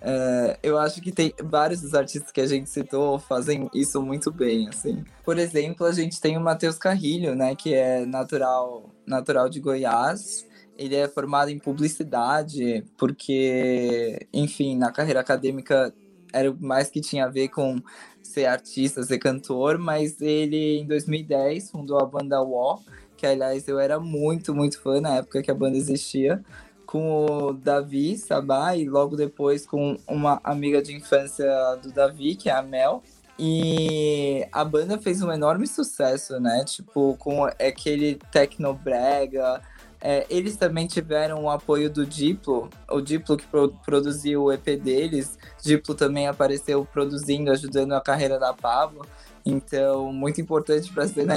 É, 0.00 0.58
eu 0.62 0.78
acho 0.78 1.00
que 1.00 1.10
tem 1.10 1.34
vários 1.42 1.80
dos 1.80 1.94
artistas 1.94 2.30
que 2.30 2.40
a 2.40 2.46
gente 2.46 2.70
citou 2.70 3.18
fazem 3.18 3.68
isso 3.74 4.00
muito 4.00 4.30
bem, 4.30 4.68
assim. 4.68 5.04
Por 5.24 5.38
exemplo, 5.38 5.86
a 5.86 5.92
gente 5.92 6.20
tem 6.20 6.36
o 6.36 6.40
Matheus 6.40 6.78
Carrilho, 6.78 7.34
né, 7.34 7.54
que 7.54 7.74
é 7.74 8.06
natural, 8.06 8.90
natural 9.06 9.48
de 9.48 9.60
Goiás. 9.60 10.46
Ele 10.76 10.94
é 10.94 11.08
formado 11.08 11.50
em 11.50 11.58
publicidade, 11.58 12.84
porque, 12.96 14.26
enfim, 14.32 14.76
na 14.76 14.92
carreira 14.92 15.20
acadêmica 15.20 15.92
era 16.32 16.54
mais 16.60 16.88
que 16.88 17.00
tinha 17.00 17.24
a 17.24 17.28
ver 17.28 17.48
com 17.48 17.80
ser 18.22 18.46
artista, 18.46 19.02
ser 19.02 19.18
cantor, 19.18 19.78
mas 19.78 20.20
ele, 20.20 20.78
em 20.78 20.86
2010, 20.86 21.70
fundou 21.70 21.98
a 21.98 22.06
banda 22.06 22.40
War, 22.40 22.78
que, 23.16 23.26
aliás, 23.26 23.66
eu 23.66 23.80
era 23.80 23.98
muito, 23.98 24.54
muito 24.54 24.80
fã 24.80 25.00
na 25.00 25.16
época 25.16 25.42
que 25.42 25.50
a 25.50 25.54
banda 25.54 25.76
existia 25.76 26.44
com 26.88 27.26
o 27.26 27.52
Davi 27.52 28.16
Sabá 28.16 28.74
e 28.74 28.88
logo 28.88 29.14
depois 29.14 29.66
com 29.66 29.98
uma 30.08 30.40
amiga 30.42 30.80
de 30.80 30.96
infância 30.96 31.46
do 31.82 31.92
Davi, 31.92 32.34
que 32.34 32.48
é 32.48 32.52
a 32.54 32.62
Mel. 32.62 33.02
E 33.38 34.48
a 34.50 34.64
banda 34.64 34.96
fez 34.96 35.20
um 35.20 35.30
enorme 35.30 35.66
sucesso, 35.66 36.40
né? 36.40 36.64
Tipo, 36.64 37.14
com 37.18 37.44
aquele 37.44 38.18
tecnobrega. 38.32 39.60
É, 40.00 40.26
eles 40.30 40.56
também 40.56 40.86
tiveram 40.86 41.44
o 41.44 41.50
apoio 41.50 41.90
do 41.90 42.06
Diplo, 42.06 42.70
o 42.88 43.02
Diplo 43.02 43.36
que 43.36 43.46
pro, 43.46 43.68
produziu 43.84 44.44
o 44.44 44.52
EP 44.52 44.80
deles. 44.80 45.38
Diplo 45.62 45.94
também 45.94 46.26
apareceu 46.26 46.86
produzindo, 46.86 47.50
ajudando 47.50 47.92
a 47.92 48.00
carreira 48.00 48.38
da 48.38 48.54
Pablo. 48.54 49.04
Então, 49.44 50.10
muito 50.10 50.40
importante 50.40 50.90
para 50.90 51.04
a 51.04 51.08
cena 51.08 51.34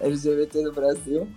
LGBT 0.00 0.62
no 0.66 0.72
Brasil. 0.72 1.28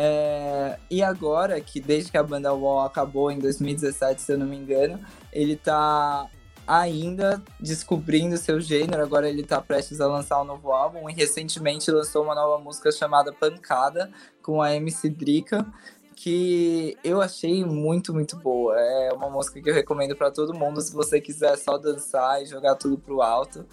É, 0.00 0.78
e 0.88 1.02
agora, 1.02 1.60
que 1.60 1.80
desde 1.80 2.12
que 2.12 2.16
a 2.16 2.22
banda 2.22 2.54
Wall 2.54 2.86
acabou 2.86 3.32
em 3.32 3.40
2017, 3.40 4.22
se 4.22 4.32
eu 4.32 4.38
não 4.38 4.46
me 4.46 4.56
engano, 4.56 5.00
ele 5.32 5.56
tá 5.56 6.30
ainda 6.64 7.42
descobrindo 7.58 8.36
seu 8.36 8.60
gênero. 8.60 9.02
Agora 9.02 9.28
ele 9.28 9.42
tá 9.42 9.60
prestes 9.60 10.00
a 10.00 10.06
lançar 10.06 10.40
um 10.40 10.44
novo 10.44 10.70
álbum 10.70 11.10
e 11.10 11.12
recentemente 11.12 11.90
lançou 11.90 12.22
uma 12.22 12.34
nova 12.36 12.62
música 12.62 12.92
chamada 12.92 13.32
Pancada 13.32 14.08
com 14.40 14.62
a 14.62 14.72
MC 14.72 15.08
Drica, 15.08 15.66
que 16.14 16.96
eu 17.02 17.20
achei 17.20 17.64
muito, 17.64 18.14
muito 18.14 18.36
boa. 18.36 18.80
É 18.80 19.12
uma 19.12 19.28
música 19.28 19.60
que 19.60 19.68
eu 19.68 19.74
recomendo 19.74 20.14
para 20.14 20.30
todo 20.30 20.54
mundo 20.54 20.80
se 20.80 20.92
você 20.92 21.20
quiser 21.20 21.58
só 21.58 21.76
dançar 21.76 22.40
e 22.40 22.46
jogar 22.46 22.76
tudo 22.76 22.96
pro 22.96 23.20
alto 23.20 23.66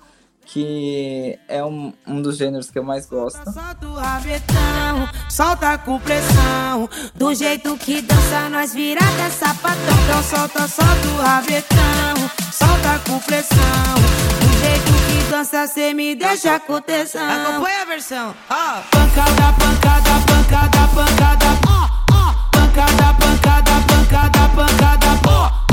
que 0.46 1.38
é 1.48 1.64
um, 1.64 1.91
um 2.08 2.22
dos 2.22 2.38
gêneros 2.38 2.70
que 2.70 2.78
eu 2.78 2.84
mais 2.84 3.08
gosto. 3.08 3.43
Solta 3.52 3.88
o 3.88 3.96
rabetão, 3.96 5.10
solta 5.30 5.78
com 5.80 6.00
pressão, 6.00 6.89
do 7.16 7.34
jeito 7.34 7.76
que 7.78 8.02
dança 8.02 8.50
nós 8.50 8.74
vira 8.74 9.02
até 9.02 9.30
sapatão. 9.30 9.76
Então 10.04 10.24
solta, 10.24 10.68
solta 10.68 11.08
o 11.08 11.22
rabetão, 11.22 12.30
solta 12.52 13.00
com 13.10 13.20
pressão, 13.20 13.96
do 14.39 14.60
jeito 14.60 14.91
que 15.08 15.32
dança 15.32 15.68
cê 15.68 15.93
me 15.93 16.16
deixa 16.16 16.60
tesão. 16.86 17.22
Acompanha 17.26 17.82
a 17.82 17.86
versão. 17.86 18.36
Oh. 18.50 18.82
Pancada, 18.91 19.54
pancada, 19.60 20.12
pancada, 20.28 20.88
pancada, 20.93 21.46
oh. 21.68 22.14
Oh. 22.14 22.34
Pancada, 22.52 23.14
pancada, 23.20 23.72
pancada, 23.88 24.50
pancada, 24.50 25.08
ó. 25.28 25.64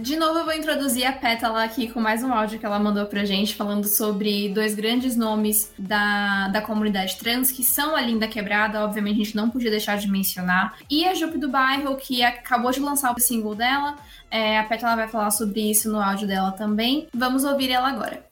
De 0.00 0.16
novo, 0.16 0.40
eu 0.40 0.44
vou 0.44 0.54
introduzir 0.54 1.06
a 1.06 1.12
Pétala 1.12 1.62
aqui 1.62 1.88
com 1.88 2.00
mais 2.00 2.22
um 2.22 2.32
áudio 2.32 2.58
que 2.58 2.66
ela 2.66 2.78
mandou 2.78 3.06
pra 3.06 3.24
gente, 3.24 3.54
falando 3.54 3.86
sobre 3.86 4.48
dois 4.48 4.74
grandes 4.74 5.16
nomes 5.16 5.72
da, 5.78 6.48
da 6.48 6.60
comunidade 6.60 7.16
trans, 7.16 7.52
que 7.52 7.62
são 7.62 7.94
a 7.94 8.00
Linda 8.00 8.26
Quebrada, 8.26 8.84
obviamente 8.84 9.20
a 9.20 9.24
gente 9.24 9.36
não 9.36 9.50
podia 9.50 9.70
deixar 9.70 9.96
de 9.96 10.10
mencionar, 10.10 10.76
e 10.90 11.04
a 11.04 11.14
Jupe 11.14 11.38
do 11.38 11.48
Bairro, 11.48 11.96
que 11.96 12.22
acabou 12.22 12.72
de 12.72 12.80
lançar 12.80 13.14
o 13.14 13.20
single 13.20 13.54
dela. 13.54 13.96
É, 14.30 14.58
a 14.58 14.64
Pétala 14.64 14.96
vai 14.96 15.08
falar 15.08 15.30
sobre 15.30 15.70
isso 15.70 15.90
no 15.90 16.00
áudio 16.00 16.26
dela 16.26 16.50
também. 16.52 17.06
Vamos 17.14 17.44
ouvir 17.44 17.70
ela 17.70 17.88
agora. 17.88 18.24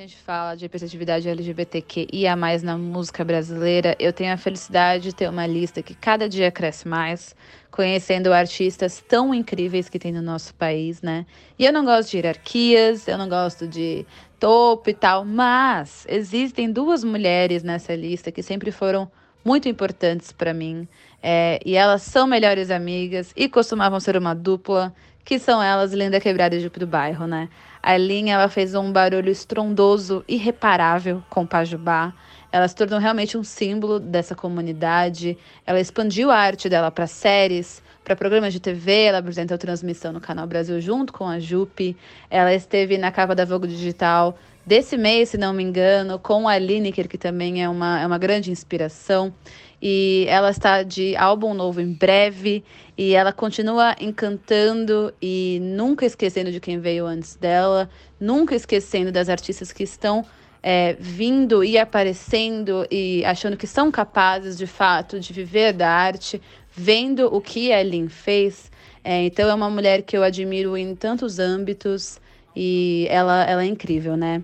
Gente 0.00 0.16
fala 0.16 0.54
de 0.54 0.64
representatividade 0.64 1.28
LGBTQIA+, 1.28 2.34
na 2.62 2.78
música 2.78 3.22
brasileira, 3.22 3.94
eu 3.98 4.14
tenho 4.14 4.32
a 4.32 4.36
felicidade 4.38 5.04
de 5.04 5.14
ter 5.14 5.28
uma 5.28 5.46
lista 5.46 5.82
que 5.82 5.94
cada 5.94 6.26
dia 6.26 6.50
cresce 6.50 6.88
mais, 6.88 7.36
conhecendo 7.70 8.32
artistas 8.32 9.04
tão 9.06 9.34
incríveis 9.34 9.90
que 9.90 9.98
tem 9.98 10.10
no 10.10 10.22
nosso 10.22 10.54
país, 10.54 11.02
né? 11.02 11.26
E 11.58 11.66
eu 11.66 11.72
não 11.72 11.84
gosto 11.84 12.10
de 12.10 12.16
hierarquias, 12.16 13.06
eu 13.06 13.18
não 13.18 13.28
gosto 13.28 13.68
de 13.68 14.06
topo 14.38 14.88
e 14.88 14.94
tal, 14.94 15.22
mas 15.24 16.06
existem 16.08 16.72
duas 16.72 17.04
mulheres 17.04 17.62
nessa 17.62 17.94
lista 17.94 18.32
que 18.32 18.42
sempre 18.42 18.72
foram 18.72 19.10
muito 19.44 19.68
importantes 19.68 20.32
para 20.32 20.54
mim, 20.54 20.88
é, 21.22 21.60
e 21.64 21.76
elas 21.76 22.00
são 22.02 22.26
melhores 22.26 22.70
amigas 22.70 23.34
e 23.36 23.50
costumavam 23.50 24.00
ser 24.00 24.16
uma 24.16 24.34
dupla, 24.34 24.94
que 25.22 25.38
são 25.38 25.62
elas, 25.62 25.92
Linda 25.92 26.18
Quebrada 26.18 26.56
e 26.56 26.60
Jupe 26.60 26.80
do 26.80 26.86
Bairro, 26.86 27.26
né? 27.26 27.50
A 27.82 27.96
Linha 27.96 28.34
ela 28.34 28.48
fez 28.48 28.74
um 28.74 28.92
barulho 28.92 29.30
estrondoso, 29.30 30.22
irreparável 30.28 31.22
com 31.30 31.46
Pajubá. 31.46 32.12
Ela 32.52 32.68
se 32.68 32.74
tornou 32.74 32.98
realmente 32.98 33.38
um 33.38 33.44
símbolo 33.44 33.98
dessa 33.98 34.34
comunidade. 34.34 35.38
Ela 35.66 35.80
expandiu 35.80 36.30
a 36.30 36.36
arte 36.36 36.68
dela 36.68 36.90
para 36.90 37.06
séries, 37.06 37.82
para 38.04 38.14
programas 38.14 38.52
de 38.52 38.60
TV. 38.60 39.04
Ela 39.04 39.18
apresentou 39.18 39.56
transmissão 39.56 40.12
no 40.12 40.20
Canal 40.20 40.46
Brasil 40.46 40.78
junto 40.80 41.12
com 41.12 41.26
a 41.26 41.38
Jupe. 41.38 41.96
Ela 42.28 42.52
esteve 42.52 42.98
na 42.98 43.10
capa 43.10 43.34
da 43.34 43.46
Vogue 43.46 43.68
Digital 43.68 44.36
desse 44.64 44.96
mês, 44.96 45.30
se 45.30 45.38
não 45.38 45.52
me 45.52 45.62
engano, 45.62 46.18
com 46.18 46.48
a 46.48 46.58
Lineker, 46.58 47.08
que 47.08 47.18
também 47.18 47.62
é 47.62 47.68
uma, 47.68 48.00
é 48.00 48.06
uma 48.06 48.18
grande 48.18 48.50
inspiração 48.50 49.32
e 49.82 50.26
ela 50.28 50.50
está 50.50 50.82
de 50.82 51.16
álbum 51.16 51.54
novo 51.54 51.80
em 51.80 51.92
breve 51.92 52.62
e 52.96 53.14
ela 53.14 53.32
continua 53.32 53.96
encantando 53.98 55.12
e 55.22 55.58
nunca 55.62 56.04
esquecendo 56.04 56.52
de 56.52 56.60
quem 56.60 56.78
veio 56.78 57.06
antes 57.06 57.34
dela, 57.34 57.88
nunca 58.18 58.54
esquecendo 58.54 59.10
das 59.10 59.28
artistas 59.28 59.72
que 59.72 59.82
estão 59.82 60.24
é, 60.62 60.94
vindo 61.00 61.64
e 61.64 61.78
aparecendo 61.78 62.86
e 62.90 63.24
achando 63.24 63.56
que 63.56 63.66
são 63.66 63.90
capazes 63.90 64.58
de 64.58 64.66
fato 64.66 65.18
de 65.18 65.32
viver 65.32 65.72
da 65.72 65.88
arte, 65.88 66.40
vendo 66.70 67.34
o 67.34 67.40
que 67.40 67.72
a 67.72 67.82
Lin 67.82 68.08
fez. 68.08 68.70
É, 69.02 69.24
então 69.24 69.48
é 69.48 69.54
uma 69.54 69.70
mulher 69.70 70.02
que 70.02 70.14
eu 70.14 70.22
admiro 70.22 70.76
em 70.76 70.94
tantos 70.94 71.38
âmbitos 71.38 72.20
e 72.54 73.06
ela, 73.10 73.44
ela 73.44 73.62
é 73.62 73.66
incrível, 73.66 74.16
né? 74.16 74.42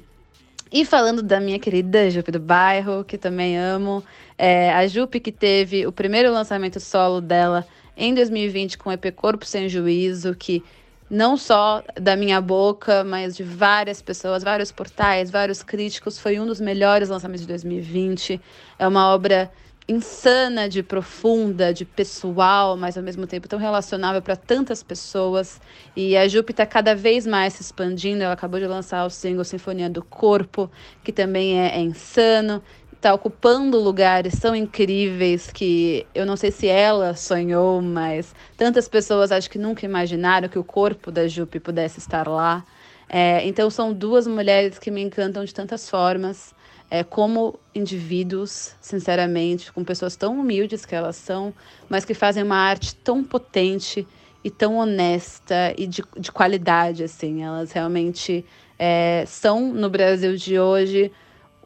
E 0.73 0.85
falando 0.85 1.23
da 1.23 1.41
minha 1.41 1.59
querida 1.59 2.11
Jupe 2.11 2.33
do 2.33 2.41
Bairro, 2.41 3.05
que 3.05 3.17
também 3.17 3.57
amo, 3.57 4.03
é, 4.37 4.73
a 4.73 4.87
Jupe 4.87 5.21
que 5.21 5.31
teve 5.31 5.87
o 5.87 5.93
primeiro 5.93 6.33
lançamento 6.33 6.81
solo 6.81 7.21
dela 7.21 7.67
em 7.97 8.13
2020 8.13 8.77
com 8.77 8.91
o 8.91 8.93
EP 8.93 9.15
Corpo 9.15 9.47
Sem 9.47 9.69
Juízo, 9.69 10.35
que 10.35 10.63
não 11.09 11.37
só 11.37 11.85
da 11.95 12.17
minha 12.17 12.41
boca, 12.41 13.05
mas 13.05 13.37
de 13.37 13.45
várias 13.45 14.03
pessoas, 14.03 14.43
vários 14.43 14.73
portais, 14.73 15.31
vários 15.31 15.63
críticos, 15.63 16.19
foi 16.19 16.39
um 16.41 16.47
dos 16.47 16.61
melhores 16.61 17.09
lançamentos 17.09 17.43
de 17.43 17.49
2020. 17.49 18.41
É 18.79 18.89
uma 18.89 19.15
obra 19.15 19.51
insana 19.89 20.69
de 20.69 20.83
profunda, 20.83 21.73
de 21.73 21.85
pessoal, 21.85 22.77
mas 22.77 22.97
ao 22.97 23.05
mesmo 23.05 23.27
tempo 23.27 23.49
tão 23.49 23.59
relacionável 23.59 24.21
para 24.21 24.35
tantas 24.35 24.83
pessoas. 24.83 25.61
E 25.95 26.17
a 26.17 26.27
Jupe 26.27 26.53
está 26.53 26.67
cada 26.67 26.95
vez 26.95 27.27
mais 27.27 27.55
se 27.55 27.63
expandindo. 27.63 28.23
Ela 28.23 28.35
acabou 28.35 28.59
de 28.59 28.67
lançar 28.67 29.07
o 29.07 29.11
single 29.11 29.45
Sinfonia 29.45 29.89
do 29.89 30.03
Corpo, 30.03 30.71
que 31.05 31.13
também 31.13 31.61
é, 31.61 31.77
é 31.77 31.81
insano. 31.81 32.63
Está 32.93 33.15
ocupando 33.15 33.79
lugares 33.79 34.41
tão 34.41 34.57
incríveis 34.57 35.53
que 35.53 36.05
eu 36.15 36.27
não 36.27 36.37
sei 36.37 36.51
se 36.51 36.67
ela 36.67 37.15
sonhou, 37.15 37.81
mas 37.81 38.35
tantas 38.57 38.89
pessoas 38.89 39.31
acho 39.31 39.49
que 39.49 39.59
nunca 39.59 39.85
imaginaram 39.85 40.49
que 40.49 40.59
o 40.59 40.65
corpo 40.65 41.13
da 41.13 41.29
Jupe 41.29 41.61
pudesse 41.61 42.01
estar 42.01 42.27
lá. 42.27 42.65
É, 43.09 43.47
então 43.47 43.71
são 43.71 43.93
duas 43.93 44.27
mulheres 44.27 44.81
que 44.81 44.91
me 44.91 45.01
encantam 45.01 45.45
de 45.45 45.55
tantas 45.55 45.89
formas 45.89 46.56
é, 46.91 47.03
como 47.03 47.59
indivíduos, 47.75 48.75
sinceramente, 48.81 49.73
com 49.73 49.85
pessoas 49.85 50.17
tão 50.17 50.39
humildes 50.39 50.87
que 50.87 50.95
elas 50.95 51.17
são, 51.17 51.53
mas 51.89 52.05
que 52.05 52.15
fazem 52.15 52.43
uma 52.43 52.57
arte 52.57 52.95
tão 52.95 53.25
potente 53.25 54.07
e 54.45 54.51
tão 54.51 54.77
honesta 54.77 55.75
e 55.77 55.87
de, 55.87 56.03
de 56.17 56.31
qualidade, 56.31 57.03
assim. 57.03 57.43
Elas 57.43 57.73
realmente 57.73 58.45
é, 58.79 59.25
são, 59.27 59.73
no 59.73 59.91
Brasil 59.91 60.37
de 60.37 60.59
hoje, 60.59 61.11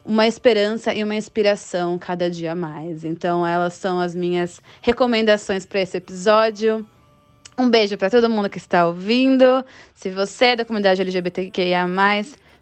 uma 0.03 0.25
esperança 0.25 0.93
e 0.93 1.03
uma 1.03 1.15
inspiração 1.15 1.99
cada 1.99 2.29
dia 2.29 2.55
mais. 2.55 3.05
Então, 3.05 3.45
elas 3.45 3.73
são 3.73 3.99
as 3.99 4.15
minhas 4.15 4.59
recomendações 4.81 5.65
para 5.65 5.81
esse 5.81 5.97
episódio. 5.97 6.85
Um 7.57 7.69
beijo 7.69 7.95
para 7.97 8.09
todo 8.09 8.29
mundo 8.29 8.49
que 8.49 8.57
está 8.57 8.87
ouvindo. 8.87 9.63
Se 9.93 10.09
você 10.09 10.45
é 10.45 10.55
da 10.55 10.65
comunidade 10.65 11.01
LGBTQIA, 11.01 11.85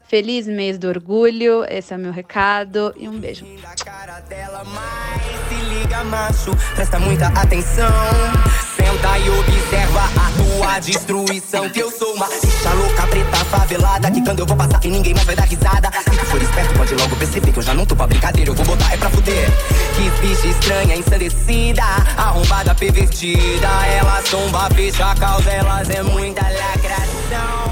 Feliz 0.10 0.48
mês 0.48 0.80
do 0.80 0.88
orgulho, 0.88 1.64
esse 1.70 1.94
é 1.94 1.96
o 1.96 2.00
meu 2.00 2.12
recado 2.12 2.92
e 2.98 3.08
um 3.08 3.20
beijo. 3.20 3.46
Senta 8.76 9.20
e 9.20 9.30
observa 9.30 10.02
a 10.02 10.32
tua 10.36 10.80
destruição. 10.80 11.70
Que 11.70 11.82
eu 11.82 11.92
sou 11.92 12.16
uma 12.16 12.26
bicha 12.26 12.74
louca, 12.74 13.06
preta, 13.06 13.38
favelada. 13.46 14.10
Que 14.10 14.24
quando 14.24 14.40
eu 14.40 14.48
vou 14.48 14.58
passar, 14.58 14.80
que 14.80 14.88
ninguém 14.88 15.14
mais 15.14 15.28
vai 15.28 15.36
dar 15.36 15.44
risada. 15.44 15.92
Se 15.92 16.10
tu 16.10 16.26
for 16.26 16.42
esperto, 16.42 16.74
pode 16.74 16.96
logo 16.96 17.16
perceber 17.16 17.52
que 17.52 17.60
eu 17.60 17.64
já 17.64 17.76
não 17.76 17.86
tô 17.86 17.96
pra 17.96 18.08
brincadeira. 18.08 18.50
Eu 18.50 18.56
vou 18.56 18.66
botar 18.66 18.92
é 18.92 18.98
pra 18.98 19.12
fuder. 19.12 19.48
Que 19.96 20.10
bicha 20.22 20.48
estranha, 20.48 20.96
ensandecida. 20.96 21.84
Arrombada, 22.18 22.74
pervertida. 22.74 23.68
Elas 23.96 24.28
tomba, 24.28 24.72
fecha 24.72 25.12
a 25.12 25.16
causa, 25.16 25.52
elas 25.52 25.88
é 25.88 26.02
muita 26.02 26.42
lacração. 26.42 27.69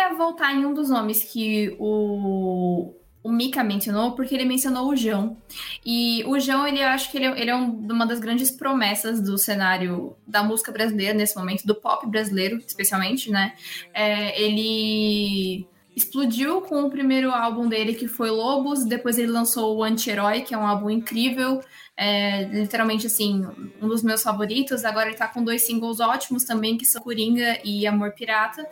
Queria 0.00 0.14
voltar 0.14 0.54
em 0.54 0.64
um 0.64 0.72
dos 0.72 0.88
nomes 0.88 1.22
que 1.24 1.76
o, 1.78 2.94
o 3.22 3.30
Mika 3.30 3.62
mencionou, 3.62 4.12
porque 4.12 4.34
ele 4.34 4.46
mencionou 4.46 4.88
o 4.88 4.96
João. 4.96 5.36
E 5.84 6.24
o 6.26 6.38
João, 6.40 6.66
ele 6.66 6.82
acho 6.82 7.10
que 7.10 7.18
ele, 7.18 7.26
ele 7.40 7.50
é 7.50 7.54
um, 7.56 7.86
uma 7.90 8.06
das 8.06 8.18
grandes 8.18 8.50
promessas 8.50 9.20
do 9.20 9.36
cenário 9.36 10.16
da 10.26 10.42
música 10.42 10.72
brasileira 10.72 11.12
nesse 11.12 11.36
momento, 11.36 11.66
do 11.66 11.74
pop 11.74 12.06
brasileiro, 12.06 12.56
especialmente, 12.66 13.30
né? 13.30 13.54
É, 13.92 14.40
ele 14.40 15.66
explodiu 15.94 16.62
com 16.62 16.84
o 16.84 16.90
primeiro 16.90 17.30
álbum 17.30 17.68
dele, 17.68 17.94
que 17.94 18.08
foi 18.08 18.30
Lobos, 18.30 18.84
depois 18.84 19.18
ele 19.18 19.30
lançou 19.30 19.76
o 19.76 19.84
Anti-Herói, 19.84 20.40
que 20.40 20.54
é 20.54 20.58
um 20.58 20.66
álbum 20.66 20.88
incrível, 20.88 21.60
é, 22.02 22.44
literalmente, 22.44 23.06
assim, 23.06 23.46
um 23.78 23.86
dos 23.86 24.02
meus 24.02 24.22
favoritos. 24.22 24.86
Agora 24.86 25.08
ele 25.08 25.18
tá 25.18 25.28
com 25.28 25.44
dois 25.44 25.66
singles 25.66 26.00
ótimos 26.00 26.44
também, 26.44 26.78
que 26.78 26.86
são 26.86 27.02
Coringa 27.02 27.58
e 27.62 27.86
Amor 27.86 28.12
Pirata. 28.12 28.66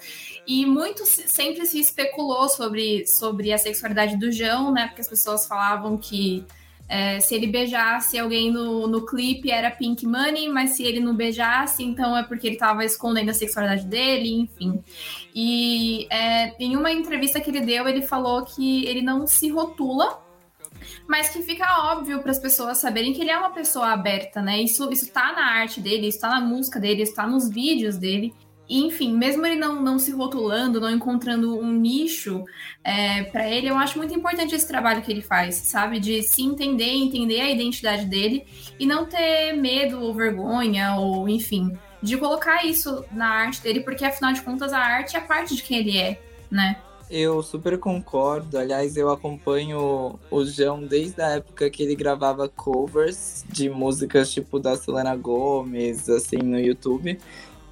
E 0.47 0.65
muito 0.65 1.05
sempre 1.05 1.67
se 1.67 1.79
especulou 1.79 2.49
sobre, 2.49 3.07
sobre 3.07 3.53
a 3.53 3.59
sexualidade 3.59 4.17
do 4.17 4.33
João, 4.33 4.73
né? 4.73 4.87
Porque 4.87 5.03
as 5.03 5.09
pessoas 5.09 5.47
falavam 5.47 5.99
que 5.99 6.43
é, 6.89 7.21
se 7.21 7.35
ele 7.35 7.47
beijasse 7.47 8.19
alguém 8.19 8.51
no, 8.51 8.87
no 8.87 9.05
clipe 9.05 9.51
era 9.51 9.71
Pink 9.71 10.07
Money, 10.07 10.49
mas 10.49 10.71
se 10.71 10.83
ele 10.85 10.99
não 10.99 11.15
beijasse, 11.15 11.85
então 11.85 12.17
é 12.17 12.23
porque 12.23 12.47
ele 12.47 12.57
estava 12.57 12.83
escondendo 12.83 13.29
a 13.29 13.35
sexualidade 13.35 13.85
dele, 13.85 14.41
enfim. 14.41 14.83
E 15.35 16.07
é, 16.11 16.55
em 16.59 16.75
uma 16.77 16.91
entrevista 16.91 17.43
que 17.43 17.51
ele 17.51 17.61
deu, 17.61 17.87
ele 17.87 18.01
falou 18.01 18.43
que 18.43 18.87
ele 18.87 19.03
não 19.03 19.27
se 19.27 19.51
rotula 19.51 20.27
mas 21.09 21.31
que 21.31 21.43
fica 21.43 21.91
óbvio 21.91 22.21
para 22.21 22.31
as 22.31 22.39
pessoas 22.39 22.77
saberem 22.77 23.15
que 23.15 23.23
ele 23.23 23.31
é 23.31 23.39
uma 23.39 23.51
pessoa 23.51 23.89
aberta, 23.89 24.43
né? 24.43 24.61
Isso, 24.61 24.93
isso 24.93 25.11
tá 25.11 25.33
na 25.33 25.55
arte 25.55 25.81
dele, 25.81 26.07
isso 26.07 26.21
tá 26.21 26.29
na 26.29 26.41
música 26.41 26.79
dele, 26.79 27.03
isso 27.03 27.15
tá 27.15 27.27
nos 27.27 27.49
vídeos 27.49 27.97
dele. 27.97 28.35
E, 28.69 28.85
enfim, 28.85 29.17
mesmo 29.17 29.47
ele 29.47 29.57
não, 29.57 29.81
não 29.81 29.99
se 29.99 30.11
rotulando, 30.11 30.79
não 30.79 30.91
encontrando 30.91 31.59
um 31.59 31.73
nicho 31.73 32.45
é, 32.85 33.23
para 33.25 33.49
ele, 33.49 33.71
eu 33.71 33.79
acho 33.79 33.97
muito 33.97 34.15
importante 34.15 34.55
esse 34.55 34.69
trabalho 34.69 35.01
que 35.01 35.11
ele 35.11 35.23
faz, 35.23 35.55
sabe? 35.55 35.99
De 35.99 36.23
se 36.23 36.43
entender, 36.43 36.93
entender 36.93 37.41
a 37.41 37.51
identidade 37.51 38.05
dele 38.05 38.47
e 38.79 38.85
não 38.85 39.07
ter 39.07 39.55
medo 39.55 40.03
ou 40.03 40.13
vergonha, 40.13 40.97
ou 40.97 41.27
enfim, 41.27 41.73
de 42.03 42.19
colocar 42.19 42.67
isso 42.67 43.03
na 43.11 43.29
arte 43.29 43.63
dele, 43.63 43.81
porque 43.81 44.05
afinal 44.05 44.35
de 44.35 44.43
contas 44.43 44.75
a 44.75 44.79
arte 44.79 45.17
é 45.17 45.21
parte 45.21 45.57
de 45.57 45.63
quem 45.63 45.79
ele 45.79 45.97
é, 45.97 46.21
né? 46.51 46.83
Eu 47.11 47.43
super 47.43 47.79
concordo. 47.79 48.59
Aliás, 48.59 48.97
eu 48.97 49.11
acompanho 49.11 50.19
o 50.31 50.45
João 50.45 50.85
desde 50.85 51.23
a 51.23 51.37
época 51.37 51.71
que 51.71 51.83
ele 51.83 51.95
gravava 51.95 52.49
covers 52.49 53.45
de 53.49 53.71
músicas 53.71 54.31
tipo 54.31 54.59
da 54.59 54.77
Selena 54.77 55.17
Gomez, 55.17 56.09
assim, 56.11 56.37
no 56.37 56.61
YouTube. 56.61 57.19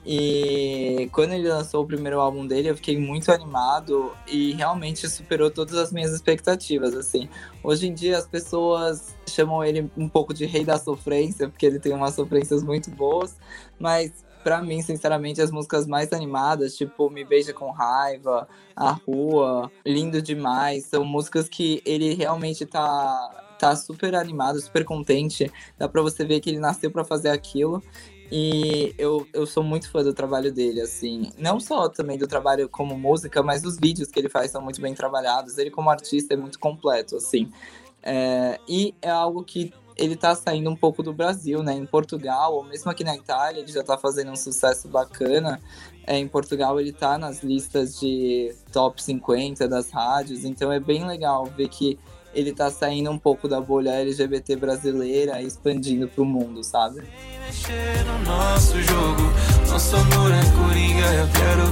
E 0.09 1.11
quando 1.12 1.32
ele 1.32 1.49
lançou 1.49 1.82
o 1.82 1.87
primeiro 1.87 2.20
álbum 2.20 2.47
dele, 2.47 2.70
eu 2.70 2.76
fiquei 2.76 2.97
muito 2.97 3.30
animado 3.32 4.12
e 4.28 4.53
realmente 4.53 5.09
superou 5.09 5.51
todas 5.51 5.74
as 5.74 5.93
minhas 5.93 6.12
expectativas, 6.12 6.95
assim. 6.95 7.28
Hoje 7.62 7.89
em 7.89 7.93
dia 7.93 8.16
as 8.16 8.26
pessoas 8.26 9.16
chamam 9.28 9.64
ele 9.64 9.91
um 9.97 10.09
pouco 10.09 10.32
de 10.32 10.47
rei 10.47 10.64
da 10.64 10.78
sofrência, 10.78 11.49
porque 11.49 11.66
ele 11.66 11.80
tem 11.80 11.93
umas 11.93 12.14
sofrências 12.14 12.62
muito 12.62 12.89
boas, 12.89 13.37
mas 13.80 14.12
para 14.47 14.62
mim, 14.62 14.80
sinceramente, 14.80 15.42
as 15.42 15.51
músicas 15.51 15.88
mais 15.88 16.12
animadas, 16.12 16.76
tipo 16.76 17.11
Me 17.11 17.24
Beija 17.24 17.53
com 17.53 17.72
Raiva, 17.72 18.47
A 18.76 18.92
Rua, 18.92 19.72
Lindo 19.84 20.22
Demais, 20.22 20.84
são 20.84 21.05
músicas 21.05 21.49
que 21.49 21.82
ele 21.84 22.14
realmente 22.14 22.64
tá 22.64 23.42
tá 23.59 23.74
super 23.74 24.14
animado, 24.14 24.61
super 24.61 24.84
contente. 24.84 25.51
Dá 25.76 25.88
para 25.88 26.01
você 26.01 26.24
ver 26.24 26.38
que 26.38 26.49
ele 26.49 26.61
nasceu 26.61 26.92
para 26.92 27.03
fazer 27.03 27.30
aquilo. 27.30 27.82
E 28.30 28.94
eu, 28.97 29.26
eu 29.32 29.47
sou 29.49 29.64
muito 29.64 29.90
fã 29.90 30.05
do 30.05 30.14
trabalho 30.14 30.53
dele, 30.53 30.80
assim. 30.80 31.32
Não 31.36 31.59
só 31.59 31.88
também 31.88 32.16
do 32.16 32.28
trabalho 32.28 32.68
como 32.68 32.97
música, 32.97 33.42
mas 33.42 33.64
os 33.64 33.76
vídeos 33.76 34.12
que 34.12 34.20
ele 34.20 34.28
faz 34.28 34.53
são 34.53 34.62
muito 34.62 34.80
bem 34.80 34.94
trabalhados. 34.94 35.59
Ele, 35.59 35.72
como 35.72 35.90
artista, 35.90 36.34
é 36.34 36.36
muito 36.36 36.61
completo, 36.61 37.16
assim. 37.16 37.51
É, 38.01 38.61
e 38.68 38.94
é 39.03 39.11
algo 39.11 39.42
que 39.42 39.72
ele 39.97 40.14
tá 40.14 40.34
saindo 40.34 40.68
um 40.70 40.76
pouco 40.76 41.03
do 41.03 41.12
Brasil, 41.12 41.62
né? 41.62 41.72
Em 41.72 41.86
Portugal, 41.86 42.55
ou 42.55 42.62
mesmo 42.62 42.90
aqui 42.90 43.03
na 43.03 43.16
Itália, 43.16 43.61
ele 43.61 43.72
já 43.72 43.82
tá 43.82 43.97
fazendo 43.97 44.30
um 44.30 44.36
sucesso 44.36 44.88
bacana. 44.88 45.61
É, 46.07 46.18
em 46.18 46.28
Portugal, 46.28 46.78
ele 46.78 46.92
tá 46.92 47.16
nas 47.18 47.42
listas 47.42 47.99
de 47.99 48.55
top 48.72 49.03
50 49.03 49.66
das 49.66 49.90
rádios, 49.90 50.44
então 50.44 50.70
é 50.70 50.78
bem 50.78 51.07
legal 51.07 51.47
ver 51.47 51.68
que 51.68 51.99
ele 52.34 52.53
tá 52.53 52.70
saindo 52.70 53.11
um 53.11 53.18
pouco 53.18 53.49
da 53.49 53.61
bolha 53.61 53.90
LGBT 53.90 54.57
brasileira 54.57 55.40
e 55.40 55.47
expandindo 55.47 56.07
pro 56.07 56.24
mundo, 56.24 56.62
sabe? 56.62 57.03
Mexer 57.47 58.05
no 58.05 58.18
nosso 58.24 58.80
jogo, 58.82 59.22
nosso 59.68 59.97
amor 59.97 60.30
é 60.30 60.42
coringa, 60.53 61.14
eu 61.14 61.28
quero 61.32 61.66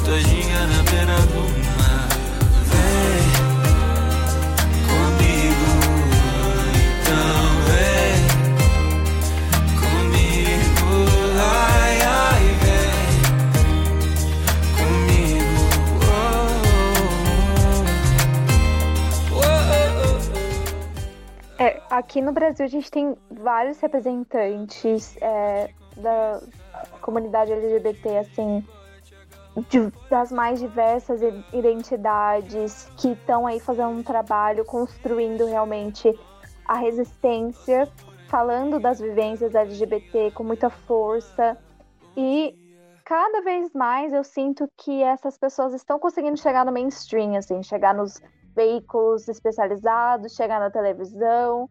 na 0.67 0.83
beira 0.91 1.17
do 1.27 1.79
mar. 1.79 1.84
Aqui 21.91 22.21
no 22.21 22.33
Brasil 22.33 22.65
a 22.65 22.69
gente 22.69 22.91
tem 22.91 23.17
vários 23.31 23.79
representantes 23.81 25.17
é, 25.21 25.71
da 25.97 26.41
comunidade 27.01 27.53
LGBT, 27.53 28.19
assim, 28.19 28.67
de, 29.69 29.93
das 30.11 30.33
mais 30.33 30.59
diversas 30.59 31.21
identidades 31.53 32.91
que 32.97 33.13
estão 33.13 33.47
aí 33.47 33.61
fazendo 33.61 33.91
um 33.91 34.03
trabalho, 34.03 34.65
construindo 34.65 35.47
realmente 35.47 36.13
a 36.67 36.77
resistência, 36.77 37.89
falando 38.29 38.81
das 38.81 38.99
vivências 38.99 39.55
LGBT 39.55 40.33
com 40.33 40.43
muita 40.43 40.71
força. 40.71 41.57
E 42.17 42.55
cada 43.05 43.43
vez 43.43 43.73
mais 43.73 44.13
eu 44.13 44.25
sinto 44.25 44.69
que 44.77 45.03
essas 45.03 45.39
pessoas 45.39 45.73
estão 45.73 45.99
conseguindo 45.99 46.37
chegar 46.37 46.65
no 46.65 46.73
mainstream, 46.73 47.37
assim, 47.37 47.63
chegar 47.63 47.95
nos 47.95 48.21
veículos 48.55 49.29
especializados, 49.29 50.35
chegar 50.35 50.61
na 50.61 50.71
televisão 50.71 51.69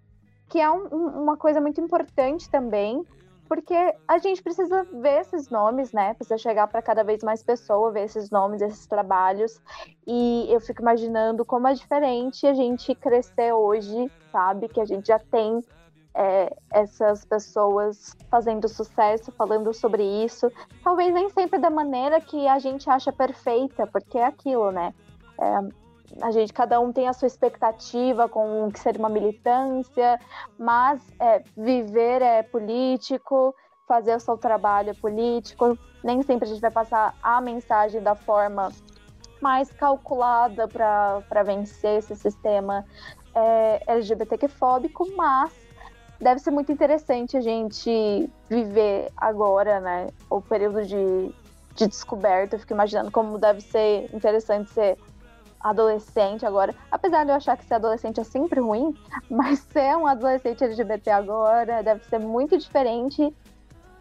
que 0.53 0.59
é 0.59 0.69
um, 0.69 0.86
uma 1.23 1.36
coisa 1.36 1.59
muito 1.59 1.81
importante 1.81 2.47
também, 2.47 3.03
porque 3.47 3.73
a 4.07 4.19
gente 4.19 4.41
precisa 4.43 4.84
ver 4.84 5.21
esses 5.21 5.49
nomes, 5.49 5.91
né? 5.91 6.13
Precisa 6.13 6.38
chegar 6.38 6.67
para 6.67 6.79
cada 6.79 7.03
vez 7.03 7.23
mais 7.23 7.41
pessoas, 7.41 7.91
ver 7.91 8.03
esses 8.03 8.29
nomes, 8.29 8.61
esses 8.61 8.86
trabalhos. 8.86 9.59
E 10.05 10.45
eu 10.49 10.61
fico 10.61 10.84
imaginando 10.84 11.43
como 11.43 11.67
é 11.67 11.73
diferente 11.73 12.45
a 12.45 12.53
gente 12.53 12.93
crescer 12.93 13.51
hoje, 13.51 14.11
sabe? 14.31 14.67
Que 14.67 14.79
a 14.79 14.86
gente 14.86 15.07
já 15.07 15.17
tem 15.17 15.59
é, 16.13 16.55
essas 16.71 17.25
pessoas 17.25 18.15
fazendo 18.29 18.67
sucesso, 18.67 19.31
falando 19.31 19.73
sobre 19.73 20.03
isso. 20.03 20.51
Talvez 20.84 21.11
nem 21.11 21.31
sempre 21.31 21.59
da 21.59 21.71
maneira 21.71 22.21
que 22.21 22.47
a 22.47 22.59
gente 22.59 22.88
acha 22.89 23.11
perfeita, 23.11 23.88
porque 23.88 24.19
é 24.19 24.25
aquilo, 24.25 24.71
né? 24.71 24.93
É, 25.39 25.82
a 26.22 26.32
gente, 26.32 26.53
cada 26.53 26.80
um 26.80 26.91
tem 26.91 27.07
a 27.07 27.14
sua 27.14 27.28
expectativa 27.28 28.28
com 28.30 28.68
o 28.68 28.72
que 28.72 28.80
seria 28.80 28.99
uma 28.99 29.09
militância, 29.09 30.20
mas 30.57 31.01
é, 31.20 31.43
viver 31.55 32.22
é 32.22 32.43
político, 32.43 33.55
fazer 33.88 34.16
o 34.16 34.20
seu 34.20 34.38
trabalho 34.38 34.91
é 34.91 34.93
político, 34.93 35.78
nem 36.03 36.22
sempre 36.22 36.45
a 36.45 36.51
gente 36.51 36.61
vai 36.61 36.72
passar 36.72 37.16
a 37.22 37.41
mensagem 37.41 38.01
da 38.01 38.16
forma 38.16 38.72
mais 39.41 39.70
calculada 39.72 40.68
para 40.68 41.43
vencer 41.43 41.99
esse 41.99 42.16
sistema 42.16 42.86
é, 43.36 43.84
LGBTQ-fóbico, 43.88 45.07
mas 45.16 45.51
deve 46.20 46.39
ser 46.39 46.51
muito 46.51 46.72
interessante 46.72 47.36
a 47.36 47.41
gente 47.41 48.30
viver 48.49 49.11
agora, 49.18 49.80
né, 49.80 50.07
o 50.30 50.41
período 50.41 50.86
de, 50.86 51.34
de 51.76 51.88
descoberta. 51.88 52.55
Eu 52.55 52.59
fico 52.59 52.74
imaginando 52.74 53.11
como 53.11 53.38
deve 53.38 53.59
ser 53.59 54.09
interessante 54.14 54.72
ser 54.72 54.97
adolescente 55.64 56.45
agora. 56.45 56.76
Apesar 56.91 57.24
de 57.24 57.32
eu 57.32 57.36
achar 57.36 57.57
que 57.57 57.66
ser 57.66 57.76
adolescente 57.76 58.20
é 58.20 58.24
sempre 58.24 58.59
ruim, 58.59 58.93
mas 59.30 59.59
ser 59.59 59.95
um 59.95 60.05
adolescente 60.05 60.64
LGBT 60.64 61.11
agora 61.11 61.82
deve 61.82 62.03
ser 62.05 62.20
muito 62.20 62.57
diferente. 62.57 63.34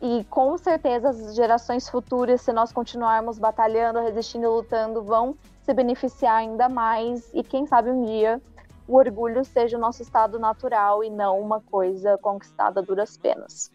E 0.01 0.25
com 0.25 0.59
certeza 0.59 1.11
as 1.11 1.37
gerações 1.37 1.89
futuras, 1.89 2.41
se 2.41 2.53
nós 2.53 2.73
continuarmos 2.73 3.39
batalhando, 3.39 4.01
resistindo 4.01 4.51
lutando, 4.51 5.01
vão 5.01 5.37
se 5.63 5.73
beneficiar 5.73 6.39
ainda 6.39 6.69
mais. 6.69 7.31
E 7.33 7.45
quem 7.45 7.67
sabe 7.67 7.89
um 7.89 8.05
dia 8.05 8.43
o 8.87 8.97
orgulho 8.97 9.45
seja 9.45 9.77
o 9.77 9.81
nosso 9.81 10.03
estado 10.03 10.39
natural 10.39 11.05
e 11.05 11.11
não 11.11 11.41
uma 11.41 11.61
coisa 11.61 12.19
conquistada 12.19 12.81
a 12.81 12.83
duras 12.83 13.17
penas. 13.17 13.71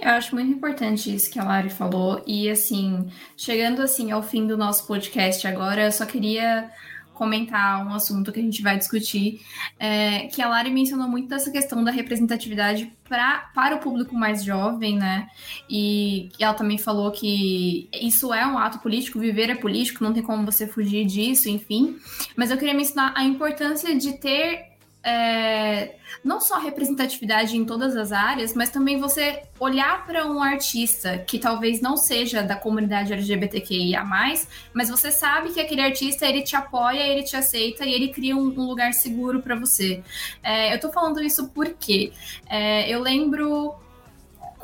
Eu 0.00 0.10
acho 0.10 0.34
muito 0.34 0.52
importante 0.52 1.12
isso 1.14 1.30
que 1.30 1.38
a 1.38 1.44
Lari 1.44 1.70
falou. 1.70 2.22
E 2.26 2.48
assim, 2.48 3.10
chegando 3.36 3.82
assim 3.82 4.10
ao 4.10 4.22
fim 4.22 4.46
do 4.46 4.56
nosso 4.56 4.86
podcast 4.86 5.46
agora, 5.46 5.84
eu 5.84 5.92
só 5.92 6.06
queria 6.06 6.70
comentar 7.18 7.84
um 7.84 7.92
assunto 7.92 8.30
que 8.32 8.38
a 8.38 8.42
gente 8.42 8.62
vai 8.62 8.78
discutir, 8.78 9.40
é, 9.76 10.28
que 10.28 10.40
a 10.40 10.48
Lari 10.48 10.70
mencionou 10.70 11.08
muito 11.08 11.28
dessa 11.28 11.50
questão 11.50 11.82
da 11.82 11.90
representatividade 11.90 12.92
pra, 13.08 13.50
para 13.52 13.74
o 13.74 13.80
público 13.80 14.14
mais 14.14 14.44
jovem, 14.44 14.96
né? 14.96 15.28
E 15.68 16.28
ela 16.38 16.54
também 16.54 16.78
falou 16.78 17.10
que 17.10 17.88
isso 17.92 18.32
é 18.32 18.46
um 18.46 18.56
ato 18.56 18.78
político, 18.78 19.18
viver 19.18 19.50
é 19.50 19.56
político, 19.56 20.04
não 20.04 20.12
tem 20.12 20.22
como 20.22 20.46
você 20.46 20.68
fugir 20.68 21.04
disso, 21.04 21.48
enfim. 21.48 21.96
Mas 22.36 22.52
eu 22.52 22.56
queria 22.56 22.74
mencionar 22.74 23.12
a 23.16 23.24
importância 23.24 23.96
de 23.96 24.12
ter 24.12 24.67
é, 25.02 25.94
não 26.24 26.40
só 26.40 26.58
representatividade 26.58 27.56
em 27.56 27.64
todas 27.64 27.96
as 27.96 28.12
áreas, 28.12 28.54
mas 28.54 28.70
também 28.70 28.98
você 28.98 29.42
olhar 29.58 30.04
para 30.04 30.26
um 30.26 30.42
artista 30.42 31.18
que 31.18 31.38
talvez 31.38 31.80
não 31.80 31.96
seja 31.96 32.42
da 32.42 32.56
comunidade 32.56 33.12
LGBTQIA+, 33.12 34.04
mas 34.04 34.90
você 34.90 35.10
sabe 35.10 35.52
que 35.52 35.60
aquele 35.60 35.80
artista, 35.80 36.26
ele 36.26 36.42
te 36.42 36.56
apoia, 36.56 37.06
ele 37.06 37.22
te 37.22 37.36
aceita 37.36 37.84
e 37.84 37.92
ele 37.92 38.08
cria 38.08 38.36
um, 38.36 38.48
um 38.48 38.66
lugar 38.66 38.92
seguro 38.92 39.40
para 39.40 39.54
você. 39.54 40.02
É, 40.42 40.74
eu 40.74 40.80
tô 40.80 40.90
falando 40.90 41.22
isso 41.22 41.48
porque 41.48 42.12
é, 42.48 42.90
eu 42.90 43.00
lembro 43.00 43.74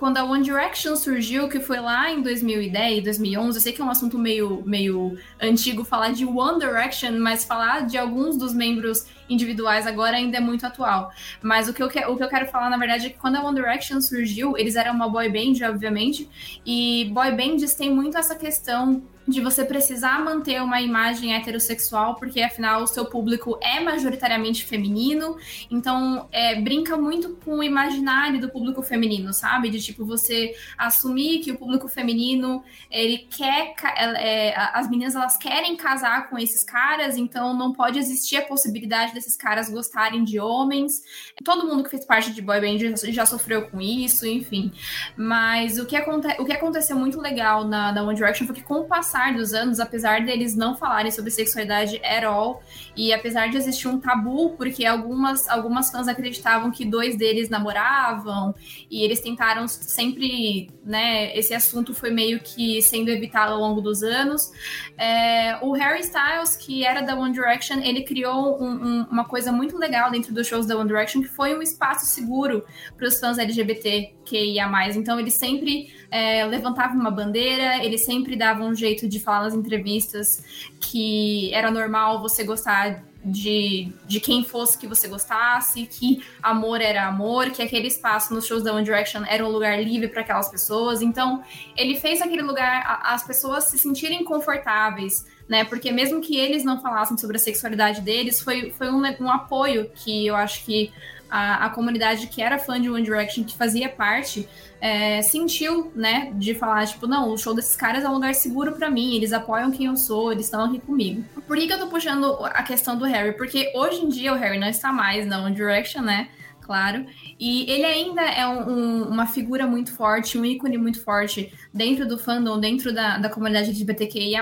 quando 0.04 0.18
a 0.18 0.24
One 0.24 0.44
Direction 0.44 0.96
surgiu, 0.96 1.48
que 1.48 1.58
foi 1.60 1.80
lá 1.80 2.10
em 2.10 2.20
2010, 2.20 3.04
2011, 3.04 3.56
eu 3.56 3.62
sei 3.62 3.72
que 3.72 3.80
é 3.80 3.84
um 3.86 3.88
assunto 3.88 4.18
meio, 4.18 4.62
meio 4.66 5.16
antigo 5.40 5.82
falar 5.82 6.12
de 6.12 6.26
One 6.26 6.60
Direction, 6.60 7.12
mas 7.20 7.42
falar 7.42 7.86
de 7.86 7.96
alguns 7.96 8.36
dos 8.36 8.52
membros 8.52 9.06
individuais 9.30 9.86
agora 9.86 10.18
ainda 10.18 10.36
é 10.36 10.40
muito 10.40 10.66
atual. 10.66 11.10
Mas 11.40 11.70
o 11.70 11.72
que 11.72 11.82
eu, 11.82 11.88
que, 11.88 12.04
o 12.04 12.18
que 12.18 12.22
eu 12.22 12.28
quero 12.28 12.46
falar, 12.48 12.68
na 12.68 12.76
verdade, 12.76 13.06
é 13.06 13.08
que 13.08 13.18
quando 13.18 13.36
a 13.36 13.42
One 13.42 13.54
Direction 13.54 13.98
surgiu, 14.02 14.58
eles 14.58 14.76
eram 14.76 14.92
uma 14.92 15.08
boy 15.08 15.26
band, 15.30 15.66
obviamente, 15.66 16.28
e 16.66 17.10
boy 17.10 17.32
bands 17.32 17.74
tem 17.74 17.90
muito 17.90 18.18
essa 18.18 18.34
questão 18.34 19.02
de 19.26 19.40
você 19.40 19.64
precisar 19.64 20.22
manter 20.22 20.62
uma 20.62 20.80
imagem 20.80 21.34
heterossexual, 21.34 22.14
porque 22.16 22.42
afinal 22.42 22.82
o 22.82 22.86
seu 22.86 23.06
público 23.06 23.58
é 23.62 23.80
majoritariamente 23.80 24.64
feminino, 24.64 25.36
então 25.70 26.28
é, 26.30 26.60
brinca 26.60 26.96
muito 26.96 27.30
com 27.44 27.58
o 27.58 27.62
imaginário 27.62 28.40
do 28.40 28.50
público 28.50 28.82
feminino, 28.82 29.32
sabe? 29.32 29.70
De 29.70 29.80
tipo 29.80 30.04
você 30.04 30.54
assumir 30.76 31.40
que 31.40 31.50
o 31.50 31.56
público 31.56 31.88
feminino 31.88 32.62
ele 32.90 33.18
quer, 33.30 33.74
é, 33.96 34.54
as 34.74 34.88
meninas 34.90 35.14
elas 35.14 35.36
querem 35.36 35.76
casar 35.76 36.28
com 36.28 36.38
esses 36.38 36.62
caras, 36.62 37.16
então 37.16 37.56
não 37.56 37.72
pode 37.72 37.98
existir 37.98 38.36
a 38.36 38.42
possibilidade 38.42 39.14
desses 39.14 39.36
caras 39.36 39.70
gostarem 39.70 40.22
de 40.22 40.38
homens. 40.38 41.02
Todo 41.42 41.66
mundo 41.66 41.82
que 41.82 41.90
fez 41.90 42.04
parte 42.04 42.30
de 42.32 42.42
boy 42.42 42.60
band 42.60 42.78
já, 42.78 43.10
já 43.10 43.26
sofreu 43.26 43.70
com 43.70 43.80
isso, 43.80 44.26
enfim. 44.26 44.70
Mas 45.16 45.78
o 45.78 45.86
que, 45.86 45.96
aconte, 45.96 46.28
o 46.38 46.44
que 46.44 46.52
aconteceu 46.52 46.96
muito 46.96 47.20
legal 47.20 47.64
na, 47.64 47.90
na 47.90 48.02
One 48.02 48.14
Direction 48.14 48.46
foi 48.46 48.56
que 48.56 48.62
com 48.62 48.80
o 48.80 48.84
passar 48.84 49.13
passar 49.14 49.32
dos 49.32 49.54
anos, 49.54 49.78
apesar 49.78 50.24
deles 50.24 50.56
não 50.56 50.76
falarem 50.76 51.10
sobre 51.12 51.30
sexualidade 51.30 52.00
at 52.04 52.24
all, 52.24 52.60
e 52.96 53.12
apesar 53.12 53.48
de 53.48 53.56
existir 53.56 53.86
um 53.86 54.00
tabu, 54.00 54.50
porque 54.56 54.84
algumas, 54.84 55.48
algumas 55.48 55.90
fãs 55.90 56.08
acreditavam 56.08 56.70
que 56.72 56.84
dois 56.84 57.16
deles 57.16 57.48
namoravam, 57.48 58.54
e 58.90 59.02
eles 59.02 59.20
tentaram 59.20 59.68
sempre, 59.68 60.68
né, 60.84 61.36
esse 61.36 61.54
assunto 61.54 61.94
foi 61.94 62.10
meio 62.10 62.40
que 62.40 62.82
sendo 62.82 63.08
evitado 63.08 63.52
ao 63.52 63.60
longo 63.60 63.80
dos 63.80 64.02
anos. 64.02 64.50
É, 64.98 65.58
o 65.62 65.72
Harry 65.72 66.00
Styles, 66.00 66.56
que 66.56 66.84
era 66.84 67.00
da 67.00 67.14
One 67.14 67.32
Direction, 67.32 67.78
ele 67.78 68.02
criou 68.02 68.60
um, 68.60 68.72
um, 68.72 69.06
uma 69.10 69.24
coisa 69.24 69.52
muito 69.52 69.78
legal 69.78 70.10
dentro 70.10 70.34
dos 70.34 70.46
shows 70.46 70.66
da 70.66 70.76
One 70.76 70.88
Direction, 70.88 71.22
que 71.22 71.28
foi 71.28 71.56
um 71.56 71.62
espaço 71.62 72.06
seguro 72.06 72.64
para 72.96 73.06
os 73.06 73.20
fãs 73.20 73.38
LGBT 73.38 74.12
que 74.24 74.36
ia 74.54 74.66
mais. 74.66 74.96
Então 74.96 75.20
ele 75.20 75.30
sempre 75.30 75.92
é, 76.10 76.44
levantava 76.44 76.94
uma 76.94 77.10
bandeira, 77.10 77.84
ele 77.84 77.98
sempre 77.98 78.36
dava 78.36 78.64
um 78.64 78.74
jeito 78.74 79.03
de 79.08 79.20
falar 79.20 79.44
nas 79.44 79.54
entrevistas 79.54 80.42
que 80.80 81.52
era 81.52 81.70
normal 81.70 82.20
você 82.20 82.44
gostar 82.44 83.04
de, 83.24 83.90
de 84.06 84.20
quem 84.20 84.44
fosse 84.44 84.76
que 84.76 84.86
você 84.86 85.08
gostasse, 85.08 85.86
que 85.86 86.22
amor 86.42 86.80
era 86.80 87.06
amor, 87.06 87.50
que 87.50 87.62
aquele 87.62 87.88
espaço 87.88 88.34
nos 88.34 88.46
shows 88.46 88.62
da 88.62 88.72
One 88.74 88.84
Direction 88.84 89.22
era 89.26 89.44
um 89.44 89.48
lugar 89.48 89.82
livre 89.82 90.08
para 90.08 90.20
aquelas 90.20 90.50
pessoas. 90.50 91.00
Então, 91.00 91.42
ele 91.76 91.98
fez 91.98 92.20
aquele 92.20 92.42
lugar 92.42 93.00
as 93.02 93.26
pessoas 93.26 93.64
se 93.64 93.78
sentirem 93.78 94.22
confortáveis, 94.24 95.24
né? 95.48 95.64
Porque 95.64 95.90
mesmo 95.90 96.20
que 96.20 96.36
eles 96.36 96.64
não 96.64 96.82
falassem 96.82 97.16
sobre 97.16 97.36
a 97.38 97.40
sexualidade 97.40 98.02
deles, 98.02 98.40
foi, 98.40 98.70
foi 98.72 98.90
um, 98.90 99.02
um 99.20 99.30
apoio 99.30 99.90
que 99.94 100.26
eu 100.26 100.36
acho 100.36 100.64
que 100.64 100.92
a, 101.34 101.66
a 101.66 101.70
comunidade 101.70 102.28
que 102.28 102.40
era 102.40 102.60
fã 102.60 102.80
de 102.80 102.88
One 102.88 103.02
Direction, 103.02 103.42
que 103.42 103.56
fazia 103.56 103.88
parte, 103.88 104.48
é, 104.80 105.20
sentiu, 105.20 105.90
né, 105.92 106.30
de 106.36 106.54
falar, 106.54 106.86
tipo, 106.86 107.08
não, 107.08 107.32
o 107.32 107.36
show 107.36 107.52
desses 107.52 107.74
caras 107.74 108.04
é 108.04 108.08
um 108.08 108.14
lugar 108.14 108.36
seguro 108.36 108.70
para 108.70 108.88
mim, 108.88 109.16
eles 109.16 109.32
apoiam 109.32 109.72
quem 109.72 109.86
eu 109.86 109.96
sou, 109.96 110.30
eles 110.30 110.44
estão 110.44 110.64
aqui 110.64 110.78
comigo. 110.78 111.24
Por 111.44 111.56
que, 111.56 111.66
que 111.66 111.72
eu 111.72 111.78
tô 111.80 111.88
puxando 111.88 112.38
a 112.44 112.62
questão 112.62 112.96
do 112.96 113.04
Harry? 113.04 113.32
Porque 113.32 113.72
hoje 113.74 114.04
em 114.04 114.08
dia 114.08 114.32
o 114.32 114.36
Harry 114.36 114.60
não 114.60 114.68
está 114.68 114.92
mais 114.92 115.26
na 115.26 115.42
One 115.42 115.56
Direction, 115.56 116.02
né? 116.02 116.28
Claro. 116.60 117.04
E 117.38 117.68
ele 117.68 117.84
ainda 117.84 118.22
é 118.22 118.46
um, 118.46 118.70
um, 118.70 119.02
uma 119.08 119.26
figura 119.26 119.66
muito 119.66 119.92
forte, 119.92 120.38
um 120.38 120.44
ícone 120.44 120.78
muito 120.78 121.02
forte 121.02 121.52
dentro 121.74 122.06
do 122.06 122.16
fandom, 122.16 122.60
dentro 122.60 122.94
da, 122.94 123.18
da 123.18 123.28
comunidade 123.28 123.70
LGBTQIA+, 123.70 124.40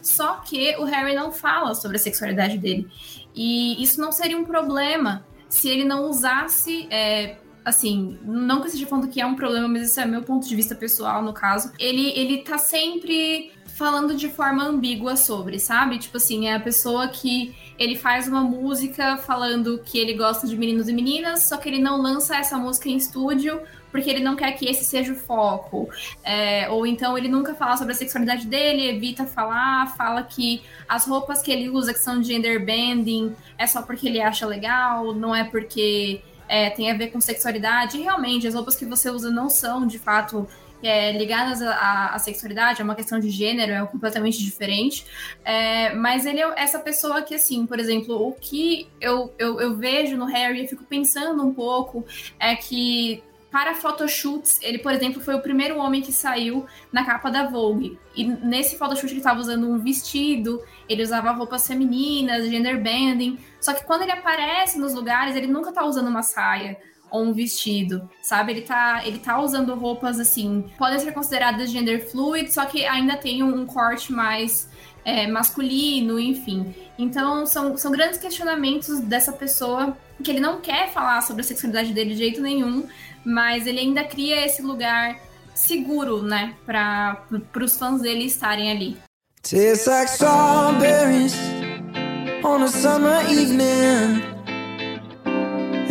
só 0.00 0.36
que 0.36 0.74
o 0.78 0.84
Harry 0.84 1.14
não 1.14 1.30
fala 1.30 1.74
sobre 1.74 1.98
a 1.98 2.00
sexualidade 2.00 2.56
dele. 2.56 2.88
E 3.34 3.80
isso 3.82 4.00
não 4.00 4.10
seria 4.10 4.36
um 4.36 4.44
problema 4.44 5.24
se 5.52 5.68
ele 5.68 5.84
não 5.84 6.08
usasse. 6.08 6.88
É, 6.90 7.36
assim, 7.62 8.18
não 8.24 8.56
que 8.56 8.62
eu 8.62 8.66
esteja 8.68 8.86
falando 8.86 9.08
que 9.08 9.20
é 9.20 9.26
um 9.26 9.36
problema, 9.36 9.68
mas 9.68 9.82
esse 9.82 10.00
é 10.00 10.06
meu 10.06 10.22
ponto 10.22 10.48
de 10.48 10.56
vista 10.56 10.74
pessoal, 10.74 11.22
no 11.22 11.34
caso. 11.34 11.70
Ele, 11.78 12.10
ele 12.16 12.38
tá 12.38 12.56
sempre 12.56 13.52
falando 13.74 14.14
de 14.14 14.28
forma 14.28 14.64
ambígua 14.64 15.16
sobre, 15.16 15.58
sabe? 15.58 15.98
Tipo 15.98 16.16
assim, 16.16 16.46
é 16.46 16.54
a 16.54 16.60
pessoa 16.60 17.08
que 17.08 17.54
ele 17.78 17.96
faz 17.96 18.28
uma 18.28 18.42
música 18.42 19.16
falando 19.16 19.80
que 19.84 19.98
ele 19.98 20.14
gosta 20.14 20.46
de 20.46 20.56
meninos 20.56 20.88
e 20.88 20.92
meninas, 20.92 21.44
só 21.44 21.56
que 21.56 21.68
ele 21.68 21.80
não 21.80 22.00
lança 22.00 22.36
essa 22.36 22.56
música 22.58 22.88
em 22.88 22.96
estúdio 22.96 23.60
porque 23.90 24.08
ele 24.08 24.20
não 24.20 24.34
quer 24.34 24.52
que 24.52 24.66
esse 24.66 24.84
seja 24.84 25.12
o 25.12 25.16
foco. 25.16 25.88
É, 26.24 26.68
ou 26.70 26.86
então 26.86 27.16
ele 27.16 27.28
nunca 27.28 27.54
fala 27.54 27.76
sobre 27.76 27.92
a 27.92 27.96
sexualidade 27.96 28.46
dele, 28.46 28.88
evita 28.88 29.26
falar, 29.26 29.94
fala 29.96 30.22
que 30.22 30.62
as 30.88 31.06
roupas 31.06 31.42
que 31.42 31.52
ele 31.52 31.68
usa, 31.68 31.92
que 31.92 32.00
são 32.00 32.22
gender 32.22 32.64
bending, 32.64 33.36
é 33.58 33.66
só 33.66 33.82
porque 33.82 34.08
ele 34.08 34.20
acha 34.20 34.46
legal, 34.46 35.12
não 35.14 35.34
é 35.34 35.44
porque 35.44 36.22
é, 36.48 36.70
tem 36.70 36.90
a 36.90 36.94
ver 36.94 37.08
com 37.08 37.20
sexualidade. 37.20 38.00
Realmente, 38.00 38.46
as 38.46 38.54
roupas 38.54 38.74
que 38.74 38.84
você 38.86 39.10
usa 39.10 39.30
não 39.30 39.50
são, 39.50 39.86
de 39.86 39.98
fato, 39.98 40.48
é, 40.82 41.12
ligadas 41.12 41.62
à, 41.62 42.14
à, 42.14 42.18
sexualidade, 42.18 42.80
é 42.80 42.84
uma 42.84 42.94
questão 42.94 43.18
de 43.18 43.30
gênero, 43.30 43.72
é 43.72 43.86
completamente 43.86 44.38
diferente. 44.42 45.06
É, 45.44 45.94
mas 45.94 46.26
ele 46.26 46.40
é 46.40 46.54
essa 46.56 46.78
pessoa 46.78 47.22
que, 47.22 47.34
assim, 47.34 47.66
por 47.66 47.78
exemplo, 47.78 48.28
o 48.28 48.32
que 48.32 48.88
eu, 49.00 49.32
eu, 49.38 49.60
eu 49.60 49.76
vejo 49.76 50.16
no 50.16 50.26
Harry, 50.26 50.62
eu 50.62 50.68
fico 50.68 50.84
pensando 50.84 51.42
um 51.42 51.52
pouco, 51.52 52.04
é 52.38 52.54
que 52.56 53.22
para 53.52 53.74
photoshoots, 53.74 54.58
ele, 54.62 54.78
por 54.78 54.92
exemplo, 54.92 55.20
foi 55.20 55.34
o 55.34 55.42
primeiro 55.42 55.76
homem 55.76 56.00
que 56.00 56.10
saiu 56.10 56.64
na 56.90 57.04
capa 57.04 57.30
da 57.30 57.50
Vogue. 57.50 57.98
E 58.16 58.24
nesse 58.24 58.78
photoshoot 58.78 59.12
ele 59.12 59.20
estava 59.20 59.40
usando 59.40 59.68
um 59.68 59.78
vestido, 59.78 60.62
ele 60.88 61.02
usava 61.02 61.30
roupas 61.32 61.66
femininas, 61.66 62.48
gender 62.48 62.82
bending. 62.82 63.38
Só 63.60 63.74
que 63.74 63.84
quando 63.84 64.02
ele 64.02 64.12
aparece 64.12 64.78
nos 64.78 64.94
lugares, 64.94 65.36
ele 65.36 65.46
nunca 65.46 65.70
tá 65.70 65.84
usando 65.84 66.08
uma 66.08 66.22
saia 66.22 66.78
ou 67.12 67.24
um 67.24 67.32
vestido, 67.32 68.08
sabe? 68.22 68.52
Ele 68.52 68.62
tá, 68.62 69.02
ele 69.04 69.18
tá 69.18 69.38
usando 69.38 69.74
roupas 69.74 70.18
assim, 70.18 70.64
podem 70.78 70.98
ser 70.98 71.12
consideradas 71.12 71.70
gender 71.70 72.10
fluid, 72.10 72.50
só 72.52 72.64
que 72.64 72.86
ainda 72.86 73.18
tem 73.18 73.42
um, 73.42 73.66
corte 73.66 74.10
mais 74.10 74.68
é, 75.04 75.26
masculino, 75.26 76.18
enfim. 76.18 76.74
Então, 76.98 77.44
são, 77.44 77.76
são 77.76 77.92
grandes 77.92 78.18
questionamentos 78.18 78.98
dessa 79.00 79.30
pessoa 79.30 79.96
que 80.24 80.30
ele 80.30 80.40
não 80.40 80.60
quer 80.60 80.90
falar 80.90 81.20
sobre 81.20 81.42
a 81.42 81.44
sexualidade 81.44 81.92
dele 81.92 82.14
de 82.14 82.16
jeito 82.16 82.40
nenhum, 82.40 82.86
mas 83.24 83.66
ele 83.66 83.80
ainda 83.80 84.02
cria 84.04 84.46
esse 84.46 84.62
lugar 84.62 85.20
seguro, 85.54 86.22
né, 86.22 86.54
para 86.64 87.22
os 87.62 87.76
fãs 87.76 88.00
dele 88.00 88.24
estarem 88.24 88.70
ali. 88.70 88.96
Tastes 89.42 89.86
like 89.86 90.10
strawberries 90.10 91.34
on 92.44 92.62
a 92.62 92.68
summer 92.68 93.20
evening 93.28 94.41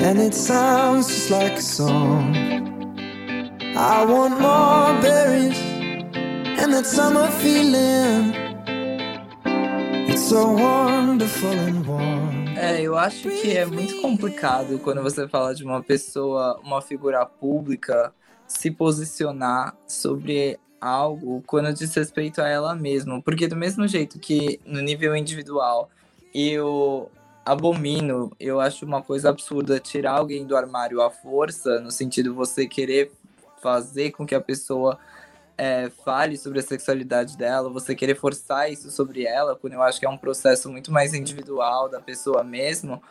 And 0.04 0.20
it 0.20 0.34
sounds 0.34 1.08
just 1.10 1.30
like 1.30 1.60
a 1.60 1.62
song. 1.62 2.36
I 3.78 4.04
want 4.04 4.42
more 4.42 5.00
berries 5.00 5.56
and 6.60 6.74
that 6.74 6.88
summer 6.88 7.28
feeling. 7.28 8.34
It's 10.10 10.24
so 10.24 10.54
wonderful 10.54 11.52
and 11.52 11.86
warm. 11.86 12.58
É, 12.58 12.82
eu 12.82 12.98
acho 12.98 13.30
que 13.30 13.56
é 13.56 13.64
muito 13.64 14.02
complicado 14.02 14.80
quando 14.80 15.04
você 15.04 15.28
fala 15.28 15.54
de 15.54 15.64
uma 15.64 15.84
pessoa, 15.84 16.60
uma 16.64 16.82
figura 16.82 17.24
pública, 17.24 18.12
se 18.48 18.72
posicionar 18.72 19.76
sobre 19.88 20.58
algo 20.82 21.44
quando 21.46 21.72
diz 21.74 21.94
respeito 21.94 22.42
a 22.42 22.48
ela 22.48 22.74
mesma. 22.74 23.22
Porque 23.22 23.48
do 23.48 23.56
mesmo 23.56 23.88
jeito 23.88 24.18
que 24.18 24.60
no 24.66 24.82
nível 24.82 25.16
individual 25.16 25.92
eu 26.34 27.12
abomino, 27.46 28.32
eu 28.40 28.60
acho 28.60 28.86
uma 28.86 29.02
coisa 29.02 29.30
absurda 29.30 29.80
tirar 29.80 30.14
alguém 30.14 30.46
do 30.46 30.56
armário 30.56 31.02
à 31.02 31.10
força, 31.10 31.80
no 31.80 31.92
sentido 31.92 32.36
você 32.36 32.68
querer 32.68 33.12
fazer 33.62 34.12
com 34.12 34.26
que 34.26 34.36
a 34.36 34.42
pessoa 34.42 34.98
é, 35.58 35.90
fale 36.04 36.38
sobre 36.38 36.60
a 36.60 36.64
sexualidade 36.64 37.38
dela, 37.38 37.70
você 37.70 37.96
querer 37.96 38.16
forçar 38.16 38.72
isso 38.72 38.90
sobre 38.92 39.26
ela, 39.26 39.56
quando 39.56 39.74
eu 39.74 39.82
acho 39.82 40.00
que 40.00 40.06
é 40.06 40.10
um 40.10 40.18
processo 40.18 40.70
muito 40.72 40.92
mais 40.92 41.14
individual 41.14 41.90
da 41.90 42.00
pessoa 42.00 42.44
mesmo, 42.44 43.02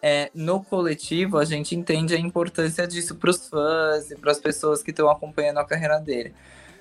é, 0.00 0.30
no 0.34 0.62
coletivo 0.62 1.38
a 1.38 1.44
gente 1.44 1.76
entende 1.76 2.14
a 2.14 2.18
importância 2.18 2.86
disso 2.86 3.14
para 3.14 3.30
os 3.30 3.48
fãs 3.48 4.10
e 4.10 4.16
para 4.16 4.32
as 4.32 4.40
pessoas 4.40 4.82
que 4.82 4.90
estão 4.90 5.08
acompanhando 5.08 5.58
a 5.58 5.64
carreira 5.64 5.98
dele. 6.00 6.34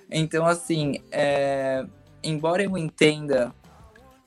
Então, 0.09 0.45
assim, 0.45 1.03
é, 1.11 1.85
embora 2.23 2.63
eu 2.63 2.77
entenda 2.77 3.53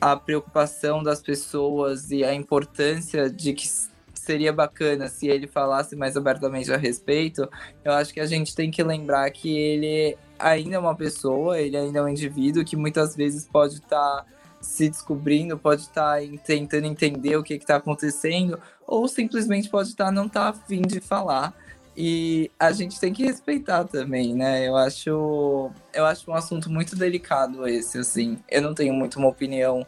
a 0.04 0.16
preocupação 0.16 1.02
das 1.02 1.22
pessoas 1.22 2.10
e 2.10 2.22
a 2.22 2.34
importância 2.34 3.30
de 3.30 3.54
que 3.54 3.66
seria 4.12 4.52
bacana 4.52 5.08
se 5.08 5.28
ele 5.28 5.46
falasse 5.46 5.96
mais 5.96 6.14
abertamente 6.14 6.70
a 6.70 6.76
respeito, 6.76 7.48
eu 7.82 7.90
acho 7.90 8.12
que 8.12 8.20
a 8.20 8.26
gente 8.26 8.54
tem 8.54 8.70
que 8.70 8.82
lembrar 8.82 9.30
que 9.30 9.56
ele 9.56 10.14
ainda 10.38 10.76
é 10.76 10.78
uma 10.78 10.94
pessoa, 10.94 11.58
ele 11.58 11.74
ainda 11.74 12.00
é 12.00 12.02
um 12.02 12.08
indivíduo 12.08 12.66
que 12.66 12.76
muitas 12.76 13.16
vezes 13.16 13.48
pode 13.50 13.76
estar 13.76 13.88
tá 13.88 14.26
se 14.60 14.90
descobrindo, 14.90 15.56
pode 15.56 15.80
estar 15.80 16.20
tá 16.20 16.38
tentando 16.44 16.86
entender 16.86 17.38
o 17.38 17.42
que 17.42 17.54
está 17.54 17.76
acontecendo, 17.76 18.60
ou 18.86 19.08
simplesmente 19.08 19.70
pode 19.70 19.88
estar 19.88 20.06
tá, 20.06 20.12
não 20.12 20.28
tá 20.28 20.50
afim 20.50 20.82
de 20.82 21.00
falar. 21.00 21.54
E 21.96 22.50
a 22.58 22.72
gente 22.72 22.98
tem 22.98 23.12
que 23.12 23.24
respeitar 23.24 23.84
também, 23.84 24.34
né? 24.34 24.66
Eu 24.66 24.76
acho, 24.76 25.70
eu 25.92 26.04
acho 26.04 26.30
um 26.30 26.34
assunto 26.34 26.68
muito 26.68 26.96
delicado 26.96 27.66
esse, 27.68 27.98
assim. 27.98 28.38
Eu 28.50 28.62
não 28.62 28.74
tenho 28.74 28.92
muito 28.92 29.18
uma 29.18 29.28
opinião 29.28 29.86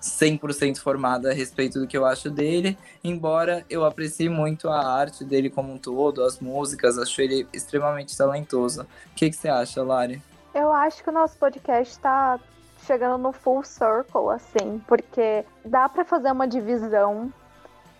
100% 0.00 0.78
formada 0.78 1.30
a 1.30 1.34
respeito 1.34 1.78
do 1.78 1.86
que 1.86 1.96
eu 1.96 2.04
acho 2.04 2.28
dele, 2.28 2.76
embora 3.02 3.64
eu 3.70 3.84
aprecie 3.84 4.28
muito 4.28 4.68
a 4.68 4.84
arte 4.84 5.24
dele 5.24 5.48
como 5.48 5.72
um 5.72 5.78
todo, 5.78 6.24
as 6.24 6.40
músicas, 6.40 6.98
acho 6.98 7.20
ele 7.20 7.46
extremamente 7.52 8.16
talentoso. 8.16 8.82
O 8.82 9.14
que, 9.14 9.30
que 9.30 9.36
você 9.36 9.48
acha, 9.48 9.82
Lari? 9.82 10.20
Eu 10.52 10.72
acho 10.72 11.02
que 11.02 11.08
o 11.08 11.12
nosso 11.12 11.38
podcast 11.38 11.92
está 11.92 12.38
chegando 12.84 13.16
no 13.16 13.32
full 13.32 13.62
circle, 13.62 14.30
assim, 14.30 14.82
porque 14.86 15.44
dá 15.64 15.88
para 15.88 16.04
fazer 16.04 16.32
uma 16.32 16.46
divisão 16.46 17.32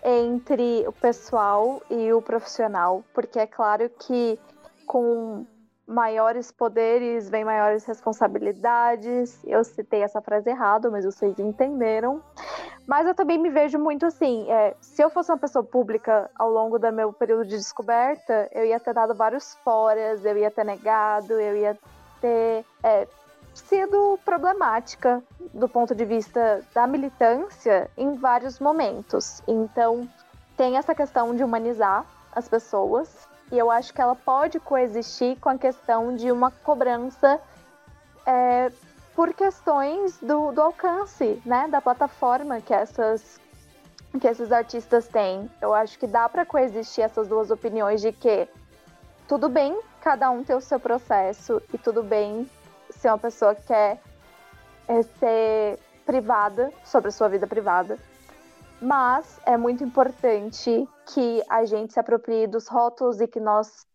entre 0.03 0.85
o 0.87 0.91
pessoal 0.91 1.81
e 1.89 2.11
o 2.11 2.21
profissional, 2.21 3.03
porque 3.13 3.39
é 3.39 3.47
claro 3.47 3.89
que 3.89 4.37
com 4.85 5.45
maiores 5.87 6.51
poderes 6.51 7.29
vem 7.29 7.43
maiores 7.43 7.85
responsabilidades. 7.85 9.39
Eu 9.45 9.63
citei 9.63 10.01
essa 10.01 10.21
frase 10.21 10.49
errado, 10.49 10.91
mas 10.91 11.05
vocês 11.05 11.37
entenderam. 11.39 12.21
Mas 12.87 13.07
eu 13.07 13.15
também 13.15 13.37
me 13.37 13.49
vejo 13.49 13.79
muito 13.79 14.05
assim: 14.05 14.49
é, 14.51 14.75
se 14.81 15.01
eu 15.01 15.09
fosse 15.09 15.31
uma 15.31 15.37
pessoa 15.37 15.63
pública 15.63 16.29
ao 16.35 16.49
longo 16.49 16.77
do 16.77 16.91
meu 16.91 17.13
período 17.13 17.45
de 17.45 17.57
descoberta, 17.57 18.49
eu 18.51 18.65
ia 18.65 18.79
ter 18.79 18.93
dado 18.93 19.13
vários 19.13 19.55
foras, 19.63 20.25
eu 20.25 20.37
ia 20.37 20.51
ter 20.51 20.65
negado, 20.65 21.33
eu 21.33 21.55
ia 21.55 21.77
ter 22.19 22.65
é, 22.83 23.07
sido 23.53 24.19
problemática 24.25 25.23
do 25.53 25.67
ponto 25.67 25.93
de 25.93 26.05
vista 26.05 26.61
da 26.73 26.87
militância 26.87 27.89
em 27.97 28.15
vários 28.15 28.59
momentos. 28.59 29.41
Então, 29.47 30.07
tem 30.57 30.77
essa 30.77 30.95
questão 30.95 31.35
de 31.35 31.43
humanizar 31.43 32.05
as 32.35 32.47
pessoas, 32.47 33.27
e 33.51 33.57
eu 33.57 33.69
acho 33.69 33.93
que 33.93 34.01
ela 34.01 34.15
pode 34.15 34.59
coexistir 34.59 35.39
com 35.39 35.49
a 35.49 35.57
questão 35.57 36.15
de 36.15 36.31
uma 36.31 36.49
cobrança 36.49 37.39
é, 38.25 38.71
por 39.15 39.33
questões 39.33 40.17
do, 40.19 40.51
do 40.51 40.61
alcance, 40.61 41.41
né, 41.45 41.67
da 41.67 41.81
plataforma 41.81 42.61
que 42.61 42.73
essas 42.73 43.41
que 44.19 44.27
esses 44.27 44.51
artistas 44.51 45.07
têm. 45.07 45.49
Eu 45.59 45.73
acho 45.73 45.97
que 45.97 46.05
dá 46.05 46.29
para 46.29 46.45
coexistir 46.45 47.03
essas 47.03 47.27
duas 47.27 47.49
opiniões 47.49 47.99
de 47.99 48.11
que 48.11 48.47
tudo 49.27 49.49
bem 49.49 49.79
cada 50.01 50.29
um 50.29 50.43
ter 50.43 50.53
o 50.53 50.61
seu 50.61 50.79
processo 50.79 51.61
e 51.73 51.77
tudo 51.79 52.03
bem 52.03 52.47
ser 53.03 53.09
uma 53.09 53.17
pessoa 53.17 53.53
que 53.53 53.63
quer 53.63 54.01
é, 54.87 55.01
ser 55.03 55.77
privada 56.05 56.71
sobre 56.85 57.09
a 57.09 57.11
sua 57.11 57.27
vida 57.27 57.45
privada. 57.45 57.99
Mas 58.81 59.41
é 59.45 59.57
muito 59.57 59.83
importante 59.83 60.87
que 61.07 61.43
a 61.49 61.65
gente 61.65 61.91
se 61.91 61.99
aproprie 61.99 62.47
dos 62.47 62.69
rótulos 62.69 63.19
e 63.19 63.27
que 63.27 63.41
nós 63.41 63.85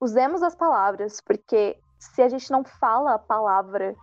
usemos 0.00 0.42
as 0.42 0.56
palavras, 0.56 1.20
porque 1.20 1.78
se 2.00 2.20
a 2.20 2.28
gente 2.28 2.50
não 2.50 2.64
fala 2.64 3.14
a 3.14 3.18
palavra, 3.18 3.94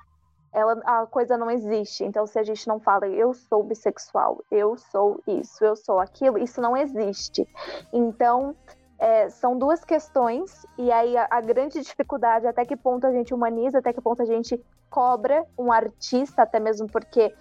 ela, 0.54 0.82
a 0.86 1.06
coisa 1.06 1.38
não 1.38 1.52
existe. 1.52 2.06
Então, 2.06 2.26
se 2.26 2.40
a 2.40 2.44
gente 2.44 2.66
não 2.66 2.80
fala 2.80 3.08
eu 3.08 3.34
sou 3.34 3.62
bissexual, 3.62 4.42
eu 4.50 4.78
sou 4.78 5.22
isso, 5.28 5.66
eu 5.66 5.76
sou 5.76 6.00
aquilo, 6.00 6.38
isso 6.38 6.62
não 6.62 6.78
existe. 6.78 7.46
Então, 7.92 8.56
é, 9.00 9.30
são 9.30 9.58
duas 9.58 9.84
questões, 9.86 10.66
e 10.78 10.91
aí 10.91 11.16
a, 11.16 11.28
a, 11.32 11.39
grande 11.39 11.82
dificuldade 11.82 12.45
até 12.45 12.66
que 12.66 12.76
ponto 12.76 13.08
a 13.08 13.12
gente 13.12 13.34
humaniza, 13.34 13.80
até 13.80 13.93
que 13.93 14.02
ponto 14.02 14.22
a 14.22 14.26
gente 14.26 14.62
cobra 14.89 15.45
um 15.58 15.72
artista, 15.72 16.41
até 16.41 16.60
mesmo 16.60 16.88
porque 16.88 17.34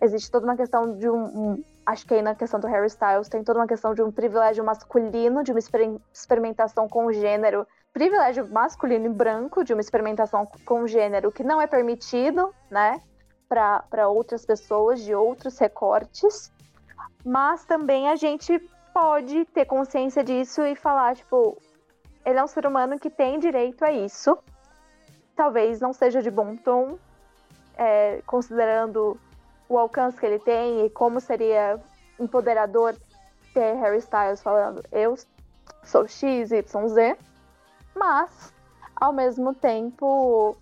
existe 0.00 0.30
toda 0.30 0.46
uma 0.46 0.56
questão 0.56 0.96
de 0.96 1.08
um, 1.10 1.24
um 1.24 1.64
acho 1.84 2.06
que 2.06 2.14
aí 2.14 2.22
na 2.22 2.34
questão 2.34 2.58
do 2.58 2.66
Harry 2.66 2.86
Styles 2.86 3.28
tem 3.28 3.44
toda 3.44 3.58
uma 3.58 3.66
questão 3.66 3.92
de 3.92 4.02
um 4.02 4.10
privilégio 4.10 4.64
masculino, 4.64 5.44
de 5.44 5.52
uma 5.52 5.58
exper 5.58 6.00
experimentação 6.12 6.88
com 6.88 7.12
gênero, 7.12 7.66
privilégio 7.92 8.48
masculino 8.50 9.06
e 9.06 9.08
branco, 9.10 9.62
de 9.64 9.74
uma 9.74 9.80
experimentação 9.80 10.48
com 10.64 10.86
gênero 10.86 11.30
que 11.30 11.44
não 11.44 11.60
é 11.60 11.66
permitido, 11.66 12.54
né, 12.70 13.00
para 13.48 14.08
outras 14.08 14.46
pessoas 14.46 15.02
de 15.02 15.14
outros 15.14 15.58
recortes, 15.58 16.50
mas 17.22 17.66
também 17.66 18.08
a 18.08 18.16
gente 18.16 18.58
pode 18.92 19.44
ter 19.46 19.64
consciência 19.64 20.22
disso 20.22 20.62
e 20.64 20.74
falar, 20.74 21.16
tipo, 21.16 21.56
ele 22.24 22.38
é 22.38 22.44
um 22.44 22.46
ser 22.46 22.66
humano 22.66 22.98
que 22.98 23.10
tem 23.10 23.38
direito 23.38 23.84
a 23.84 23.92
isso. 23.92 24.36
Talvez 25.34 25.80
não 25.80 25.92
seja 25.92 26.22
de 26.22 26.30
bom 26.30 26.56
tom, 26.56 26.98
é, 27.76 28.22
considerando 28.26 29.18
o 29.68 29.78
alcance 29.78 30.18
que 30.18 30.26
ele 30.26 30.38
tem 30.38 30.84
e 30.84 30.90
como 30.90 31.20
seria 31.20 31.80
empoderador 32.20 32.94
ter 33.54 33.74
Harry 33.74 33.98
Styles 33.98 34.42
falando 34.42 34.82
eu 34.92 35.16
sou 35.82 36.06
X, 36.06 36.52
Y, 36.52 36.88
Z, 36.88 37.16
mas 37.94 38.52
ao 38.94 39.12
mesmo 39.12 39.54
tempo 39.54 40.56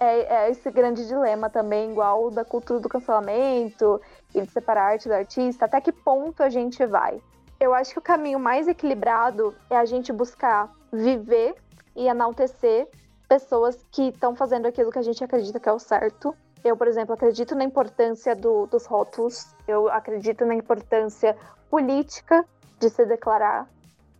é, 0.00 0.46
é, 0.46 0.50
esse 0.50 0.70
grande 0.70 1.06
dilema 1.06 1.50
também, 1.50 1.90
igual 1.90 2.30
da 2.30 2.44
cultura 2.44 2.80
do 2.80 2.88
cancelamento 2.88 4.00
e 4.34 4.40
de 4.40 4.50
separar 4.50 4.82
a 4.82 4.92
arte 4.92 5.08
do 5.08 5.14
artista, 5.14 5.64
até 5.64 5.80
que 5.80 5.92
ponto 5.92 6.42
a 6.42 6.48
gente 6.48 6.84
vai? 6.86 7.20
Eu 7.60 7.74
acho 7.74 7.92
que 7.92 7.98
o 7.98 8.02
caminho 8.02 8.38
mais 8.38 8.68
equilibrado 8.68 9.52
é 9.68 9.76
a 9.76 9.84
gente 9.84 10.12
buscar 10.12 10.72
viver 10.92 11.56
e 11.96 12.06
enaltecer 12.06 12.88
pessoas 13.28 13.84
que 13.90 14.10
estão 14.10 14.36
fazendo 14.36 14.66
aquilo 14.66 14.92
que 14.92 14.98
a 14.98 15.02
gente 15.02 15.22
acredita 15.24 15.58
que 15.58 15.68
é 15.68 15.72
o 15.72 15.78
certo. 15.78 16.34
Eu, 16.62 16.76
por 16.76 16.86
exemplo, 16.86 17.14
acredito 17.14 17.56
na 17.56 17.64
importância 17.64 18.36
do, 18.36 18.66
dos 18.66 18.86
rótulos, 18.86 19.54
eu 19.66 19.88
acredito 19.88 20.46
na 20.46 20.54
importância 20.54 21.36
política 21.68 22.44
de 22.78 22.88
se 22.88 23.04
declarar 23.04 23.68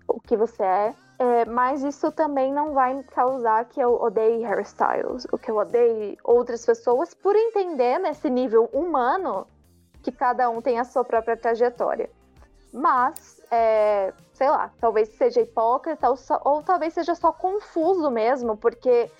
o 0.08 0.20
que 0.20 0.36
você 0.36 0.62
é. 0.64 0.94
é 1.20 1.44
mas 1.44 1.84
isso 1.84 2.10
também 2.10 2.52
não 2.52 2.74
vai 2.74 3.00
causar 3.14 3.64
que 3.66 3.80
eu 3.80 3.94
odeie 4.02 4.44
hairstyles, 4.44 5.26
o 5.30 5.38
que 5.38 5.50
eu 5.50 5.56
odeie 5.56 6.18
outras 6.24 6.66
pessoas, 6.66 7.14
por 7.14 7.36
entender 7.36 7.98
nesse 8.00 8.28
nível 8.28 8.68
humano 8.72 9.46
que 10.02 10.10
cada 10.10 10.50
um 10.50 10.60
tem 10.60 10.80
a 10.80 10.84
sua 10.84 11.04
própria 11.04 11.36
trajetória. 11.36 12.10
Mas, 12.72 13.40
é, 13.50 14.12
sei 14.32 14.50
lá, 14.50 14.70
talvez 14.80 15.08
seja 15.16 15.40
hipócrita 15.40 16.08
ou, 16.08 16.16
ou 16.44 16.62
talvez 16.62 16.92
seja 16.94 17.14
só 17.14 17.32
confuso 17.32 18.10
mesmo, 18.10 18.56
porque 18.56 19.10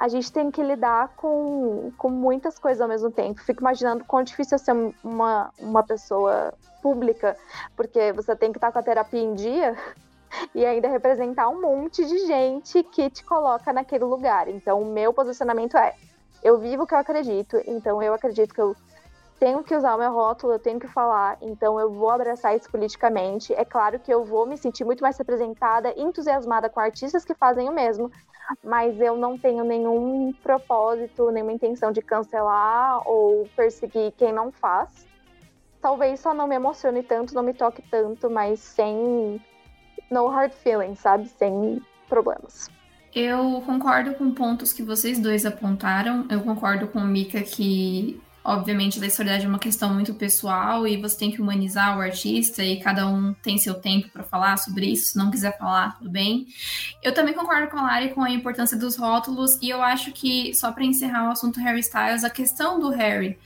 a 0.00 0.08
gente 0.08 0.32
tem 0.32 0.50
que 0.50 0.62
lidar 0.62 1.14
com, 1.16 1.92
com 1.98 2.08
muitas 2.08 2.58
coisas 2.58 2.80
ao 2.80 2.88
mesmo 2.88 3.10
tempo. 3.10 3.42
Fico 3.42 3.60
imaginando 3.60 4.02
quão 4.04 4.22
difícil 4.22 4.56
é 4.56 4.58
ser 4.58 4.72
uma, 5.04 5.52
uma 5.58 5.82
pessoa 5.82 6.54
pública, 6.80 7.36
porque 7.76 8.10
você 8.12 8.34
tem 8.34 8.50
que 8.50 8.56
estar 8.56 8.72
com 8.72 8.78
a 8.78 8.82
terapia 8.82 9.20
em 9.20 9.34
dia 9.34 9.76
e 10.54 10.64
ainda 10.64 10.88
representar 10.88 11.50
um 11.50 11.60
monte 11.60 12.02
de 12.06 12.26
gente 12.26 12.82
que 12.84 13.10
te 13.10 13.22
coloca 13.22 13.72
naquele 13.74 14.04
lugar. 14.04 14.48
Então, 14.48 14.80
o 14.80 14.86
meu 14.86 15.12
posicionamento 15.12 15.76
é: 15.76 15.94
eu 16.42 16.58
vivo 16.58 16.84
o 16.84 16.86
que 16.86 16.94
eu 16.94 16.98
acredito, 16.98 17.60
então 17.66 18.02
eu 18.02 18.14
acredito 18.14 18.54
que 18.54 18.60
eu 18.60 18.74
tenho 19.40 19.64
que 19.64 19.74
usar 19.74 19.94
o 19.94 19.98
meu 19.98 20.12
rótulo, 20.12 20.52
eu 20.52 20.58
tenho 20.58 20.78
que 20.78 20.86
falar, 20.86 21.38
então 21.40 21.80
eu 21.80 21.90
vou 21.90 22.10
abraçar 22.10 22.54
isso 22.54 22.70
politicamente. 22.70 23.54
É 23.54 23.64
claro 23.64 23.98
que 23.98 24.12
eu 24.12 24.22
vou 24.22 24.46
me 24.46 24.58
sentir 24.58 24.84
muito 24.84 25.00
mais 25.00 25.16
representada, 25.16 25.94
entusiasmada 25.96 26.68
com 26.68 26.78
artistas 26.78 27.24
que 27.24 27.32
fazem 27.32 27.66
o 27.66 27.72
mesmo, 27.72 28.12
mas 28.62 29.00
eu 29.00 29.16
não 29.16 29.38
tenho 29.38 29.64
nenhum 29.64 30.34
propósito, 30.42 31.30
nenhuma 31.30 31.52
intenção 31.52 31.90
de 31.90 32.02
cancelar 32.02 33.00
ou 33.08 33.48
perseguir 33.56 34.12
quem 34.12 34.30
não 34.30 34.52
faz. 34.52 35.06
Talvez 35.80 36.20
só 36.20 36.34
não 36.34 36.46
me 36.46 36.56
emocione 36.56 37.02
tanto, 37.02 37.34
não 37.34 37.42
me 37.42 37.54
toque 37.54 37.80
tanto, 37.90 38.28
mas 38.28 38.60
sem 38.60 39.42
no 40.10 40.26
hard 40.26 40.52
feelings, 40.52 40.98
sabe? 40.98 41.26
Sem 41.28 41.80
problemas. 42.10 42.68
Eu 43.14 43.62
concordo 43.64 44.14
com 44.14 44.32
pontos 44.32 44.70
que 44.70 44.82
vocês 44.82 45.18
dois 45.18 45.46
apontaram. 45.46 46.26
Eu 46.30 46.42
concordo 46.42 46.86
com 46.88 46.98
o 46.98 47.06
Mika 47.06 47.40
que 47.40 48.20
Obviamente, 48.42 48.98
a 48.98 49.02
sexualidade 49.02 49.44
é 49.44 49.48
uma 49.48 49.58
questão 49.58 49.92
muito 49.92 50.14
pessoal 50.14 50.86
e 50.86 50.96
você 50.96 51.18
tem 51.18 51.30
que 51.30 51.42
humanizar 51.42 51.98
o 51.98 52.00
artista 52.00 52.64
e 52.64 52.80
cada 52.80 53.06
um 53.06 53.34
tem 53.34 53.58
seu 53.58 53.74
tempo 53.74 54.08
para 54.08 54.22
falar 54.22 54.56
sobre 54.56 54.86
isso. 54.86 55.12
Se 55.12 55.18
não 55.18 55.30
quiser 55.30 55.58
falar, 55.58 55.98
tudo 55.98 56.08
bem. 56.08 56.46
Eu 57.02 57.12
também 57.12 57.34
concordo 57.34 57.68
com 57.68 57.76
a 57.76 57.82
Lari 57.82 58.14
com 58.14 58.22
a 58.22 58.30
importância 58.30 58.78
dos 58.78 58.96
rótulos 58.96 59.58
e 59.60 59.68
eu 59.68 59.82
acho 59.82 60.10
que, 60.12 60.54
só 60.54 60.72
para 60.72 60.84
encerrar 60.84 61.28
o 61.28 61.32
assunto 61.32 61.60
Harry 61.60 61.80
Styles, 61.80 62.24
a 62.24 62.30
questão 62.30 62.80
do 62.80 62.88
Harry. 62.88 63.38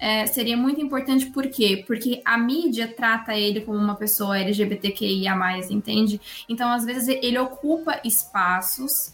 É, 0.00 0.26
seria 0.26 0.56
muito 0.56 0.80
importante 0.80 1.26
por 1.26 1.48
quê? 1.48 1.84
Porque 1.86 2.22
a 2.24 2.38
mídia 2.38 2.88
trata 2.88 3.34
ele 3.34 3.60
como 3.60 3.78
uma 3.78 3.96
pessoa 3.96 4.38
LGBTQIA, 4.38 5.34
entende? 5.70 6.20
Então, 6.48 6.70
às 6.70 6.84
vezes, 6.84 7.08
ele 7.08 7.38
ocupa 7.38 8.00
espaços 8.04 9.12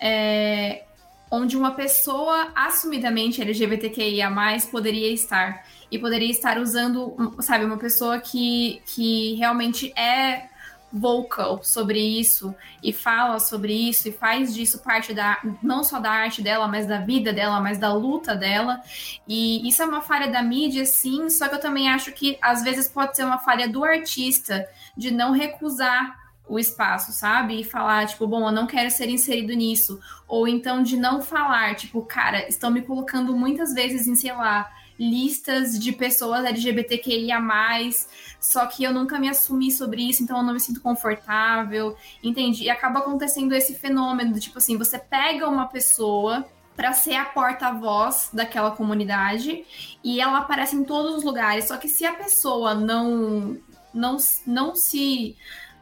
é, 0.00 0.84
onde 1.30 1.56
uma 1.56 1.72
pessoa 1.72 2.52
assumidamente 2.54 3.40
LGBTQIA+, 3.40 4.30
poderia 4.70 5.12
estar. 5.12 5.64
E 5.90 5.98
poderia 5.98 6.30
estar 6.30 6.58
usando, 6.58 7.34
sabe, 7.40 7.64
uma 7.64 7.78
pessoa 7.78 8.18
que, 8.18 8.82
que 8.86 9.34
realmente 9.34 9.92
é 9.96 10.48
vocal 10.92 11.62
sobre 11.62 12.00
isso 12.00 12.54
e 12.82 12.92
fala 12.92 13.38
sobre 13.38 13.72
isso 13.72 14.08
e 14.08 14.12
faz 14.12 14.54
disso 14.54 14.78
parte 14.78 15.12
da 15.12 15.38
não 15.62 15.84
só 15.84 16.00
da 16.00 16.10
arte 16.10 16.40
dela, 16.40 16.66
mas 16.66 16.86
da 16.86 16.98
vida 17.00 17.32
dela, 17.32 17.60
mas 17.60 17.78
da 17.78 17.92
luta 17.92 18.34
dela. 18.34 18.80
E 19.26 19.66
isso 19.68 19.82
é 19.82 19.84
uma 19.84 20.00
falha 20.00 20.28
da 20.30 20.42
mídia, 20.42 20.86
sim, 20.86 21.28
só 21.28 21.48
que 21.48 21.56
eu 21.56 21.60
também 21.60 21.88
acho 21.88 22.12
que 22.12 22.38
às 22.40 22.62
vezes 22.62 22.88
pode 22.88 23.16
ser 23.16 23.24
uma 23.24 23.38
falha 23.38 23.68
do 23.68 23.84
artista 23.84 24.66
de 24.96 25.10
não 25.10 25.32
recusar 25.32 26.25
o 26.48 26.58
espaço, 26.58 27.12
sabe? 27.12 27.60
E 27.60 27.64
falar, 27.64 28.06
tipo, 28.06 28.26
bom, 28.26 28.46
eu 28.46 28.52
não 28.52 28.66
quero 28.66 28.90
ser 28.90 29.08
inserido 29.08 29.52
nisso. 29.52 30.00
Ou 30.28 30.46
então 30.46 30.82
de 30.82 30.96
não 30.96 31.20
falar, 31.20 31.74
tipo, 31.74 32.02
cara, 32.02 32.48
estão 32.48 32.70
me 32.70 32.82
colocando 32.82 33.36
muitas 33.36 33.74
vezes 33.74 34.06
em, 34.06 34.14
sei 34.14 34.32
lá, 34.32 34.70
listas 34.98 35.78
de 35.78 35.92
pessoas 35.92 36.44
LGBTQIA, 36.44 37.38
só 38.40 38.66
que 38.66 38.84
eu 38.84 38.92
nunca 38.92 39.18
me 39.18 39.28
assumi 39.28 39.70
sobre 39.70 40.08
isso, 40.08 40.22
então 40.22 40.38
eu 40.38 40.42
não 40.42 40.54
me 40.54 40.60
sinto 40.60 40.80
confortável, 40.80 41.96
entende? 42.22 42.64
E 42.64 42.70
acaba 42.70 43.00
acontecendo 43.00 43.52
esse 43.54 43.74
fenômeno 43.74 44.38
tipo 44.38 44.58
assim, 44.58 44.78
você 44.78 44.98
pega 44.98 45.48
uma 45.48 45.66
pessoa 45.66 46.46
para 46.74 46.92
ser 46.92 47.14
a 47.14 47.24
porta-voz 47.24 48.30
daquela 48.32 48.70
comunidade 48.70 49.64
e 50.04 50.20
ela 50.20 50.38
aparece 50.38 50.76
em 50.76 50.84
todos 50.84 51.16
os 51.16 51.24
lugares, 51.24 51.66
só 51.66 51.76
que 51.76 51.88
se 51.88 52.04
a 52.04 52.12
pessoa 52.12 52.74
não 52.74 53.58
não, 53.92 54.18
não 54.46 54.76
se 54.76 55.36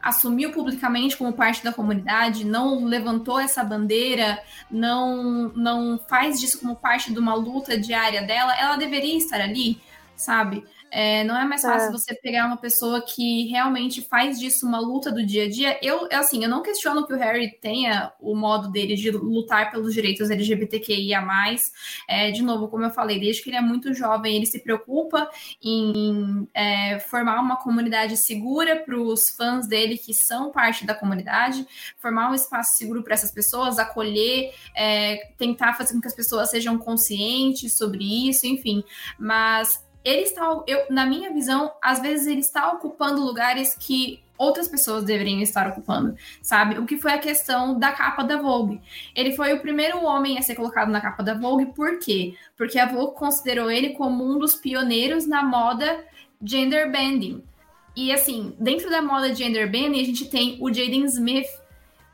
assumiu 0.05 0.51
publicamente 0.51 1.17
como 1.17 1.33
parte 1.33 1.63
da 1.63 1.73
comunidade, 1.73 2.45
não 2.45 2.85
levantou 2.85 3.39
essa 3.39 3.63
bandeira, 3.63 4.39
não, 4.69 5.49
não 5.55 5.99
faz 6.07 6.39
disso 6.39 6.59
como 6.59 6.75
parte 6.75 7.11
de 7.11 7.17
uma 7.17 7.33
luta 7.33 7.75
diária 7.75 8.21
dela, 8.21 8.55
ela 8.55 8.75
deveria 8.75 9.17
estar 9.17 9.41
ali, 9.41 9.81
sabe? 10.15 10.63
É, 10.97 11.25
não 11.25 11.37
é 11.37 11.43
mais 11.43 11.61
fácil 11.61 11.89
é. 11.89 11.91
você 11.91 12.15
pegar 12.15 12.45
uma 12.45 12.55
pessoa 12.55 13.01
que 13.01 13.47
realmente 13.47 14.01
faz 14.01 14.39
disso 14.39 14.65
uma 14.65 14.79
luta 14.79 15.11
do 15.11 15.25
dia 15.25 15.43
a 15.43 15.49
dia. 15.49 15.77
Eu, 15.81 16.07
assim, 16.09 16.41
eu 16.41 16.49
não 16.49 16.61
questiono 16.61 17.05
que 17.05 17.13
o 17.13 17.17
Harry 17.17 17.51
tenha 17.59 18.13
o 18.17 18.33
modo 18.33 18.71
dele 18.71 18.95
de 18.95 19.11
lutar 19.11 19.71
pelos 19.71 19.93
direitos 19.93 20.29
LGBTQIA+. 20.29 21.21
É, 22.07 22.31
de 22.31 22.41
novo, 22.41 22.69
como 22.69 22.85
eu 22.85 22.91
falei, 22.91 23.19
desde 23.19 23.43
que 23.43 23.49
ele 23.49 23.57
é 23.57 23.61
muito 23.61 23.93
jovem, 23.93 24.37
ele 24.37 24.45
se 24.45 24.59
preocupa 24.59 25.29
em 25.61 26.47
é, 26.53 26.97
formar 26.99 27.41
uma 27.41 27.57
comunidade 27.57 28.15
segura 28.15 28.77
para 28.77 28.97
os 28.97 29.29
fãs 29.31 29.67
dele 29.67 29.97
que 29.97 30.13
são 30.13 30.49
parte 30.49 30.85
da 30.85 30.95
comunidade, 30.95 31.67
formar 31.97 32.31
um 32.31 32.33
espaço 32.33 32.77
seguro 32.77 33.03
para 33.03 33.15
essas 33.15 33.33
pessoas, 33.33 33.77
acolher, 33.79 34.53
é, 34.73 35.33
tentar 35.37 35.73
fazer 35.73 35.93
com 35.93 35.99
que 35.99 36.07
as 36.07 36.15
pessoas 36.15 36.49
sejam 36.51 36.77
conscientes 36.77 37.75
sobre 37.75 38.29
isso, 38.29 38.47
enfim. 38.47 38.81
Mas 39.19 39.83
ele 40.05 40.21
está, 40.21 40.61
eu, 40.67 40.85
na 40.91 41.03
minha 41.05 41.33
visão, 41.33 41.73
às 41.81 41.99
vezes 41.99 42.27
ele 42.27 42.41
está 42.41 42.71
ocupando 42.71 43.25
lugares 43.25 43.75
que 43.75 44.23
outras 44.37 44.67
pessoas 44.67 45.03
deveriam 45.03 45.41
estar 45.41 45.67
ocupando, 45.67 46.15
sabe? 46.41 46.77
O 46.77 46.85
que 46.85 46.97
foi 46.97 47.13
a 47.13 47.17
questão 47.17 47.79
da 47.79 47.91
capa 47.91 48.23
da 48.23 48.37
Vogue. 48.37 48.79
Ele 49.15 49.31
foi 49.35 49.53
o 49.53 49.61
primeiro 49.61 50.03
homem 50.03 50.37
a 50.37 50.43
ser 50.43 50.55
colocado 50.55 50.91
na 50.91 51.01
capa 51.01 51.23
da 51.23 51.33
Vogue, 51.33 51.67
por 51.67 51.97
quê? 51.97 52.35
Porque 52.55 52.77
a 52.77 52.85
Vogue 52.85 53.15
considerou 53.15 53.71
ele 53.71 53.91
como 53.91 54.23
um 54.23 54.37
dos 54.37 54.53
pioneiros 54.53 55.25
na 55.25 55.43
moda 55.43 56.05
gender 56.43 56.91
bending. 56.91 57.43
E 57.95 58.11
assim, 58.11 58.53
dentro 58.59 58.89
da 58.89 59.01
moda 59.01 59.33
gender 59.33 59.71
bending, 59.71 60.01
a 60.01 60.05
gente 60.05 60.25
tem 60.25 60.57
o 60.61 60.71
Jaden 60.71 61.05
Smith, 61.05 61.47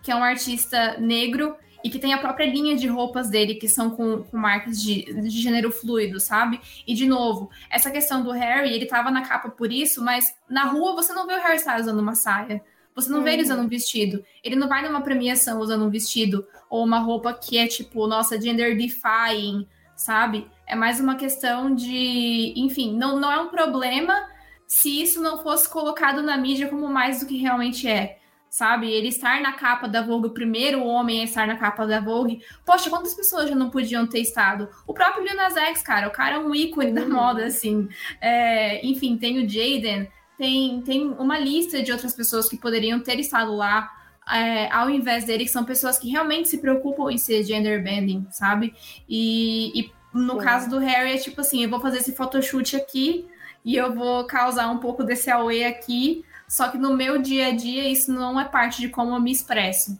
que 0.01 0.11
é 0.11 0.15
um 0.15 0.23
artista 0.23 0.97
negro 0.97 1.57
e 1.83 1.89
que 1.89 1.99
tem 1.99 2.13
a 2.13 2.17
própria 2.17 2.45
linha 2.45 2.75
de 2.75 2.87
roupas 2.87 3.29
dele, 3.29 3.55
que 3.55 3.67
são 3.67 3.89
com, 3.91 4.23
com 4.23 4.37
marcas 4.37 4.81
de, 4.81 5.03
de 5.21 5.29
gênero 5.29 5.71
fluido, 5.71 6.19
sabe? 6.19 6.59
E, 6.85 6.93
de 6.93 7.07
novo, 7.07 7.49
essa 7.69 7.89
questão 7.89 8.23
do 8.23 8.31
Harry, 8.31 8.73
ele 8.73 8.85
tava 8.85 9.11
na 9.11 9.21
capa 9.21 9.49
por 9.49 9.71
isso, 9.71 10.03
mas 10.03 10.25
na 10.49 10.65
rua 10.65 10.93
você 10.93 11.13
não 11.13 11.27
vê 11.27 11.33
o 11.33 11.41
Harry 11.41 11.57
Styles 11.57 11.81
usando 11.81 11.99
uma 11.99 12.15
saia. 12.15 12.61
Você 12.93 13.09
não 13.09 13.19
uhum. 13.19 13.23
vê 13.23 13.33
ele 13.33 13.43
usando 13.43 13.61
um 13.61 13.67
vestido. 13.67 14.23
Ele 14.43 14.55
não 14.55 14.67
vai 14.67 14.83
numa 14.83 15.01
premiação 15.01 15.59
usando 15.59 15.85
um 15.85 15.89
vestido 15.89 16.45
ou 16.69 16.83
uma 16.83 16.99
roupa 16.99 17.33
que 17.33 17.57
é, 17.57 17.67
tipo, 17.67 18.05
nossa, 18.05 18.39
gender 18.39 18.77
defying, 18.77 19.65
sabe? 19.95 20.47
É 20.67 20.75
mais 20.75 20.99
uma 20.99 21.15
questão 21.15 21.73
de. 21.73 22.53
Enfim, 22.55 22.95
não, 22.97 23.19
não 23.19 23.31
é 23.31 23.39
um 23.39 23.47
problema 23.47 24.29
se 24.67 25.01
isso 25.01 25.21
não 25.21 25.43
fosse 25.43 25.67
colocado 25.67 26.21
na 26.21 26.37
mídia 26.37 26.69
como 26.69 26.87
mais 26.87 27.19
do 27.19 27.25
que 27.25 27.37
realmente 27.37 27.89
é 27.89 28.20
sabe? 28.51 28.91
Ele 28.91 29.07
estar 29.07 29.41
na 29.41 29.53
capa 29.53 29.87
da 29.87 30.01
Vogue, 30.01 30.27
o 30.27 30.31
primeiro 30.31 30.83
homem 30.83 31.21
a 31.21 31.23
estar 31.23 31.47
na 31.47 31.55
capa 31.55 31.87
da 31.87 32.01
Vogue. 32.01 32.41
Poxa, 32.65 32.89
quantas 32.89 33.15
pessoas 33.15 33.49
já 33.49 33.55
não 33.55 33.69
podiam 33.69 34.05
ter 34.05 34.19
estado? 34.19 34.67
O 34.85 34.93
próprio 34.93 35.23
Lil 35.23 35.37
Nas 35.37 35.55
X, 35.55 35.81
cara, 35.81 36.09
o 36.09 36.11
cara 36.11 36.35
é 36.35 36.37
um 36.39 36.53
ícone 36.53 36.91
da 36.91 37.03
uhum. 37.03 37.13
moda, 37.13 37.45
assim. 37.45 37.87
É, 38.19 38.85
enfim, 38.85 39.15
tem 39.15 39.39
o 39.39 39.49
Jaden, 39.49 40.11
tem, 40.37 40.81
tem 40.81 41.07
uma 41.17 41.39
lista 41.39 41.81
de 41.81 41.93
outras 41.93 42.13
pessoas 42.13 42.49
que 42.49 42.57
poderiam 42.57 42.99
ter 42.99 43.17
estado 43.21 43.55
lá. 43.55 43.89
É, 44.29 44.69
ao 44.71 44.89
invés 44.89 45.23
dele, 45.23 45.45
que 45.45 45.51
são 45.51 45.63
pessoas 45.63 45.97
que 45.97 46.09
realmente 46.09 46.49
se 46.49 46.57
preocupam 46.57 47.09
em 47.09 47.17
ser 47.17 47.43
gender 47.43 47.81
bending, 47.81 48.27
sabe? 48.31 48.75
E, 49.07 49.79
e 49.79 49.91
no 50.13 50.33
Sim. 50.33 50.39
caso 50.39 50.69
do 50.69 50.77
Harry, 50.77 51.13
é 51.13 51.17
tipo 51.17 51.39
assim: 51.39 51.63
eu 51.63 51.69
vou 51.69 51.79
fazer 51.79 51.99
esse 51.99 52.13
photoshoot 52.13 52.75
aqui 52.75 53.25
e 53.63 53.75
eu 53.75 53.93
vou 53.93 54.25
causar 54.25 54.69
um 54.69 54.77
pouco 54.77 55.03
desse 55.03 55.29
away 55.29 55.63
aqui, 55.63 56.25
só 56.51 56.67
que 56.67 56.77
no 56.77 56.93
meu 56.93 57.17
dia 57.17 57.47
a 57.47 57.51
dia 57.55 57.87
isso 57.87 58.11
não 58.11 58.37
é 58.37 58.43
parte 58.43 58.81
de 58.81 58.89
como 58.89 59.15
eu 59.15 59.21
me 59.21 59.31
expresso. 59.31 59.97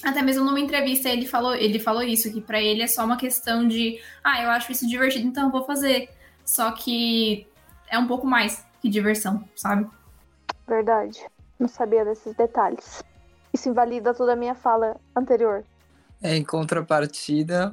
Até 0.00 0.22
mesmo 0.22 0.44
numa 0.44 0.60
entrevista 0.60 1.08
ele 1.08 1.26
falou, 1.26 1.56
ele 1.56 1.80
falou 1.80 2.04
isso, 2.04 2.32
que 2.32 2.40
para 2.40 2.62
ele 2.62 2.82
é 2.82 2.86
só 2.86 3.04
uma 3.04 3.16
questão 3.16 3.66
de, 3.66 4.00
ah, 4.22 4.40
eu 4.40 4.48
acho 4.50 4.70
isso 4.70 4.86
divertido, 4.86 5.26
então 5.26 5.46
eu 5.46 5.50
vou 5.50 5.64
fazer. 5.64 6.08
Só 6.44 6.70
que 6.70 7.48
é 7.88 7.98
um 7.98 8.06
pouco 8.06 8.24
mais 8.24 8.64
que 8.80 8.88
diversão, 8.88 9.42
sabe? 9.56 9.90
Verdade. 10.68 11.18
Não 11.58 11.66
sabia 11.66 12.04
desses 12.04 12.32
detalhes. 12.36 13.02
Isso 13.52 13.68
invalida 13.68 14.14
toda 14.14 14.34
a 14.34 14.36
minha 14.36 14.54
fala 14.54 15.00
anterior. 15.16 15.64
É, 16.22 16.36
em 16.36 16.44
contrapartida, 16.44 17.72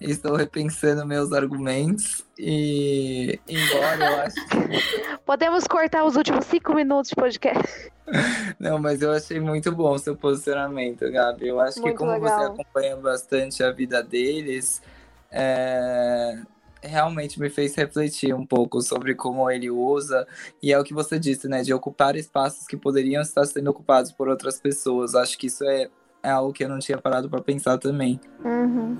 Estou 0.00 0.36
repensando 0.36 1.06
meus 1.06 1.32
argumentos 1.32 2.22
e, 2.38 3.40
embora 3.48 4.04
eu 4.04 4.20
acho 4.20 4.48
que... 4.48 5.16
Podemos 5.24 5.66
cortar 5.66 6.04
os 6.04 6.16
últimos 6.16 6.44
cinco 6.44 6.74
minutos 6.74 7.08
de 7.08 7.16
podcast. 7.16 7.90
Não, 8.60 8.78
mas 8.78 9.00
eu 9.00 9.10
achei 9.10 9.40
muito 9.40 9.72
bom 9.72 9.94
o 9.94 9.98
seu 9.98 10.14
posicionamento, 10.14 11.10
Gabi. 11.10 11.48
Eu 11.48 11.58
acho 11.60 11.80
muito 11.80 11.94
que 11.94 11.98
como 11.98 12.12
legal. 12.12 12.38
você 12.38 12.44
acompanha 12.46 12.96
bastante 12.96 13.64
a 13.64 13.72
vida 13.72 14.02
deles, 14.02 14.82
é... 15.30 16.42
realmente 16.82 17.40
me 17.40 17.48
fez 17.48 17.74
refletir 17.74 18.34
um 18.34 18.44
pouco 18.44 18.82
sobre 18.82 19.14
como 19.14 19.50
ele 19.50 19.70
usa. 19.70 20.26
E 20.62 20.74
é 20.74 20.78
o 20.78 20.84
que 20.84 20.92
você 20.92 21.18
disse, 21.18 21.48
né? 21.48 21.62
De 21.62 21.72
ocupar 21.72 22.16
espaços 22.16 22.66
que 22.66 22.76
poderiam 22.76 23.22
estar 23.22 23.46
sendo 23.46 23.70
ocupados 23.70 24.12
por 24.12 24.28
outras 24.28 24.60
pessoas. 24.60 25.14
Acho 25.14 25.38
que 25.38 25.46
isso 25.46 25.64
é 25.64 25.88
é 26.22 26.30
algo 26.30 26.52
que 26.52 26.64
eu 26.64 26.68
não 26.68 26.78
tinha 26.78 26.98
parado 26.98 27.28
para 27.28 27.40
pensar 27.40 27.78
também. 27.78 28.20
Uhum. 28.44 28.96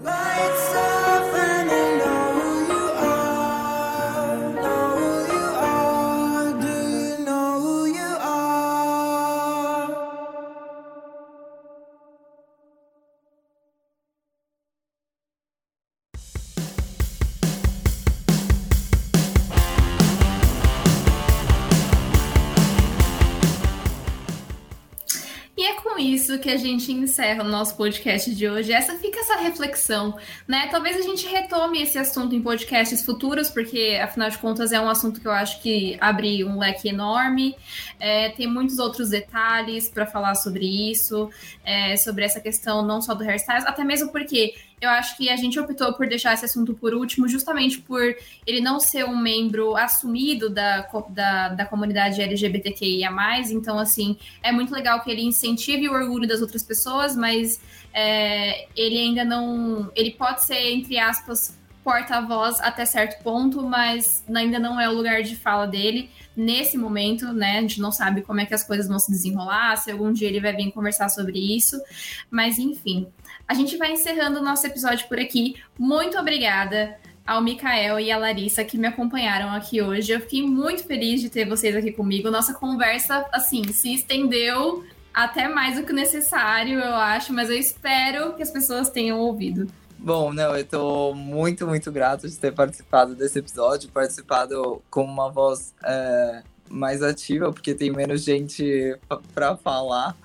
Que 26.46 26.50
a 26.52 26.56
gente 26.56 26.92
encerra 26.92 27.42
o 27.42 27.48
nosso 27.48 27.76
podcast 27.76 28.32
de 28.32 28.48
hoje. 28.48 28.72
Essa 28.72 28.96
fica 28.98 29.18
essa 29.18 29.34
reflexão, 29.34 30.16
né? 30.46 30.68
Talvez 30.70 30.96
a 30.96 31.02
gente 31.02 31.26
retome 31.26 31.82
esse 31.82 31.98
assunto 31.98 32.36
em 32.36 32.40
podcasts 32.40 33.04
futuros, 33.04 33.50
porque 33.50 33.98
afinal 34.00 34.30
de 34.30 34.38
contas 34.38 34.70
é 34.70 34.80
um 34.80 34.88
assunto 34.88 35.20
que 35.20 35.26
eu 35.26 35.32
acho 35.32 35.60
que 35.60 35.98
abre 36.00 36.44
um 36.44 36.56
leque 36.56 36.88
enorme. 36.88 37.56
É, 37.98 38.28
tem 38.28 38.46
muitos 38.46 38.78
outros 38.78 39.10
detalhes 39.10 39.88
para 39.88 40.06
falar 40.06 40.36
sobre 40.36 40.64
isso, 40.88 41.28
é, 41.64 41.96
sobre 41.96 42.24
essa 42.24 42.40
questão 42.40 42.80
não 42.80 43.02
só 43.02 43.12
do 43.12 43.24
hairstyles, 43.24 43.66
até 43.66 43.82
mesmo 43.82 44.12
porque 44.12 44.54
eu 44.80 44.90
acho 44.90 45.16
que 45.16 45.30
a 45.30 45.36
gente 45.36 45.58
optou 45.58 45.92
por 45.94 46.06
deixar 46.06 46.34
esse 46.34 46.44
assunto 46.44 46.74
por 46.74 46.92
último, 46.92 47.26
justamente 47.28 47.80
por 47.80 48.02
ele 48.46 48.60
não 48.60 48.78
ser 48.78 49.04
um 49.04 49.16
membro 49.16 49.74
assumido 49.76 50.50
da, 50.50 50.86
da, 51.08 51.48
da 51.48 51.64
comunidade 51.64 52.20
LGBTQIA. 52.20 53.10
Então, 53.50 53.78
assim, 53.78 54.16
é 54.42 54.52
muito 54.52 54.72
legal 54.72 55.00
que 55.02 55.10
ele 55.10 55.22
incentive 55.22 55.88
o 55.88 55.92
orgulho 55.92 56.28
das 56.28 56.42
outras 56.42 56.62
pessoas, 56.62 57.16
mas 57.16 57.60
é, 57.92 58.68
ele 58.76 58.98
ainda 58.98 59.24
não. 59.24 59.90
Ele 59.94 60.10
pode 60.10 60.44
ser, 60.44 60.72
entre 60.72 60.98
aspas, 60.98 61.56
porta-voz 61.82 62.60
até 62.60 62.84
certo 62.84 63.22
ponto, 63.22 63.62
mas 63.62 64.24
ainda 64.34 64.58
não 64.58 64.78
é 64.78 64.88
o 64.88 64.92
lugar 64.92 65.22
de 65.22 65.36
fala 65.36 65.66
dele 65.66 66.10
nesse 66.36 66.76
momento, 66.76 67.32
né? 67.32 67.58
A 67.58 67.60
gente 67.62 67.80
não 67.80 67.92
sabe 67.92 68.22
como 68.22 68.40
é 68.40 68.44
que 68.44 68.52
as 68.52 68.64
coisas 68.64 68.88
vão 68.88 68.98
se 68.98 69.10
desenrolar, 69.10 69.76
se 69.76 69.90
algum 69.90 70.12
dia 70.12 70.28
ele 70.28 70.40
vai 70.40 70.52
vir 70.52 70.70
conversar 70.72 71.08
sobre 71.08 71.38
isso, 71.38 71.80
mas 72.28 72.58
enfim. 72.58 73.06
A 73.48 73.54
gente 73.54 73.76
vai 73.76 73.92
encerrando 73.92 74.40
o 74.40 74.42
nosso 74.42 74.66
episódio 74.66 75.06
por 75.08 75.18
aqui. 75.18 75.56
Muito 75.78 76.18
obrigada 76.18 76.98
ao 77.26 77.42
Mikael 77.42 78.00
e 78.00 78.10
à 78.10 78.18
Larissa 78.18 78.64
que 78.64 78.76
me 78.76 78.86
acompanharam 78.86 79.50
aqui 79.50 79.80
hoje. 79.80 80.12
Eu 80.12 80.20
fiquei 80.20 80.42
muito 80.42 80.84
feliz 80.84 81.20
de 81.20 81.30
ter 81.30 81.48
vocês 81.48 81.74
aqui 81.76 81.92
comigo. 81.92 82.30
Nossa 82.30 82.54
conversa, 82.54 83.26
assim, 83.32 83.64
se 83.72 83.94
estendeu 83.94 84.84
até 85.14 85.48
mais 85.48 85.76
do 85.76 85.86
que 85.86 85.92
necessário, 85.92 86.78
eu 86.78 86.94
acho, 86.94 87.32
mas 87.32 87.48
eu 87.48 87.56
espero 87.56 88.34
que 88.34 88.42
as 88.42 88.50
pessoas 88.50 88.90
tenham 88.90 89.18
ouvido. 89.18 89.66
Bom, 89.98 90.30
não, 90.32 90.54
eu 90.54 90.64
tô 90.64 91.14
muito, 91.14 91.66
muito 91.66 91.90
grato 91.90 92.28
de 92.28 92.36
ter 92.36 92.52
participado 92.52 93.14
desse 93.14 93.38
episódio, 93.38 93.88
participado 93.88 94.82
com 94.90 95.02
uma 95.02 95.30
voz 95.30 95.74
é, 95.82 96.42
mais 96.68 97.02
ativa, 97.02 97.52
porque 97.52 97.74
tem 97.74 97.90
menos 97.90 98.22
gente 98.22 98.96
para 99.34 99.56
falar. 99.56 100.16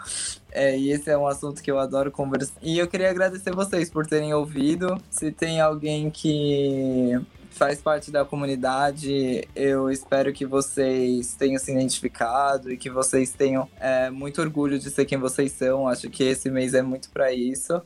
É, 0.51 0.77
e 0.77 0.91
esse 0.91 1.09
é 1.09 1.17
um 1.17 1.27
assunto 1.27 1.61
que 1.61 1.71
eu 1.71 1.79
adoro 1.79 2.11
conversar. 2.11 2.59
E 2.61 2.77
eu 2.77 2.87
queria 2.87 3.09
agradecer 3.09 3.53
vocês 3.53 3.89
por 3.89 4.05
terem 4.05 4.33
ouvido. 4.33 4.97
Se 5.09 5.31
tem 5.31 5.61
alguém 5.61 6.09
que 6.09 7.19
faz 7.51 7.81
parte 7.81 8.11
da 8.11 8.25
comunidade, 8.25 9.47
eu 9.55 9.89
espero 9.89 10.33
que 10.33 10.45
vocês 10.45 11.35
tenham 11.35 11.59
se 11.59 11.71
identificado 11.71 12.71
e 12.71 12.77
que 12.77 12.89
vocês 12.89 13.31
tenham 13.31 13.69
é, 13.79 14.09
muito 14.09 14.41
orgulho 14.41 14.79
de 14.79 14.89
ser 14.89 15.05
quem 15.05 15.17
vocês 15.17 15.51
são. 15.51 15.87
Acho 15.87 16.09
que 16.09 16.23
esse 16.23 16.49
mês 16.49 16.73
é 16.73 16.81
muito 16.81 17.09
para 17.09 17.31
isso. 17.31 17.81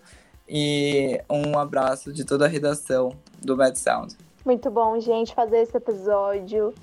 E 0.48 1.19
um 1.30 1.57
abraço 1.57 2.14
de 2.14 2.23
toda 2.23 2.45
a 2.45 2.48
redação 2.48 3.15
do 3.41 3.56
Bad 3.56 3.77
Sound. 3.77 4.15
Muito 4.45 4.69
bom, 4.69 4.99
gente, 4.99 5.34
fazer 5.34 5.57
esse 5.57 5.76
episódio. 5.76 6.73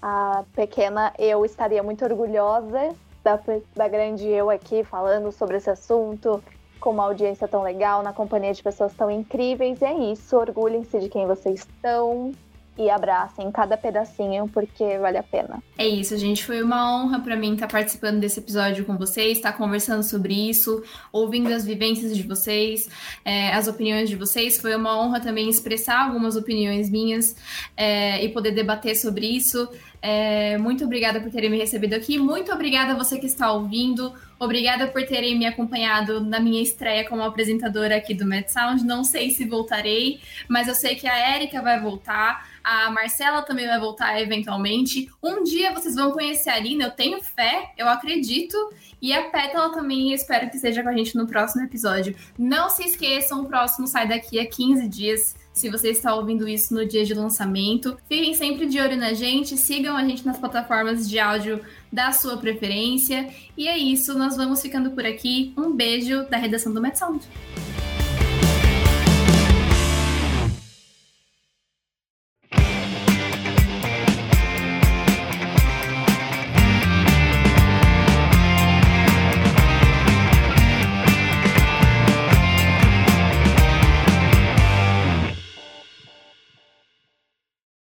A 0.00 0.44
pequena 0.54 1.12
eu 1.18 1.44
estaria 1.44 1.82
muito 1.82 2.04
orgulhosa 2.04 2.94
da, 3.24 3.40
da 3.74 3.88
grande 3.88 4.28
eu 4.28 4.50
aqui 4.50 4.84
falando 4.84 5.32
sobre 5.32 5.56
esse 5.56 5.68
assunto, 5.68 6.42
com 6.78 6.90
uma 6.90 7.04
audiência 7.04 7.48
tão 7.48 7.62
legal, 7.62 8.02
na 8.02 8.12
companhia 8.12 8.52
de 8.52 8.62
pessoas 8.62 8.94
tão 8.94 9.10
incríveis. 9.10 9.80
E 9.80 9.84
é 9.84 10.12
isso, 10.12 10.36
orgulhem-se 10.36 11.00
de 11.00 11.08
quem 11.08 11.26
vocês 11.26 11.60
estão 11.60 12.32
e 12.78 12.90
abracem 12.90 13.50
cada 13.50 13.76
pedacinho 13.76 14.48
porque 14.48 14.98
vale 14.98 15.18
a 15.18 15.22
pena. 15.22 15.62
É 15.78 15.86
isso, 15.86 16.16
gente. 16.18 16.44
Foi 16.44 16.62
uma 16.62 16.94
honra 16.94 17.20
para 17.20 17.36
mim 17.36 17.54
estar 17.54 17.68
participando 17.68 18.20
desse 18.20 18.40
episódio 18.40 18.84
com 18.84 18.96
vocês, 18.96 19.38
estar 19.38 19.52
conversando 19.52 20.02
sobre 20.02 20.34
isso, 20.34 20.82
ouvindo 21.12 21.52
as 21.52 21.64
vivências 21.64 22.16
de 22.16 22.22
vocês, 22.22 22.88
é, 23.24 23.52
as 23.52 23.66
opiniões 23.66 24.08
de 24.08 24.16
vocês. 24.16 24.60
Foi 24.60 24.74
uma 24.74 24.98
honra 24.98 25.20
também 25.20 25.48
expressar 25.48 26.06
algumas 26.06 26.36
opiniões 26.36 26.90
minhas 26.90 27.36
é, 27.76 28.22
e 28.24 28.28
poder 28.28 28.52
debater 28.52 28.96
sobre 28.96 29.26
isso. 29.26 29.68
É, 30.02 30.56
muito 30.58 30.84
obrigada 30.84 31.20
por 31.20 31.30
terem 31.30 31.50
me 31.50 31.58
recebido 31.58 31.94
aqui. 31.94 32.18
Muito 32.18 32.52
obrigada 32.52 32.92
a 32.92 32.96
você 32.96 33.18
que 33.18 33.26
está 33.26 33.50
ouvindo. 33.50 34.12
Obrigada 34.38 34.86
por 34.86 35.02
terem 35.04 35.38
me 35.38 35.46
acompanhado 35.46 36.20
na 36.20 36.38
minha 36.38 36.62
estreia 36.62 37.08
como 37.08 37.22
apresentadora 37.22 37.96
aqui 37.96 38.14
do 38.14 38.26
Med 38.26 38.52
Sound. 38.52 38.84
Não 38.84 39.02
sei 39.02 39.30
se 39.30 39.44
voltarei, 39.46 40.20
mas 40.48 40.68
eu 40.68 40.74
sei 40.74 40.94
que 40.94 41.08
a 41.08 41.34
Érica 41.34 41.62
vai 41.62 41.80
voltar. 41.80 42.46
A 42.66 42.90
Marcela 42.90 43.42
também 43.42 43.64
vai 43.64 43.78
voltar 43.78 44.20
eventualmente. 44.20 45.08
Um 45.22 45.44
dia 45.44 45.72
vocês 45.72 45.94
vão 45.94 46.10
conhecer 46.10 46.50
a 46.50 46.56
Alina, 46.56 46.86
eu 46.86 46.90
tenho 46.90 47.22
fé, 47.22 47.70
eu 47.78 47.88
acredito. 47.88 48.56
E 49.00 49.12
a 49.12 49.30
Pétala 49.30 49.72
também 49.72 50.12
espero 50.12 50.50
que 50.50 50.56
esteja 50.56 50.82
com 50.82 50.88
a 50.88 50.92
gente 50.92 51.14
no 51.14 51.28
próximo 51.28 51.62
episódio. 51.62 52.16
Não 52.36 52.68
se 52.68 52.82
esqueçam, 52.82 53.42
o 53.42 53.46
próximo 53.46 53.86
sai 53.86 54.08
daqui 54.08 54.40
a 54.40 54.50
15 54.50 54.88
dias 54.88 55.36
se 55.52 55.70
você 55.70 55.90
está 55.90 56.12
ouvindo 56.12 56.48
isso 56.48 56.74
no 56.74 56.84
dia 56.84 57.04
de 57.04 57.14
lançamento. 57.14 57.96
Fiquem 58.08 58.34
sempre 58.34 58.66
de 58.66 58.80
olho 58.80 58.96
na 58.96 59.14
gente, 59.14 59.56
sigam 59.56 59.96
a 59.96 60.04
gente 60.04 60.26
nas 60.26 60.36
plataformas 60.36 61.08
de 61.08 61.20
áudio 61.20 61.60
da 61.92 62.10
sua 62.10 62.36
preferência. 62.36 63.32
E 63.56 63.68
é 63.68 63.78
isso, 63.78 64.18
nós 64.18 64.36
vamos 64.36 64.60
ficando 64.60 64.90
por 64.90 65.06
aqui. 65.06 65.54
Um 65.56 65.70
beijo 65.70 66.24
da 66.24 66.36
redação 66.36 66.74
do 66.74 66.82
Met 66.82 66.98
Sound. 66.98 67.24